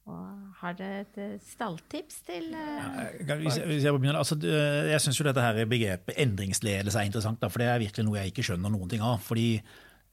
og 0.06 0.26
har 0.60 0.76
dere 0.78 1.00
et 1.02 1.16
eh, 1.18 1.32
stalltips 1.42 2.20
til 2.28 2.52
uh, 2.54 3.00
ja, 3.26 3.40
hvis, 3.40 3.56
jeg, 3.58 3.66
hvis 3.72 3.88
jeg, 3.88 3.96
begynner, 3.96 4.20
altså, 4.20 4.38
jeg 4.38 5.02
syns 5.02 5.22
dette 5.26 5.42
her 5.42 5.66
begrepet 5.66 6.20
endringsledelse 6.22 7.02
er 7.02 7.10
interessant, 7.10 7.40
da, 7.42 7.50
for 7.50 7.64
det 7.64 7.72
er 7.72 7.82
virkelig 7.82 8.06
noe 8.06 8.20
jeg 8.20 8.30
ikke 8.30 8.46
skjønner 8.46 8.70
noen 8.70 8.92
ting 8.92 9.02
av. 9.02 9.18
fordi 9.26 9.50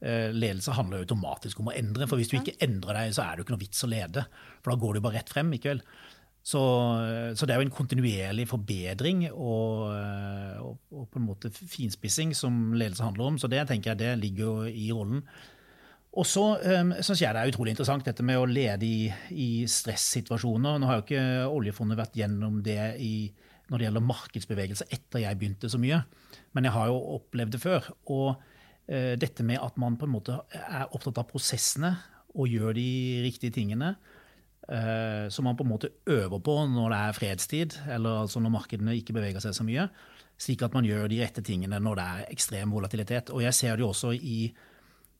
Ledelse 0.03 0.75
handler 0.75 1.05
automatisk 1.05 1.61
om 1.63 1.69
å 1.71 1.75
endre. 1.79 2.09
for 2.11 2.19
Hvis 2.19 2.33
du 2.33 2.39
ikke 2.41 2.57
endrer 2.65 2.97
deg, 2.97 3.13
så 3.15 3.23
er 3.23 3.37
det 3.37 3.39
jo 3.39 3.45
ikke 3.45 3.55
noe 3.55 3.61
vits 3.61 3.85
å 3.87 3.91
lede. 3.93 4.25
For 4.59 4.73
da 4.73 4.81
går 4.83 4.97
du 4.97 5.05
bare 5.05 5.21
rett 5.21 5.31
frem. 5.31 5.53
ikke 5.55 5.77
vel? 5.77 5.83
Så, 6.43 6.59
så, 7.39 7.47
det 7.47 7.55
er 7.55 7.61
jo 7.61 7.69
en 7.69 7.77
kontinuerlig 7.77 8.49
forbedring 8.51 9.29
og, 9.31 9.93
og, 9.93 10.81
og, 10.91 11.05
på 11.07 11.21
en 11.21 11.29
måte 11.29 11.53
finspissing 11.55 12.35
som 12.35 12.73
ledelse 12.75 13.07
handler 13.07 13.29
om. 13.31 13.39
Så 13.39 13.47
det 13.53 13.63
tenker 13.71 13.93
jeg 13.93 14.03
det 14.03 14.17
ligger 14.25 14.49
jo 14.49 14.57
i 14.67 14.89
rollen. 14.91 15.23
Og 16.13 16.27
så 16.29 16.43
um, 16.61 16.93
syns 17.01 17.23
jeg 17.23 17.33
det 17.33 17.41
er 17.41 17.51
utrolig 17.51 17.73
interessant 17.73 18.05
dette 18.05 18.25
med 18.27 18.37
å 18.37 18.49
lede 18.49 18.85
i, 18.85 19.09
i 19.33 19.51
stressituasjoner. 19.71 20.77
Nå 20.77 20.89
har 20.89 20.99
jo 20.99 21.05
ikke 21.07 21.27
oljefondet 21.49 22.01
vært 22.03 22.19
gjennom 22.21 22.59
det 22.65 22.81
i, 23.01 23.31
når 23.71 23.81
det 23.81 23.87
gjelder 23.87 24.05
markedsbevegelser 24.11 24.93
etter 24.93 25.23
jeg 25.25 25.39
begynte 25.41 25.71
så 25.73 25.81
mye, 25.81 26.03
men 26.53 26.69
jeg 26.69 26.75
har 26.75 26.91
jo 26.91 26.99
opplevd 27.17 27.57
det 27.57 27.61
før. 27.63 27.89
Og 28.13 28.27
uh, 28.37 29.15
dette 29.17 29.47
med 29.49 29.63
at 29.65 29.79
man 29.81 29.97
på 29.97 30.09
en 30.09 30.13
måte 30.13 30.37
er 30.53 30.91
opptatt 30.91 31.23
av 31.23 31.31
prosessene 31.31 31.95
og 32.37 32.49
gjør 32.49 32.77
de 32.77 32.91
riktige 33.25 33.55
tingene, 33.57 33.95
uh, 34.69 35.31
som 35.33 35.49
man 35.49 35.57
på 35.57 35.65
en 35.65 35.71
måte 35.73 35.95
øver 36.13 36.43
på 36.45 36.59
når 36.75 36.93
det 36.93 36.99
er 37.07 37.17
fredstid, 37.17 37.79
eller 37.89 38.27
altså 38.27 38.43
når 38.45 38.53
markedene 38.59 38.99
ikke 39.01 39.17
beveger 39.17 39.41
seg 39.45 39.57
så 39.57 39.65
mye, 39.65 39.89
slik 40.37 40.67
at 40.67 40.77
man 40.77 40.85
gjør 40.85 41.09
de 41.09 41.23
rette 41.23 41.45
tingene 41.47 41.81
når 41.81 41.97
det 41.97 42.05
er 42.05 42.29
ekstrem 42.37 42.77
volatilitet. 42.77 43.33
Og 43.33 43.47
jeg 43.47 43.57
ser 43.57 43.81
det 43.81 43.87
jo 43.87 43.95
også 43.95 44.13
i 44.13 44.43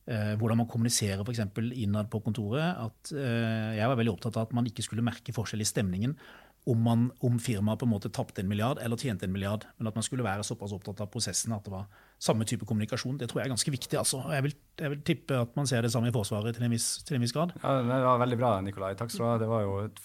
hvordan 0.05 0.59
man 0.59 0.67
kommuniserer 0.67 1.21
f.eks. 1.23 1.39
innad 1.79 2.09
på 2.11 2.19
kontoret. 2.25 2.75
at 2.75 3.13
eh, 3.15 3.77
Jeg 3.77 3.87
var 3.87 3.99
veldig 3.99 4.11
opptatt 4.17 4.39
av 4.39 4.49
at 4.49 4.55
man 4.57 4.67
ikke 4.67 4.83
skulle 4.83 5.05
merke 5.05 5.35
forskjell 5.35 5.63
i 5.63 5.67
stemningen 5.67 6.17
om, 6.65 6.79
man, 6.79 7.09
om 7.19 7.39
firmaet 7.43 7.81
på 7.81 7.87
en 7.87 7.91
måte 7.91 8.11
tapte 8.13 8.39
en 8.43 8.47
milliard 8.47 8.79
eller 8.83 8.99
tjente 8.99 9.27
en 9.27 9.33
milliard, 9.33 9.65
men 9.77 9.89
at 9.89 9.97
man 9.97 10.05
skulle 10.05 10.23
være 10.23 10.45
såpass 10.47 10.71
opptatt 10.75 11.01
av 11.03 11.09
prosessen 11.11 11.51
at 11.55 11.65
det 11.65 11.73
var 11.73 11.89
samme 12.23 12.47
type 12.47 12.63
kommunikasjon. 12.67 13.17
Det 13.19 13.27
tror 13.29 13.41
jeg 13.41 13.49
er 13.49 13.51
ganske 13.51 13.73
viktig. 13.73 13.97
altså. 13.99 14.21
Jeg 14.31 14.45
vil, 14.45 14.55
jeg 14.79 14.93
vil 14.93 15.01
tippe 15.03 15.41
at 15.43 15.57
man 15.59 15.67
ser 15.67 15.83
det 15.83 15.91
samme 15.91 16.07
i 16.07 16.15
Forsvaret 16.15 16.55
til 16.55 16.63
en 16.63 16.71
viss, 16.71 16.87
til 17.03 17.17
en 17.17 17.25
viss 17.25 17.35
grad. 17.35 17.51
Ja, 17.59 17.75
Det 17.81 17.99
var 18.05 18.23
veldig 18.23 18.39
bra, 18.39 18.53
Nikolai. 18.63 18.93
Takk 18.95 19.11
skal 19.11 19.25
du 19.25 19.29
ha. 19.29 19.37
Det 19.43 19.51
var 19.51 19.65
jo 19.65 19.75
et, 19.83 20.01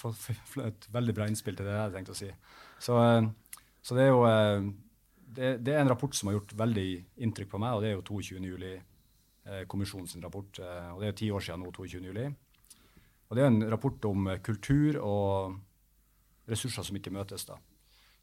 et, 0.66 0.90
veldig 0.98 1.14
bra 1.14 1.30
innspill 1.30 1.58
til 1.58 1.68
det 1.68 1.76
jeg 1.76 1.84
hadde 1.84 1.98
tenkt 1.98 2.14
å 2.14 2.18
si. 2.18 2.32
Så, 2.82 2.98
eh, 2.98 3.62
så 3.82 3.98
det 3.98 4.08
er 4.08 4.10
jo 4.10 4.26
det, 5.38 5.56
det, 5.62 5.74
er 5.74 5.84
en 5.84 5.94
rapport 5.94 6.14
som 6.14 6.30
har 6.30 6.40
gjort 6.40 6.58
veldig 6.58 6.88
inntrykk 7.22 7.54
på 7.54 7.62
meg, 7.62 7.76
og 7.76 7.84
det 7.84 7.92
er 7.92 7.98
jo 8.00 8.06
22. 8.18 8.42
juli 8.42 8.78
Eh, 8.78 8.97
kommisjonens 9.68 10.16
rapport. 10.22 10.58
Eh, 10.58 10.90
og 10.94 11.00
Det 11.00 11.08
er 11.08 11.16
ti 11.16 11.30
år 11.30 11.44
siden 11.44 11.64
nå, 11.64 11.72
22.07. 11.72 12.34
Og 13.28 13.36
det 13.36 13.44
er 13.44 13.50
en 13.50 13.70
rapport 13.70 14.04
om 14.08 14.28
eh, 14.28 14.40
kultur 14.44 15.00
og 15.00 15.58
ressurser 16.48 16.82
som 16.82 16.96
ikke 16.96 17.12
møtes. 17.12 17.44
da. 17.44 17.58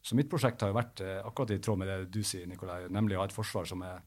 Så 0.05 0.15
mitt 0.17 0.29
prosjekt 0.29 0.61
har 0.61 0.69
jo 0.69 0.77
vært 0.77 1.01
akkurat 1.01 1.51
i 1.51 1.59
tråd 1.61 1.79
med 1.81 1.87
det 1.89 2.11
du 2.13 2.21
sier, 2.23 2.45
Nikolai, 2.45 2.85
nemlig 2.93 3.17
å 3.17 3.23
ha 3.23 3.25
et 3.25 3.33
forsvar 3.33 3.65
som 3.65 3.81
er, 3.81 4.03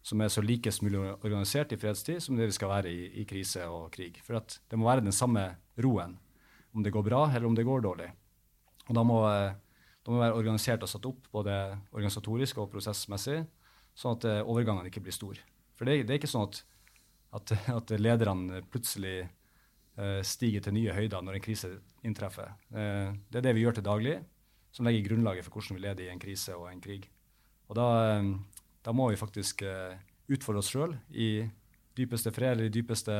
som 0.00 0.20
er 0.20 0.28
så 0.32 0.40
likest 0.40 0.80
mulig 0.84 1.00
organisert 1.20 1.72
i 1.72 1.76
fredstid 1.80 2.22
som 2.24 2.36
det 2.36 2.48
vi 2.48 2.56
skal 2.56 2.72
være 2.72 2.92
i, 2.92 3.02
i 3.20 3.24
krise 3.28 3.66
og 3.68 3.90
krig. 3.92 4.16
For 4.24 4.40
det 4.40 4.78
må 4.80 4.88
være 4.88 5.04
den 5.04 5.12
samme 5.12 5.44
roen, 5.76 6.16
om 6.72 6.84
det 6.84 6.92
går 6.92 7.04
bra 7.04 7.26
eller 7.28 7.48
om 7.48 7.56
det 7.56 7.66
går 7.68 7.84
dårlig. 7.84 8.08
Og 8.88 8.94
da 8.96 9.04
må, 9.04 9.18
da 9.28 10.08
må 10.08 10.16
det 10.16 10.24
være 10.24 10.40
organisert 10.40 10.84
og 10.84 10.92
satt 10.92 11.08
opp, 11.08 11.28
både 11.32 11.52
organisatorisk 11.90 12.62
og 12.62 12.70
prosessmessig, 12.72 13.42
sånn 13.96 14.16
at 14.16 14.28
overgangene 14.40 14.88
ikke 14.88 15.04
blir 15.04 15.16
store. 15.16 15.44
For 15.76 15.88
det, 15.88 16.06
det 16.08 16.14
er 16.14 16.20
ikke 16.20 16.30
sånn 16.30 16.48
at, 16.48 16.62
at, 17.36 17.52
at 17.76 17.92
lederne 18.00 18.62
plutselig 18.72 19.26
uh, 19.26 20.22
stiger 20.24 20.64
til 20.64 20.76
nye 20.76 20.94
høyder 20.96 21.24
når 21.24 21.38
en 21.38 21.44
krise 21.44 21.72
inntreffer. 22.06 22.54
Uh, 22.72 23.12
det 23.30 23.40
er 23.40 23.48
det 23.48 23.56
vi 23.58 23.66
gjør 23.66 23.78
til 23.78 23.88
daglig, 23.88 24.16
som 24.72 24.88
legger 24.88 25.10
grunnlaget 25.10 25.46
for 25.46 25.56
hvordan 25.56 25.78
vi 25.78 25.84
leder 25.84 26.06
i 26.06 26.12
en 26.12 26.22
krise 26.22 26.56
og 26.56 26.70
en 26.70 26.82
krig. 26.82 27.08
Og 27.68 27.76
da, 27.78 27.88
um, 28.20 28.34
da 28.84 28.94
må 28.96 29.10
vi 29.10 29.20
faktisk 29.20 29.66
uh, 29.66 29.96
utfordre 30.32 30.64
oss 30.64 30.72
sjøl 30.72 30.96
i 31.12 31.30
dypeste 31.96 32.32
fred 32.34 32.56
eller 32.56 32.68
i 32.68 32.74
dypeste 32.74 33.14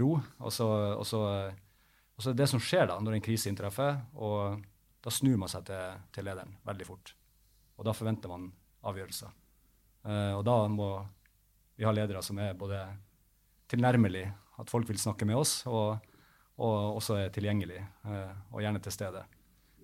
ro. 0.00 0.14
Og 0.40 0.52
så, 0.54 0.66
og, 0.94 1.02
så, 1.04 1.20
og 2.14 2.22
så 2.22 2.32
det 2.36 2.46
som 2.48 2.62
skjer 2.62 2.86
da 2.88 3.00
når 3.02 3.18
en 3.18 3.24
krise 3.24 3.50
inntreffer, 3.50 3.98
og 4.14 4.62
da 5.04 5.12
snur 5.12 5.36
man 5.42 5.50
seg 5.50 5.66
til, 5.68 5.98
til 6.14 6.24
lederen 6.24 6.54
veldig 6.64 6.86
fort. 6.88 7.10
Og 7.76 7.84
da 7.88 7.92
forventer 7.92 8.30
man 8.30 8.46
avgjørelser. 8.86 9.32
og 10.38 10.44
da 10.46 10.54
må 10.70 10.88
vi 11.76 11.84
har 11.86 11.94
ledere 11.96 12.22
som 12.22 12.38
er 12.38 12.56
både 12.58 12.80
tilnærmelig, 13.70 14.26
at 14.60 14.70
folk 14.70 14.88
vil 14.88 15.00
snakke 15.00 15.26
med 15.26 15.38
oss, 15.40 15.62
og, 15.66 15.98
og 16.62 16.98
også 17.00 17.18
er 17.22 17.32
tilgjengelig, 17.34 17.80
eh, 18.06 18.34
og 18.52 18.62
gjerne 18.62 18.82
til 18.84 18.94
stede. 18.94 19.24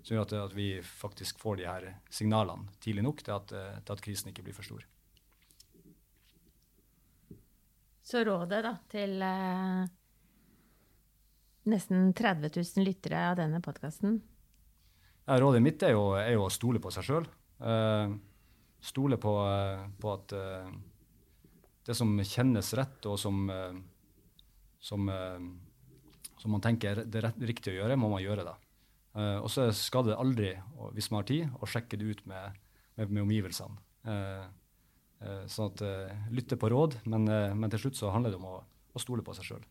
Som 0.01 0.17
gjør 0.17 0.27
at, 0.29 0.35
at, 0.47 0.57
vi 0.57 0.69
faktisk 0.85 1.41
får 1.43 1.61
de 1.61 1.69
her 1.69 1.89
signalene 2.13 2.71
tidlig 2.81 3.05
nok 3.05 3.23
til 3.25 3.37
at, 3.37 3.53
eh, 3.53 3.79
til 3.85 3.97
at 3.97 4.05
krisen 4.05 4.31
ikke 4.31 4.47
blir 4.47 4.57
for 4.57 4.69
stor. 4.69 4.87
Så 8.11 8.23
rådet 8.27 8.63
da, 8.67 8.75
til 8.91 9.21
eh, 9.23 9.83
nesten 11.71 12.13
30 12.17 12.51
000 12.57 12.87
lyttere 12.87 13.27
av 13.31 13.39
denne 13.39 13.61
podkasten? 13.65 14.21
Ja, 15.27 15.37
rådet 15.39 15.61
mitt 15.63 15.83
er 15.87 15.95
jo, 15.95 16.13
er 16.19 16.33
jo, 16.35 16.47
å 16.47 16.53
stole 16.53 16.81
på 16.83 16.91
seg 16.95 17.07
sjøl. 17.07 17.29
Eh, 17.61 18.15
stole 18.83 19.19
på, 19.21 19.35
eh, 19.47 19.85
på 20.01 20.15
at 20.15 20.35
eh, 20.35 20.73
det 21.91 21.99
som 21.99 22.15
kjennes 22.23 22.73
rett, 22.79 23.07
og 23.11 23.19
som, 23.21 23.43
eh, 23.51 23.77
som, 24.81 25.09
eh, 25.09 25.39
som 26.41 26.55
man 26.55 26.65
tenker 26.65 27.05
det 27.05 27.25
er 27.25 27.33
riktig 27.51 27.75
å 27.75 27.79
gjøre, 27.83 27.99
må 27.99 28.13
man 28.13 28.23
gjøre 28.25 28.47
det. 28.47 28.57
Uh, 29.11 29.43
og 29.43 29.49
så 29.51 29.65
skal 29.75 30.05
det 30.07 30.15
aldri, 30.15 30.53
hvis 30.95 31.09
man 31.11 31.19
har 31.19 31.27
tid, 31.27 31.49
å 31.59 31.67
sjekke 31.67 31.99
det 31.99 32.13
ut 32.13 32.21
med, 32.31 32.59
med, 32.95 33.11
med 33.11 33.25
omgivelsene. 33.25 33.75
Sånn 35.51 35.73
at 35.73 35.83
lytte 36.31 36.55
på 36.57 36.71
råd, 36.71 36.95
men, 37.11 37.27
men, 37.27 37.73
til 37.75 37.83
slutt 37.83 37.99
så 37.99 38.13
handler 38.15 38.31
det 38.31 38.39
om 38.39 38.47
å, 38.47 38.61
å 38.95 39.03
stole 39.03 39.25
på 39.27 39.35
seg 39.35 39.49
sjøl. 39.49 39.67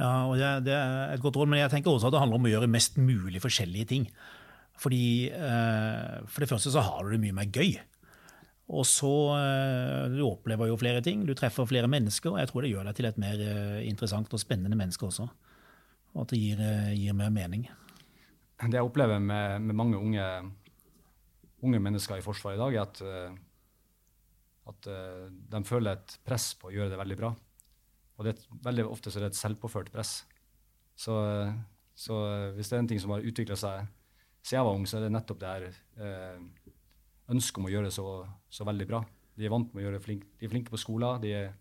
Ja, 0.00 0.24
og 0.24 0.40
det, 0.40 0.48
det, 0.70 0.72
er 0.72 1.12
et 1.12 1.20
godt 1.20 1.36
råd, 1.36 1.52
men 1.52 1.60
jeg 1.60 1.70
tenker 1.74 1.92
også 1.92 2.08
at 2.08 2.16
det 2.16 2.24
handler 2.24 2.40
om 2.40 2.48
å 2.48 2.54
gjøre 2.54 2.72
mest 2.72 2.96
mulig 2.96 3.44
forskjellige 3.44 3.90
ting. 3.92 4.08
Fordi 4.80 5.04
For 5.28 6.40
det 6.40 6.48
første 6.48 6.72
så 6.72 6.86
har 6.88 7.04
du 7.04 7.12
det 7.12 7.22
mye 7.28 7.36
mer 7.42 7.52
gøy. 7.52 7.76
Og 8.70 8.86
så 8.86 9.10
eh, 9.34 10.12
Du 10.14 10.22
opplever 10.28 10.70
jo 10.70 10.78
flere 10.78 11.02
ting, 11.02 11.24
du 11.26 11.34
treffer 11.34 11.66
flere 11.66 11.90
mennesker, 11.90 12.30
og 12.32 12.40
jeg 12.40 12.50
tror 12.50 12.64
det 12.64 12.72
gjør 12.72 12.86
deg 12.90 12.98
til 12.98 13.08
et 13.08 13.20
mer 13.20 13.42
eh, 13.42 13.82
interessant 13.88 14.30
og 14.36 14.42
spennende 14.42 14.78
menneske 14.78 15.06
også. 15.08 15.26
Og 16.14 16.24
at 16.24 16.34
det 16.34 16.40
gir, 16.40 16.62
eh, 16.62 16.94
gir 16.94 17.16
mer 17.18 17.32
mening. 17.34 17.66
Det 18.60 18.76
jeg 18.76 18.86
opplever 18.86 19.22
med, 19.22 19.62
med 19.64 19.78
mange 19.78 19.98
unge, 19.98 20.24
unge, 21.64 21.80
mennesker 21.80 22.20
i 22.20 22.24
Forsvaret 22.24 22.58
i 22.58 22.60
dag, 22.60 22.74
er 22.76 22.82
at, 22.82 23.38
at 24.68 24.88
de 25.54 25.60
føler 25.64 25.96
et 25.96 26.18
press 26.28 26.50
på 26.60 26.68
å 26.68 26.74
gjøre 26.74 26.92
det 26.92 26.98
veldig 27.00 27.16
bra. 27.16 27.30
Og 28.20 28.28
det, 28.28 28.34
veldig 28.60 28.84
ofte 28.84 29.08
er 29.14 29.24
det 29.24 29.30
et 29.32 29.38
selvpåført 29.38 29.88
press. 29.94 30.26
Så, 30.92 31.14
så 31.96 32.18
hvis 32.52 32.68
det 32.68 32.76
er 32.76 32.84
en 32.84 32.90
ting 32.92 33.00
som 33.00 33.14
har 33.16 33.24
utvikla 33.24 33.56
seg 33.56 33.88
siden 34.40 34.58
jeg 34.58 34.66
var 34.66 34.76
ung, 34.76 34.86
så 34.88 34.98
er 34.98 35.06
det 35.06 35.14
nettopp 35.14 35.40
det 35.40 35.50
her 35.50 35.64
eh, 35.68 36.69
ønske 37.34 37.60
om 37.60 37.68
å 37.68 37.72
gjøre 37.72 37.88
det 37.88 37.96
så, 37.96 38.06
så, 38.52 38.66
veldig 38.68 38.86
bra. 38.88 39.00
De 39.38 39.46
er 39.46 39.52
vant 39.52 39.72
med 39.72 39.82
å 39.82 39.86
gjøre 39.86 40.02
flink, 40.04 40.26
de 40.38 40.46
er 40.46 40.52
flinke 40.52 40.72
på 40.72 40.80
skolen. 40.80 41.20
De 41.22 41.32
er, 41.36 41.52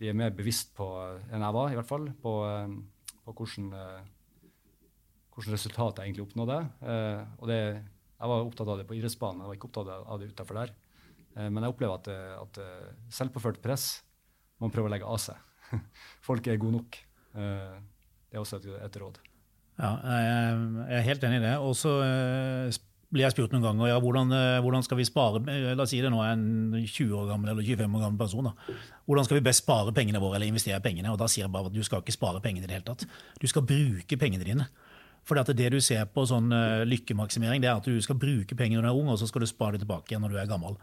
de 0.00 0.10
er, 0.10 0.16
mer 0.16 0.34
bevisst 0.36 0.74
på 0.76 0.88
enn 1.30 1.44
jeg 1.44 1.56
var, 1.56 1.72
i 1.72 1.78
hvert 1.78 1.90
fall, 1.90 2.08
på, 2.22 2.34
eh, 2.48 2.76
på 3.24 3.34
hvordan, 3.34 3.68
eh, 3.80 4.48
hvordan 5.34 5.56
resultat 5.56 6.00
jeg 6.00 6.10
egentlig 6.10 6.26
oppnådde. 6.28 6.60
Eh, 6.94 7.20
og 7.40 7.50
det, 7.50 7.60
jeg 8.14 8.32
var 8.32 8.46
opptatt 8.46 8.72
av 8.72 8.80
det 8.80 8.88
på 8.88 8.96
idrettsbanen, 8.98 9.42
jeg 9.42 9.52
var 9.52 9.58
ikke 9.58 9.70
opptatt 9.70 9.92
av 9.98 10.22
det 10.22 10.30
utenfor 10.32 10.60
der. 10.62 10.74
Men 11.34 11.64
jeg 11.64 11.72
opplever 11.72 11.98
at, 11.98 12.08
at 12.38 12.58
selvpåført 13.10 13.56
press 13.58 14.04
man 14.62 14.70
prøver 14.70 14.86
å 14.86 14.92
legge 14.92 15.08
av 15.10 15.18
seg. 15.18 15.40
Folk 16.28 16.46
er 16.46 16.60
gode 16.62 16.76
nok. 16.76 16.98
Det 17.34 18.36
er 18.38 18.38
også 18.38 18.60
et, 18.60 18.68
et 18.86 18.98
råd. 19.02 19.18
Ja, 19.82 19.90
jeg 20.06 21.00
er 21.00 21.06
helt 21.08 21.26
enig 21.26 21.40
i 21.40 21.42
det. 21.42 21.56
Og 21.58 21.74
så 21.74 21.96
blir 23.14 23.24
jeg 23.28 23.34
spurt 23.36 23.52
noen 23.54 23.62
ganger 23.62 23.92
ja, 23.92 23.98
hvordan, 24.02 24.32
eh, 24.34 24.60
hvordan, 24.64 24.82
skal 24.86 24.98
vi 24.98 25.06
spare 25.06 25.42
eh, 25.50 25.70
La 25.76 25.84
oss 25.86 25.92
si 25.94 26.00
det 26.02 26.10
nå 26.10 26.18
er 26.24 26.32
en 26.34 26.74
20 26.82 27.14
år 27.20 27.28
gammel 27.30 27.52
eller 27.52 27.66
25 27.66 27.98
år 27.98 28.02
gammel 28.02 28.18
person. 28.18 28.48
Da. 28.48 28.78
Hvordan 29.06 29.28
skal 29.28 29.38
vi 29.38 29.44
best 29.46 29.62
spare 29.62 29.94
pengene 29.94 30.22
våre 30.22 30.40
eller 30.40 30.50
investere 30.50 30.82
pengene? 30.84 31.12
Og 31.12 31.20
Da 31.20 31.28
sier 31.30 31.46
jeg 31.46 31.54
bare 31.54 31.70
at 31.70 31.76
du 31.76 31.82
skal 31.86 32.02
ikke 32.02 32.16
spare 32.16 32.42
pengene 32.44 32.66
i 32.66 32.70
det 32.70 32.78
hele 32.78 32.88
tatt. 32.88 33.06
Du 33.40 33.46
skal 33.50 33.66
bruke 33.68 34.18
pengene 34.20 34.46
dine. 34.46 34.68
For 35.24 35.40
det 35.40 35.70
du 35.72 35.78
ser 35.80 36.04
på 36.12 36.26
sånn 36.28 36.52
uh, 36.52 36.82
lykkemaksimering, 36.84 37.62
det 37.62 37.70
er 37.70 37.78
at 37.78 37.86
du 37.88 37.96
skal 38.04 38.18
bruke 38.20 38.58
penger 38.58 38.76
når 38.76 38.84
du 38.84 38.90
er 38.90 38.98
ung, 38.98 39.08
og 39.08 39.16
så 39.16 39.28
skal 39.30 39.40
du 39.40 39.48
spare 39.48 39.78
det 39.78 39.86
tilbake 39.86 40.12
igjen 40.12 40.20
når 40.20 40.34
du 40.34 40.40
er 40.42 40.50
gammel. 40.50 40.76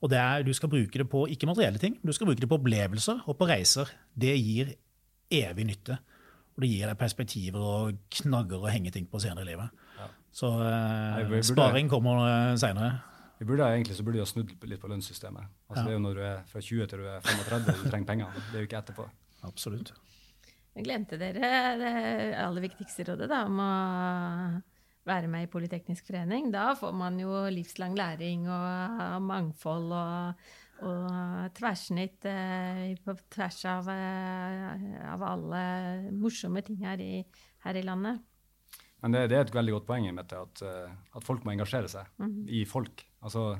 Og 0.00 0.14
er, 0.14 0.44
Du 0.46 0.52
skal 0.54 0.70
bruke 0.70 1.00
det 1.02 1.08
på 1.10 1.24
ikke 1.26 1.48
materielle 1.50 1.80
ting, 1.82 1.98
du 1.98 2.12
skal 2.14 2.30
bruke 2.30 2.40
det 2.40 2.48
på 2.48 2.60
opplevelser 2.60 3.26
og 3.26 3.36
på 3.36 3.48
reiser. 3.50 3.90
Det 4.14 4.36
gir 4.38 4.76
evig 5.30 5.66
nytte. 5.66 5.98
Og 6.54 6.62
det 6.62 6.70
gir 6.70 6.86
deg 6.86 6.98
perspektiver 7.00 7.66
og 7.66 7.98
knagger 8.20 8.62
å 8.62 8.70
henge 8.70 8.92
ting 8.94 9.10
på 9.10 9.20
senere 9.22 9.42
i 9.42 9.50
livet. 9.50 9.74
Så 10.32 10.50
eh, 10.62 11.22
burde, 11.26 11.42
sparing 11.46 11.90
kommer 11.90 12.22
eh, 12.26 12.56
seinere. 12.60 12.92
Vi 13.40 13.48
burde 13.48 13.66
egentlig 13.72 13.96
så 13.96 14.04
burde 14.04 14.18
vi 14.18 14.24
ha 14.24 14.28
snudd 14.28 14.52
litt 14.68 14.82
på 14.82 14.90
lønnssystemet. 14.90 15.48
Altså, 15.68 15.82
ja. 15.82 15.86
Det 15.86 15.94
er 15.94 15.96
jo 15.96 16.04
når 16.04 16.18
du 16.18 16.22
er 16.28 16.40
fra 16.50 16.60
20 16.60 16.90
til 16.90 17.02
du 17.02 17.08
er 17.08 17.20
35 17.24 17.76
du 17.84 17.84
trenger 17.88 18.08
penger. 18.12 18.40
Det 18.50 18.58
er 18.58 18.64
jo 18.64 18.68
ikke 18.68 18.82
etterpå. 18.82 19.06
Absolutt. 19.48 19.94
Jeg 20.76 20.86
glemte 20.86 21.18
dere 21.18 21.52
det 21.80 21.94
aller 22.38 22.62
viktigste 22.68 23.08
rådet 23.08 23.30
da, 23.32 23.40
om 23.48 23.62
å 23.64 23.70
være 25.08 25.30
med 25.30 25.46
i 25.46 25.50
Politeknisk 25.50 26.10
forening? 26.10 26.50
Da 26.52 26.70
får 26.78 26.94
man 26.96 27.18
jo 27.20 27.32
livslang 27.52 27.96
læring 27.98 28.46
og 28.50 29.22
mangfold 29.24 29.94
og, 29.96 30.50
og 30.86 31.54
tverrsnitt 31.56 32.26
eh, 32.28 32.92
på 33.04 33.16
tvers 33.32 33.60
av, 33.70 33.90
eh, 33.92 35.04
av, 35.10 35.24
alle 35.32 35.62
morsomme 36.12 36.62
ting 36.66 36.84
her 36.84 37.02
i, 37.02 37.24
her 37.66 37.80
i 37.80 37.84
landet. 37.86 38.22
Men 39.00 39.14
det, 39.14 39.26
det, 39.32 39.36
er 39.38 39.46
et 39.46 39.54
veldig 39.54 39.76
godt 39.78 39.86
poeng 39.88 40.08
Mette, 40.14 40.40
at, 40.40 40.62
uh, 40.64 41.16
at 41.16 41.24
folk 41.24 41.44
må 41.44 41.54
engasjere 41.54 41.88
seg 41.90 42.08
mm. 42.20 42.42
i 42.60 42.64
folk. 42.68 43.04
Altså, 43.24 43.54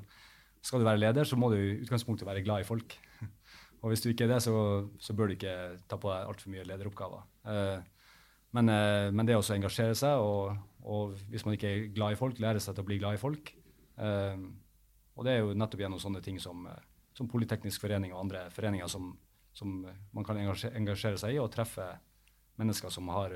skal 0.65 0.83
du 0.83 0.89
være 0.89 1.01
leder, 1.01 1.29
så 1.29 1.39
må 1.41 1.49
du 1.53 1.57
i 1.57 1.79
utgangspunktet 1.81 2.29
være 2.29 2.45
glad 2.45 2.65
i 2.65 2.69
folk. 2.69 2.97
og 3.81 3.93
hvis 3.93 4.05
du 4.05 4.11
ikke 4.11 4.27
er 4.29 4.35
det, 4.35 4.43
så, 4.45 4.55
så 5.01 5.17
bør 5.17 5.31
du 5.31 5.39
ikke 5.39 5.55
ta 5.89 5.97
på 6.01 6.13
deg 6.13 6.33
altfor 6.33 6.53
mye 6.53 6.67
lederoppgaver. 6.69 7.25
Uh, 7.49 7.79
men, 8.57 8.73
uh, 8.73 9.09
men, 9.15 9.25
det 9.29 9.39
å 9.39 9.47
engasjere 9.57 9.97
seg, 9.97 10.21
og, 10.21 10.61
og, 10.85 11.17
hvis 11.33 11.47
man 11.49 11.57
ikke 11.57 11.73
er 11.73 11.89
glad 11.97 12.17
i 12.17 12.21
folk, 12.21 12.43
lære 12.43 12.61
seg 12.61 12.77
til 12.77 12.85
å 12.85 12.91
bli 12.91 13.01
glad 13.01 13.17
i 13.17 13.23
folk. 13.23 13.57
og 14.01 15.27
det 15.27 15.33
er 15.33 15.43
jo 15.43 15.53
nettopp 15.53 15.83
gjennom 15.83 16.01
sånne 16.01 16.23
ting 16.25 16.39
som, 16.41 16.63
som 17.13 17.29
Politeknisk 17.29 17.83
forening 17.83 18.15
og 18.15 18.23
andre 18.23 18.47
foreninger 18.55 18.89
som, 18.89 19.11
som 19.53 19.83
man 19.85 20.25
kan 20.25 20.39
engasjere, 20.41 20.73
engasjere 20.79 21.21
seg 21.21 21.35
i, 21.35 21.41
og 21.43 21.51
treffe 21.53 21.85
mennesker 22.57 22.93
som 22.95 23.11
har, 23.13 23.35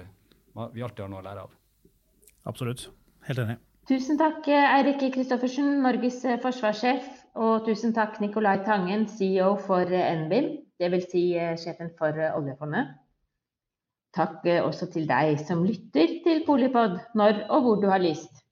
vi 0.73 0.85
alltid 0.85 1.05
har 1.05 1.13
noe 1.13 1.21
å 1.21 1.27
lære 1.27 1.45
av. 1.45 1.53
Absolutt. 2.49 2.89
Helt 3.29 3.41
enig. 3.41 3.57
Tusen 3.89 4.17
takk, 4.21 4.47
Eirik 4.49 5.03
Kristoffersen, 5.13 5.81
Norges 5.85 6.23
eh, 6.25 6.39
forsvarssjef. 6.41 7.09
Og 7.35 7.65
tusen 7.67 7.93
takk, 7.97 8.21
Nicolai 8.23 8.59
Tangen, 8.65 9.09
CEO 9.11 9.55
for 9.61 9.89
eh, 9.91 10.13
NBIM, 10.23 10.51
dvs. 10.81 11.09
Si 11.11 11.25
eh, 11.37 11.57
sjefen 11.61 11.91
for 11.99 12.17
oljefondet. 12.31 12.95
Takk 14.15 14.47
også 14.63 14.87
til 14.95 15.09
deg 15.11 15.41
som 15.43 15.65
lytter 15.67 16.21
til 16.23 16.45
Polipod 16.47 17.01
når 17.19 17.41
og 17.49 17.65
hvor 17.65 17.81
du 17.83 17.89
har 17.91 17.99
lyst. 17.99 18.45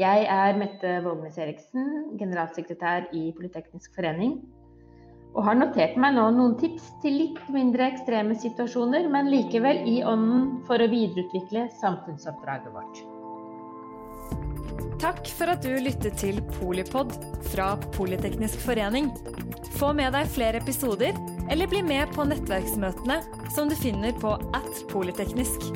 Jeg 0.00 0.24
er 0.32 0.56
Mette 0.56 0.94
Vågnes 1.04 1.36
Eriksen, 1.36 2.16
generalsekretær 2.16 3.10
i 3.12 3.26
Politeknisk 3.36 3.92
forening 3.94 4.38
og 5.32 5.46
har 5.46 5.56
notert 5.56 5.96
meg 6.00 6.16
nå 6.16 6.26
noen 6.36 6.58
tips 6.60 6.90
til 7.02 7.16
litt 7.20 7.40
mindre 7.52 7.88
ekstreme 7.92 8.36
situasjoner, 8.36 9.08
men 9.12 9.30
likevel 9.32 9.82
i 9.88 10.02
ånden 10.04 10.60
for 10.68 10.82
å 10.82 10.90
videreutvikle 10.92 11.68
samfunnsoppdraget 11.80 12.72
vårt. 12.74 13.02
Takk 15.02 15.26
for 15.34 15.50
at 15.50 15.64
du 15.64 15.72
lyttet 15.82 16.20
til 16.20 16.36
Polipod 16.60 17.16
fra 17.50 17.72
Politeknisk 17.96 18.60
forening. 18.62 19.08
Få 19.80 19.90
med 19.98 20.12
deg 20.14 20.30
flere 20.30 20.60
episoder, 20.62 21.16
eller 21.50 21.70
bli 21.70 21.80
med 21.82 22.12
på 22.14 22.28
nettverksmøtene 22.28 23.18
som 23.56 23.72
du 23.72 23.74
finner 23.74 24.14
på 24.22 24.36
at 24.54 24.84
polyteknisk. 24.92 25.72